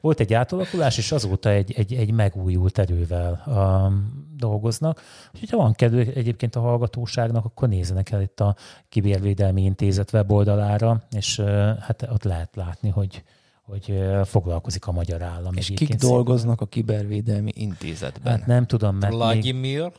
Volt 0.00 0.20
egy 0.20 0.34
átalakulás, 0.34 0.98
és 0.98 1.12
azóta 1.12 1.50
egy, 1.50 1.72
egy, 1.76 1.94
egy 1.94 2.12
megújult 2.12 2.78
erővel 2.78 3.42
um, 3.46 4.26
dolgoznak. 4.36 5.02
Úgyhogy 5.34 5.50
ha 5.50 5.56
van 5.56 5.72
kedve 5.72 6.00
egyébként 6.00 6.56
a 6.56 6.60
hallgatóságnak, 6.60 7.44
akkor 7.44 7.68
nézzenek 7.68 8.10
el 8.10 8.22
itt 8.22 8.40
a 8.40 8.56
Kibérvédelmi 8.88 9.62
Intézet 9.62 10.12
weboldalára, 10.12 11.02
és 11.10 11.38
uh, 11.38 11.78
hát 11.78 12.08
ott 12.10 12.24
lehet 12.24 12.56
látni, 12.56 12.88
hogy 12.88 13.22
hogy 13.66 14.00
foglalkozik 14.24 14.86
a 14.86 14.92
magyar 14.92 15.22
állam. 15.22 15.54
És 15.54 15.72
kik 15.74 15.94
dolgoznak 15.94 16.60
a 16.60 16.66
kibervédelmi 16.66 17.52
intézetben? 17.54 18.38
Hát 18.38 18.46
nem 18.46 18.66
tudom, 18.66 18.96
mert 18.96 19.12
Vladimir? 19.12 19.80
Még... 19.80 19.92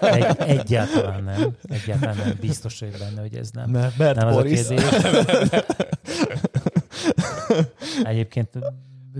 Egy, 0.00 0.36
egyáltalán 0.38 1.24
nem. 1.24 1.56
Egyáltalán 1.62 2.16
nem. 2.16 2.36
Biztos 2.40 2.80
vagyok 2.80 2.98
benne, 2.98 3.20
hogy 3.20 3.34
ez 3.34 3.50
nem. 3.50 3.70
Mert, 3.70 3.98
mert 3.98 4.16
nem 4.16 4.30
Boris. 4.30 4.60
az 4.60 4.70
a 4.70 4.74
kérdés. 4.74 5.60
Egyébként 8.02 8.58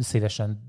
szívesen 0.01 0.69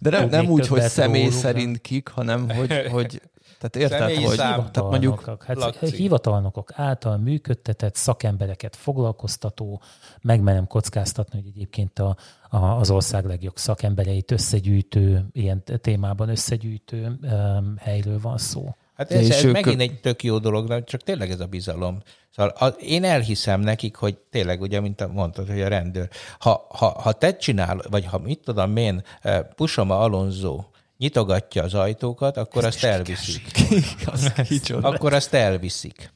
de 0.00 0.10
nem, 0.10 0.28
nem 0.28 0.46
úgy, 0.46 0.66
hogy 0.66 0.82
személy 0.82 1.24
róluk, 1.24 1.38
szerint 1.38 1.80
kik, 1.80 2.08
hanem 2.08 2.50
hogy, 2.50 2.86
hogy 2.90 3.22
tehát 3.70 3.92
érted, 3.92 4.24
hogy 4.24 4.36
tehát 4.36 4.76
mondjuk 4.76 5.42
hát 5.46 5.78
hivatalnokok 5.78 6.70
által 6.74 7.16
működtetett 7.16 7.94
szakembereket 7.94 8.76
foglalkoztató, 8.76 9.82
megmenem 10.20 10.66
kockáztatni, 10.66 11.40
hogy 11.40 11.48
egyébként 11.54 11.98
a, 11.98 12.16
a, 12.48 12.56
az 12.56 12.90
ország 12.90 13.24
legjobb 13.24 13.56
szakembereit 13.56 14.30
összegyűjtő, 14.30 15.26
ilyen 15.32 15.62
témában 15.80 16.28
összegyűjtő 16.28 17.18
um, 17.22 17.74
helyről 17.78 18.20
van 18.20 18.38
szó. 18.38 18.74
Hát 18.96 19.12
ez, 19.12 19.30
ez 19.30 19.44
megint 19.44 19.80
egy 19.80 20.00
tök 20.00 20.22
jó 20.22 20.38
dolog, 20.38 20.84
csak 20.84 21.02
tényleg 21.02 21.30
ez 21.30 21.40
a 21.40 21.46
bizalom. 21.46 22.02
Szóval 22.30 22.52
a, 22.58 22.66
én 22.66 23.04
elhiszem 23.04 23.60
nekik, 23.60 23.96
hogy 23.96 24.16
tényleg, 24.30 24.60
ugye, 24.60 24.80
mint 24.80 25.12
mondtad, 25.12 25.48
hogy 25.48 25.60
a 25.60 25.68
rendőr, 25.68 26.08
ha, 26.38 26.66
ha, 26.68 26.86
ha 26.86 27.12
te 27.12 27.36
csinál, 27.36 27.80
vagy 27.90 28.04
ha 28.04 28.18
mit 28.18 28.40
tudom 28.44 28.76
én, 28.76 29.02
eh, 29.20 29.40
Pusoma 29.54 30.00
Alonso 30.00 30.64
nyitogatja 31.04 31.62
az 31.62 31.74
ajtókat, 31.74 32.36
akkor 32.36 32.64
Ezt 32.64 32.74
azt 32.74 32.84
elviszik. 32.84 34.74
akkor 34.80 35.12
azt 35.12 35.34
elviszik. 35.34 36.12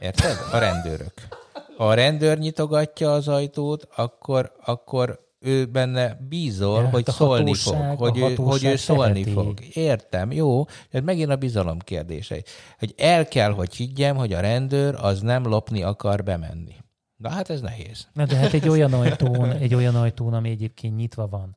Érted? 0.00 0.36
A 0.52 0.58
rendőrök. 0.58 1.12
Ha 1.76 1.88
a 1.88 1.94
rendőr 1.94 2.38
nyitogatja 2.38 3.12
az 3.12 3.28
ajtót, 3.28 3.88
akkor, 3.96 4.52
akkor 4.64 5.24
ő 5.38 5.64
benne 5.64 6.18
bízol, 6.28 6.82
ja, 6.82 6.88
hogy 6.88 7.06
szólni 7.06 7.54
fog, 7.54 7.98
hogy 7.98 8.18
ő, 8.18 8.34
hogy 8.34 8.64
ő 8.64 8.76
szólni 8.76 9.12
teheti. 9.12 9.30
fog. 9.30 9.58
Értem, 9.72 10.32
jó, 10.32 10.64
ez 10.90 11.02
megint 11.02 11.30
a 11.30 11.36
bizalom 11.36 11.78
kérdése. 11.78 12.42
Hogy 12.78 12.94
el 12.96 13.28
kell, 13.28 13.52
hogy 13.52 13.74
higgyem, 13.74 14.16
hogy 14.16 14.32
a 14.32 14.40
rendőr 14.40 14.94
az 14.94 15.20
nem 15.20 15.46
lopni 15.46 15.82
akar 15.82 16.22
bemenni. 16.22 16.74
Na 17.16 17.28
hát 17.30 17.50
ez 17.50 17.60
nehéz. 17.60 18.06
Na 18.12 18.26
de 18.26 18.36
hát 18.36 18.52
egy 18.52 18.68
olyan 18.68 18.92
ajtón, 19.02 19.50
egy 19.50 19.74
olyan 19.74 19.94
ajtón, 19.94 20.34
ami 20.34 20.50
egyébként 20.50 20.96
nyitva 20.96 21.28
van, 21.28 21.56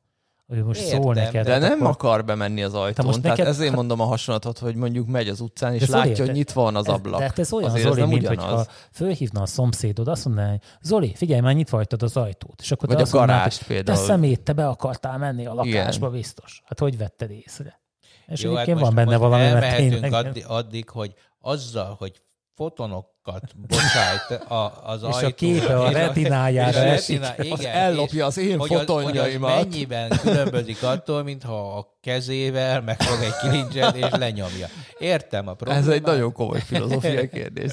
ő 0.50 0.64
most 0.64 0.80
Értem, 0.80 1.02
szól 1.02 1.14
neked. 1.14 1.46
De 1.46 1.58
nem 1.58 1.78
akkor... 1.80 1.90
akar 1.90 2.24
bemenni 2.24 2.62
az 2.62 2.74
ajtón. 2.74 3.06
Most 3.06 3.20
tehát 3.20 3.36
neked... 3.36 3.52
ezért 3.52 3.74
mondom 3.74 4.00
a 4.00 4.04
hasonlatot, 4.04 4.58
hogy 4.58 4.74
mondjuk 4.74 5.06
megy 5.06 5.28
az 5.28 5.40
utcán, 5.40 5.74
és 5.74 5.86
látja, 5.86 6.10
érted? 6.10 6.26
hogy 6.26 6.34
nyitva 6.34 6.62
van 6.62 6.76
az 6.76 6.88
ablak. 6.88 7.18
De 7.18 7.24
hát 7.24 7.38
ez 7.38 7.52
olyan, 7.52 7.70
Azért 7.70 7.86
Zoli, 7.86 8.00
ez 8.00 8.08
mint 8.08 8.26
hogyha 8.26 8.66
fölhívna 8.92 9.42
a 9.42 9.46
szomszédod, 9.46 10.08
azt 10.08 10.24
mondaná, 10.24 10.48
hogy 10.50 10.60
Zoli, 10.82 11.12
figyelj, 11.14 11.40
már 11.40 11.54
nyitva 11.54 11.76
hagytad 11.76 12.02
az 12.02 12.16
ajtót. 12.16 12.60
És 12.60 12.70
akkor 12.70 12.88
Vagy 12.88 13.00
a 13.00 13.10
garást 13.10 13.66
például. 13.66 13.98
Te 13.98 14.04
szemét, 14.04 14.40
te 14.40 14.52
be 14.52 14.68
akartál 14.68 15.18
menni 15.18 15.46
a 15.46 15.54
lakásba, 15.54 16.06
Igen. 16.06 16.18
biztos. 16.18 16.62
Hát 16.64 16.78
hogy 16.78 16.98
vetted 16.98 17.30
észre? 17.30 17.80
És 18.26 18.42
Jó, 18.42 18.50
egyébként 18.50 18.78
hát 18.78 18.86
van 18.86 18.94
benne 18.94 19.16
valami, 19.16 19.42
mert 19.42 19.76
tényleg... 19.76 20.12
addig, 20.12 20.44
addig, 20.46 20.88
hogy 20.88 21.14
azzal, 21.40 21.94
hogy 21.98 22.20
fotonokat 22.60 23.42
bocsájt 23.56 24.30
a, 24.48 24.82
az 24.84 25.02
és 25.02 25.14
ajtó. 25.14 25.26
a 25.26 25.30
képe 25.30 25.78
a 25.78 25.90
retinájára 25.90 26.78
esik. 26.78 27.20
Retiná, 27.20 27.56
igen, 27.56 27.72
ellopja 27.74 28.26
az 28.26 28.38
én 28.38 28.58
hogy 28.58 28.68
fotonjaimat. 28.68 29.50
Az, 29.50 29.56
hogy 29.56 29.64
az 29.64 29.70
mennyiben 29.70 30.10
különbözik 30.22 30.82
attól, 30.82 31.22
mintha 31.22 31.78
a 31.78 31.98
kezével 32.00 32.80
megfog 32.80 33.22
egy 33.22 33.36
kilincset 33.40 33.96
és 33.96 34.06
lenyomja. 34.10 34.66
Értem 34.98 35.48
a 35.48 35.54
problémát. 35.54 35.86
Ez 35.86 35.92
egy 35.92 36.02
nagyon 36.02 36.32
komoly 36.32 36.60
filozófiai 36.60 37.28
kérdés. 37.28 37.72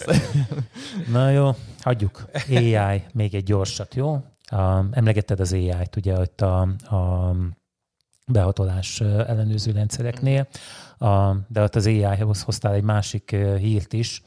Na 1.13 1.29
jó, 1.29 1.49
hagyjuk. 1.81 2.25
AI, 2.49 3.03
még 3.13 3.35
egy 3.35 3.43
gyorsat, 3.43 3.95
jó? 3.95 4.11
Um, 4.51 4.89
emlegetted 4.91 5.39
az 5.39 5.53
AI-t, 5.53 5.95
ugye, 5.95 6.15
hogy 6.15 6.31
a, 6.37 6.61
a 6.95 7.35
behatolás 8.27 9.01
ellenőrző 9.01 9.71
rendszereknél, 9.71 10.47
a, 10.97 11.33
de 11.47 11.61
ott 11.61 11.75
az 11.75 11.85
AI-hoz 11.85 12.41
hoztál 12.41 12.73
egy 12.73 12.83
másik 12.83 13.35
hírt 13.59 13.93
is, 13.93 14.21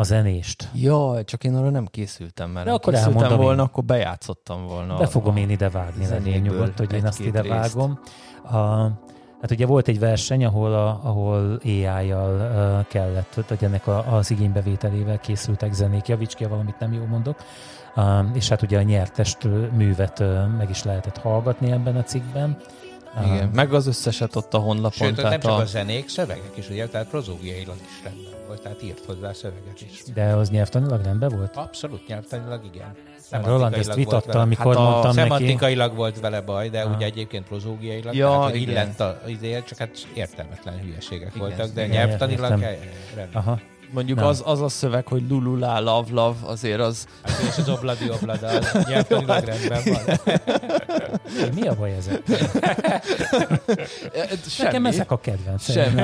a 0.00 0.02
zenést. 0.02 0.68
Ja, 0.74 1.24
csak 1.24 1.44
én 1.44 1.54
arra 1.54 1.70
nem 1.70 1.86
készültem, 1.86 2.50
mert 2.50 2.66
De 2.66 2.72
akkor 2.72 2.92
készültem 2.92 3.36
volna, 3.36 3.52
én. 3.52 3.58
akkor 3.68 3.84
bejátszottam 3.84 4.66
volna. 4.66 4.96
Be 4.96 5.06
fogom 5.06 5.36
én 5.36 5.50
ide 5.50 5.68
vágni, 5.68 6.06
legyen 6.08 6.40
nyugodt, 6.40 6.78
hogy 6.78 6.92
én 6.92 7.06
azt 7.06 7.20
ide 7.20 7.40
részt. 7.40 7.54
vágom. 7.54 8.00
A, 8.44 8.58
hát 9.40 9.50
ugye 9.50 9.66
volt 9.66 9.88
egy 9.88 9.98
verseny, 9.98 10.44
ahol, 10.44 10.74
a, 10.74 11.00
ahol 11.02 11.60
AI-jal 11.64 12.34
uh, 12.34 12.86
kellett, 12.88 13.44
hogy 13.48 13.64
ennek 13.64 13.86
a, 13.86 14.16
az 14.16 14.30
igénybevételével 14.30 15.18
készültek 15.18 15.72
zenék. 15.72 16.06
Javíts 16.06 16.34
ki, 16.34 16.44
valamit 16.44 16.78
nem 16.78 16.92
jól 16.92 17.06
mondok. 17.06 17.44
Uh, 17.96 18.04
és 18.32 18.48
hát 18.48 18.62
ugye 18.62 18.78
a 18.78 18.82
nyertest 18.82 19.38
művet 19.76 20.18
uh, 20.18 20.46
meg 20.56 20.70
is 20.70 20.82
lehetett 20.82 21.18
hallgatni 21.18 21.70
ebben 21.70 21.96
a 21.96 22.02
cikkben. 22.02 22.56
Igen, 23.24 23.48
meg 23.54 23.74
az 23.74 23.86
összeset 23.86 24.36
ott 24.36 24.54
a 24.54 24.58
honlapon. 24.58 25.06
Sőt, 25.08 25.16
tehát 25.16 25.30
nem 25.30 25.40
csak 25.40 25.50
a... 25.50 25.56
a 25.56 25.64
zenék, 25.64 26.08
szövegek 26.08 26.52
is, 26.54 26.68
ugye, 26.70 26.88
tehát 26.88 27.08
prozógiailag 27.08 27.76
is 27.76 28.02
rendben 28.04 28.39
volt, 28.50 28.62
tehát 28.62 28.82
írt 28.82 29.04
hozzá 29.06 29.32
szöveget 29.32 29.80
is. 29.80 30.02
De 30.14 30.24
az 30.24 30.50
nyelvtanilag 30.50 31.02
rendben 31.04 31.28
volt? 31.28 31.56
Abszolút 31.56 32.06
nyelvtanilag 32.06 32.64
igen. 32.64 32.94
Roland 33.44 33.74
ezt 33.74 33.94
vitatta, 33.94 34.40
amikor 34.40 34.76
hát 34.76 34.84
mondtam 34.84 35.12
szemantikailag 35.12 35.86
neki. 35.86 35.96
volt 35.96 36.20
vele 36.20 36.40
baj, 36.40 36.68
de 36.68 36.80
ah. 36.80 36.96
ugye 36.96 37.04
egyébként 37.04 37.46
prozógiailag, 37.46 38.14
ja, 38.14 38.28
tehát 38.28 38.54
illent 38.54 39.00
az 39.00 39.14
izért, 39.26 39.66
csak 39.66 39.78
hát 39.78 40.08
értelmetlen 40.14 40.78
hülyeségek 40.80 41.34
igen, 41.34 41.48
voltak, 41.48 41.74
de 41.74 41.84
igen, 41.84 41.96
nyelvtanilag 41.96 42.50
rendben. 43.14 43.28
Aha. 43.32 43.58
Mondjuk 43.92 44.20
az, 44.20 44.42
az 44.46 44.60
a 44.60 44.68
szöveg, 44.68 45.06
hogy 45.06 45.22
lululá, 45.28 45.78
love, 45.78 46.08
love, 46.10 46.36
azért 46.46 46.80
az... 46.80 47.06
Hát 47.22 47.40
és 47.48 47.58
az 47.58 47.68
obladi 47.68 48.10
oblada, 48.10 48.46
az 48.46 48.86
nyelvtanilag 48.88 49.44
rendben 49.50 49.82
van. 49.84 50.18
Mi 51.54 51.66
a 51.66 51.74
baj 51.74 51.96
ezek? 51.96 52.22
Semmi. 54.48 54.68
Nekem 54.68 54.86
ezek 54.86 55.10
a 55.10 55.18
kedvenc. 55.18 55.70
Semmi. 55.70 56.02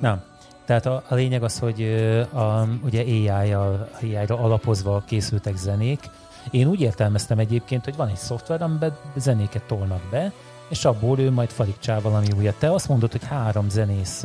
Nem. 0.00 0.30
Tehát 0.80 0.86
a, 0.86 1.02
a 1.08 1.14
lényeg 1.14 1.42
az, 1.42 1.58
hogy 1.58 1.82
a, 2.32 2.68
ugye 2.84 3.02
AI-jal, 3.02 3.88
AI-ra 4.02 4.38
alapozva 4.38 5.02
készültek 5.06 5.56
zenék. 5.56 6.10
Én 6.50 6.66
úgy 6.66 6.80
értelmeztem 6.80 7.38
egyébként, 7.38 7.84
hogy 7.84 7.96
van 7.96 8.08
egy 8.08 8.16
szoftver, 8.16 8.62
amiben 8.62 8.96
zenéket 9.16 9.62
tolnak 9.62 10.00
be, 10.10 10.32
és 10.68 10.84
abból 10.84 11.18
ő 11.18 11.30
majd 11.30 11.50
farigcsál 11.50 12.00
valami 12.00 12.26
újat. 12.36 12.54
Te 12.54 12.70
azt 12.72 12.88
mondod, 12.88 13.10
hogy 13.10 13.24
három 13.24 13.68
zenész 13.68 14.24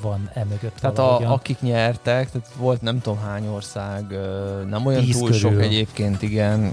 van 0.00 0.30
e 0.34 0.44
mögött 0.44 0.78
Tehát 0.80 0.98
a, 0.98 1.32
akik 1.32 1.60
nyertek, 1.60 2.30
tehát 2.30 2.48
volt 2.56 2.82
nem 2.82 3.00
tudom 3.00 3.18
hány 3.18 3.46
ország, 3.46 4.18
nem 4.68 4.86
olyan 4.86 5.04
Tíz 5.04 5.18
túl 5.18 5.30
körül. 5.30 5.40
sok 5.40 5.60
egyébként, 5.60 6.22
igen, 6.22 6.72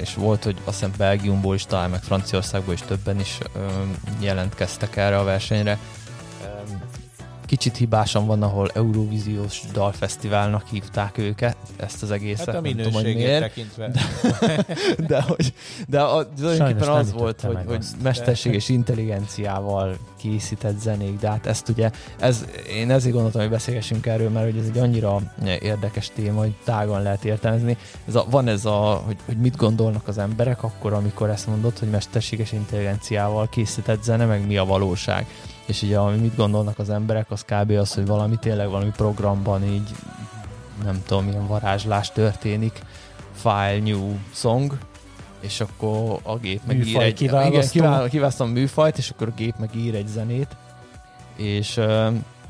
és 0.00 0.14
volt, 0.14 0.44
hogy 0.44 0.56
azt 0.64 0.78
hiszem 0.78 0.94
Belgiumból 0.98 1.54
is, 1.54 1.64
talán 1.64 1.90
meg 1.90 2.02
Franciaországból 2.02 2.74
is 2.74 2.82
többen 2.82 3.20
is 3.20 3.38
jelentkeztek 4.20 4.96
erre 4.96 5.18
a 5.18 5.24
versenyre 5.24 5.78
kicsit 7.46 7.76
hibásan 7.76 8.26
van, 8.26 8.42
ahol 8.42 8.70
Eurovíziós 8.74 9.62
Dalfesztiválnak 9.72 10.66
hívták 10.68 11.18
őket, 11.18 11.56
ezt 11.76 12.02
az 12.02 12.10
egészet. 12.10 12.46
Hát 12.46 12.54
a 12.54 12.60
nem 12.60 12.76
tudom, 12.76 12.92
hogy 12.92 13.04
miért, 13.04 13.40
tekintve. 13.40 13.88
De, 13.88 14.02
de, 15.08 15.20
hogy, 15.20 15.54
de 15.88 16.00
a, 16.00 16.28
tulajdonképpen 16.28 16.88
az 16.88 17.12
volt, 17.12 17.40
hogy, 17.40 17.58
hogy 17.66 17.84
mesterség 18.02 18.54
és 18.54 18.68
intelligenciával 18.68 19.96
készített 20.16 20.80
zenék, 20.80 21.18
de 21.18 21.28
hát 21.28 21.46
ezt 21.46 21.68
ugye, 21.68 21.90
ez, 22.18 22.44
én 22.68 22.90
ezért 22.90 23.12
gondoltam, 23.14 23.40
hogy 23.40 23.50
beszélgessünk 23.50 24.06
erről, 24.06 24.30
mert 24.30 24.50
hogy 24.50 24.58
ez 24.58 24.66
egy 24.66 24.78
annyira 24.78 25.20
érdekes 25.60 26.10
téma, 26.14 26.40
hogy 26.40 26.54
tágan 26.64 27.02
lehet 27.02 27.24
értelmezni. 27.24 27.76
Ez 28.08 28.14
a, 28.14 28.26
van 28.30 28.48
ez 28.48 28.64
a, 28.64 29.02
hogy, 29.06 29.16
hogy 29.24 29.36
mit 29.36 29.56
gondolnak 29.56 30.08
az 30.08 30.18
emberek 30.18 30.62
akkor, 30.62 30.92
amikor 30.92 31.30
ezt 31.30 31.46
mondod, 31.46 31.78
hogy 31.78 31.90
mesterséges 31.90 32.52
intelligenciával 32.52 33.48
készített 33.48 34.02
zene, 34.02 34.24
meg 34.24 34.46
mi 34.46 34.56
a 34.56 34.64
valóság 34.64 35.26
és 35.66 35.82
ugye 35.82 35.98
ami 35.98 36.16
mit 36.16 36.36
gondolnak 36.36 36.78
az 36.78 36.90
emberek, 36.90 37.30
az 37.30 37.44
kb. 37.44 37.70
az, 37.70 37.94
hogy 37.94 38.06
valami 38.06 38.36
tényleg 38.36 38.68
valami 38.68 38.90
programban 38.90 39.64
így 39.64 39.90
nem 40.84 41.02
tudom, 41.06 41.24
milyen 41.24 41.46
varázslás 41.46 42.12
történik, 42.12 42.80
file 43.34 43.78
new 43.78 44.16
song, 44.32 44.78
és 45.40 45.60
akkor 45.60 46.18
a 46.22 46.36
gép 46.36 46.60
meg 46.66 46.86
ír 46.86 47.00
egy... 47.00 47.20
Igen, 47.20 47.68
kiválasztom 48.08 48.50
műfajt, 48.50 48.98
és 48.98 49.10
akkor 49.10 49.28
a 49.28 49.32
gép 49.36 49.54
meg 49.58 49.70
ír 49.76 49.94
egy 49.94 50.06
zenét, 50.06 50.56
és... 51.36 51.74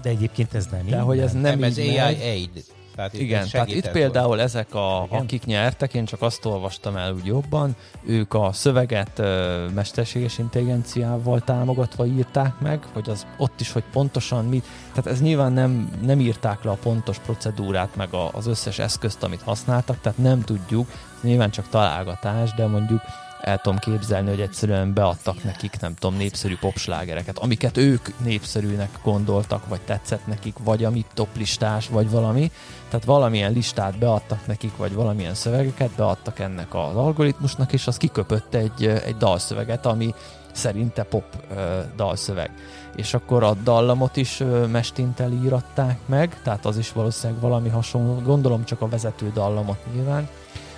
De 0.03 0.09
egyébként 0.09 0.55
ez 0.55 0.67
nem 0.67 0.87
De 0.87 1.01
hogy 1.01 1.19
ez 1.19 1.33
nem, 1.33 1.43
nem 1.43 1.63
ez 1.63 1.79
AI 1.79 1.99
aid. 1.99 2.65
Tehát 2.95 3.13
Igen, 3.15 3.49
tehát 3.51 3.69
itt 3.69 3.91
például 3.91 4.41
ezek, 4.41 4.75
a, 4.75 5.05
Igen. 5.07 5.21
akik 5.21 5.45
nyertek, 5.45 5.95
én 5.95 6.05
csak 6.05 6.23
azt 6.23 6.45
olvastam 6.45 6.97
el 6.97 7.13
úgy 7.13 7.25
jobban, 7.25 7.77
ők 8.07 8.35
a 8.35 8.53
szöveget 8.53 9.19
ö, 9.19 9.67
mesterséges 9.75 10.39
intelligenciával 10.39 11.41
támogatva 11.41 12.07
írták 12.07 12.61
meg, 12.61 12.83
hogy 12.93 13.11
az 13.11 13.27
ott 13.37 13.61
is, 13.61 13.73
hogy 13.73 13.85
pontosan 13.93 14.45
mit, 14.45 14.65
tehát 14.89 15.07
ez 15.07 15.21
nyilván 15.23 15.53
nem, 15.53 15.99
nem 16.05 16.21
írták 16.21 16.63
le 16.63 16.71
a 16.71 16.79
pontos 16.83 17.19
procedúrát, 17.19 17.97
meg 17.97 18.15
a, 18.15 18.31
az 18.33 18.47
összes 18.47 18.79
eszközt, 18.79 19.23
amit 19.23 19.43
használtak, 19.43 20.01
tehát 20.01 20.19
nem 20.19 20.41
tudjuk, 20.41 20.89
nyilván 21.23 21.51
csak 21.51 21.69
találgatás, 21.69 22.55
de 22.55 22.67
mondjuk 22.67 23.01
el 23.43 23.59
tudom 23.59 23.79
képzelni, 23.79 24.29
hogy 24.29 24.41
egyszerűen 24.41 24.93
beadtak 24.93 25.45
nekik, 25.45 25.81
nem 25.81 25.95
tudom, 25.95 26.17
népszerű 26.17 26.57
popslágereket, 26.57 27.39
amiket 27.39 27.77
ők 27.77 28.09
népszerűnek 28.25 28.99
gondoltak, 29.03 29.69
vagy 29.69 29.81
tetszett 29.81 30.27
nekik, 30.27 30.55
vagy 30.65 30.85
amit 30.85 31.07
toplistás, 31.15 31.89
vagy 31.89 32.11
valami. 32.11 32.51
Tehát 32.89 33.05
valamilyen 33.05 33.53
listát 33.53 33.99
beadtak 33.99 34.47
nekik, 34.47 34.77
vagy 34.77 34.95
valamilyen 34.95 35.35
szövegeket 35.35 35.91
beadtak 35.91 36.39
ennek 36.39 36.75
az 36.75 36.97
algoritmusnak, 36.97 37.73
és 37.73 37.87
az 37.87 37.97
kiköpött 37.97 38.55
egy, 38.55 38.87
egy 38.87 39.17
dalszöveget, 39.17 39.87
ami 39.87 40.15
szerinte 40.53 41.03
pop 41.03 41.25
uh, 41.51 41.57
dalszöveg. 41.97 42.51
És 42.97 43.15
akkor 43.15 43.43
a 43.43 43.55
dallamot 43.55 44.17
is 44.17 44.41
uh, 44.41 44.67
mestintel 44.67 45.33
íratták 45.33 45.99
meg, 46.07 46.41
tehát 46.43 46.67
az 46.67 46.79
is 46.79 46.93
valószínűleg 46.93 47.43
valami 47.43 47.69
hasonló, 47.69 48.21
gondolom 48.21 48.65
csak 48.65 48.81
a 48.81 48.89
vezető 48.89 49.31
dallamot 49.35 49.79
nyilván, 49.95 50.29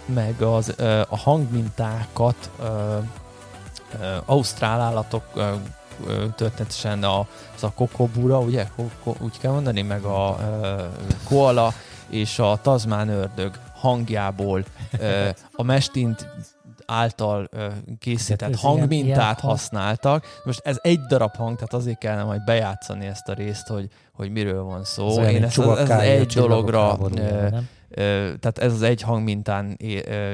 meg 0.06 0.42
az, 0.42 0.74
a 1.08 1.16
hangmintákat 1.16 2.50
ausztrál 4.24 4.80
állatok 4.80 5.24
történetesen 6.36 7.02
a, 7.02 7.26
az 7.54 7.62
a 7.62 7.72
kokobura, 7.74 8.38
ugye, 8.40 8.66
úgy 9.18 9.38
kell 9.38 9.52
mondani, 9.52 9.82
meg 9.82 10.04
a 10.04 10.36
koala 11.28 11.72
és 12.08 12.38
a 12.38 12.58
tazmán 12.62 13.08
ördög 13.08 13.58
hangjából 13.74 14.64
a 15.52 15.62
mestint 15.62 16.28
által 16.86 17.48
készített 17.98 18.56
hangmintát 18.56 19.40
használtak. 19.40 20.26
Most 20.44 20.60
ez 20.64 20.78
egy 20.82 21.00
darab 21.00 21.36
hang, 21.36 21.54
tehát 21.54 21.72
azért 21.72 21.98
kellene 21.98 22.22
majd 22.22 22.44
bejátszani 22.44 23.06
ezt 23.06 23.28
a 23.28 23.32
részt, 23.32 23.66
hogy, 23.66 23.88
hogy 24.12 24.30
miről 24.30 24.62
van 24.62 24.84
szó. 24.84 25.18
Ez 25.18 25.32
Én 25.32 25.44
ezt, 25.44 25.58
ez 25.58 25.90
egy 25.90 26.26
dologra 26.26 26.88
háború, 26.88 27.14
tehát 27.94 28.58
ez 28.58 28.72
az 28.72 28.82
egy 28.82 29.02
hangmintán 29.02 29.78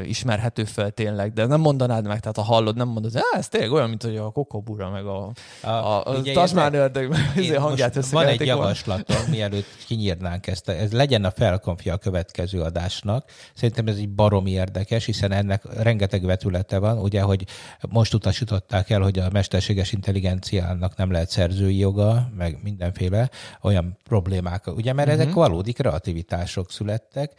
ismerhető 0.05 0.65
fel 0.65 0.91
tényleg, 0.91 1.33
de 1.33 1.47
nem 1.47 1.61
mondanád 1.61 2.07
meg, 2.07 2.21
tehát 2.21 2.37
ha 2.37 2.43
hallod, 2.43 2.77
nem 2.77 2.89
mondod, 2.89 3.13
hogy 3.13 3.23
ez 3.33 3.49
tényleg 3.49 3.73
olyan, 3.73 3.89
mint 3.89 4.03
hogy 4.03 4.17
a 4.17 4.31
kokobura, 4.31 4.91
meg 4.91 5.07
a, 5.07 5.33
a, 5.63 5.69
a, 5.69 6.07
a 6.07 6.23
tasmán 6.33 6.75
ördög, 6.75 7.09
meg 7.09 7.57
a 7.57 7.61
hangját 7.61 8.11
Van 8.11 8.27
egy 8.27 8.47
javaslatom, 8.47 9.17
mielőtt 9.31 9.67
kinyírnánk 9.87 10.47
ezt, 10.47 10.69
ez 10.69 10.93
legyen 10.93 11.25
a 11.25 11.31
felkonfja 11.31 11.95
a 11.95 11.97
következő 11.97 12.61
adásnak. 12.61 13.31
Szerintem 13.55 13.87
ez 13.87 13.97
egy 13.97 14.09
baromi 14.09 14.51
érdekes, 14.51 15.05
hiszen 15.05 15.33
ennek 15.33 15.63
rengeteg 15.83 16.25
vetülete 16.25 16.79
van, 16.79 16.99
ugye, 16.99 17.21
hogy 17.21 17.45
most 17.89 18.15
utasították 18.15 18.91
el, 18.91 19.01
hogy 19.01 19.19
a 19.19 19.29
mesterséges 19.33 19.93
intelligenciának 19.93 20.97
nem 20.97 21.11
lehet 21.11 21.31
szerzői 21.31 21.79
joga, 21.79 22.31
meg 22.37 22.59
mindenféle 22.63 23.31
olyan 23.63 23.99
problémák, 24.05 24.67
ugye, 24.67 24.93
mert 24.93 25.09
uh-huh. 25.09 25.23
ezek 25.23 25.35
valódi 25.35 25.73
kreativitások 25.73 26.71
születtek, 26.71 27.33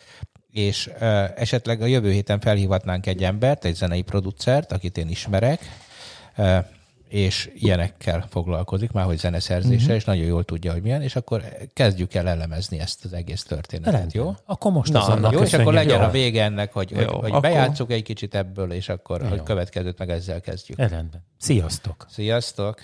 és 0.52 0.88
uh, 0.88 1.00
esetleg 1.36 1.82
a 1.82 1.86
jövő 1.86 2.12
héten 2.12 2.40
felhívhatnánk 2.40 3.06
egy 3.06 3.24
embert, 3.24 3.66
egy 3.66 3.76
zenei 3.76 4.02
producert, 4.02 4.72
akit 4.72 4.98
én 4.98 5.10
ismerek, 5.10 5.60
uh, 6.38 6.66
és 7.12 7.50
ilyenekkel 7.56 8.26
foglalkozik, 8.30 8.92
már 8.92 9.06
hogy 9.06 9.18
zeneszerzése, 9.18 9.82
uh-huh. 9.82 9.96
és 9.96 10.04
nagyon 10.04 10.26
jól 10.26 10.44
tudja, 10.44 10.72
hogy 10.72 10.82
milyen, 10.82 11.02
és 11.02 11.16
akkor 11.16 11.44
kezdjük 11.74 12.14
el 12.14 12.28
elemezni 12.28 12.80
ezt 12.80 13.06
az 13.06 13.14
egész 13.14 13.44
történetet, 13.44 13.94
Rendben. 13.94 14.24
jó? 14.24 14.34
Akkor 14.46 14.72
most 14.72 14.94
Na, 14.94 15.02
azonnal 15.02 15.34
jó, 15.34 15.42
és 15.42 15.54
akkor 15.54 15.74
legyen 15.74 16.00
jó. 16.00 16.06
a 16.06 16.10
vége 16.10 16.44
ennek, 16.44 16.74
hogy, 16.74 16.92
jó, 16.92 16.98
hogy, 16.98 17.08
hogy 17.08 17.30
akkor... 17.30 17.42
bejátszuk 17.42 17.92
egy 17.92 18.04
kicsit 18.04 18.36
ebből, 18.36 18.72
és 18.72 18.90
akkor 18.90 19.22
a 19.22 19.44
következőt 19.44 19.98
meg 19.98 20.10
ezzel 20.10 20.42
kezdjük. 20.42 20.78
Rendben. 20.78 21.26
Sziasztok! 21.38 22.06
Sziasztok! 22.10 22.82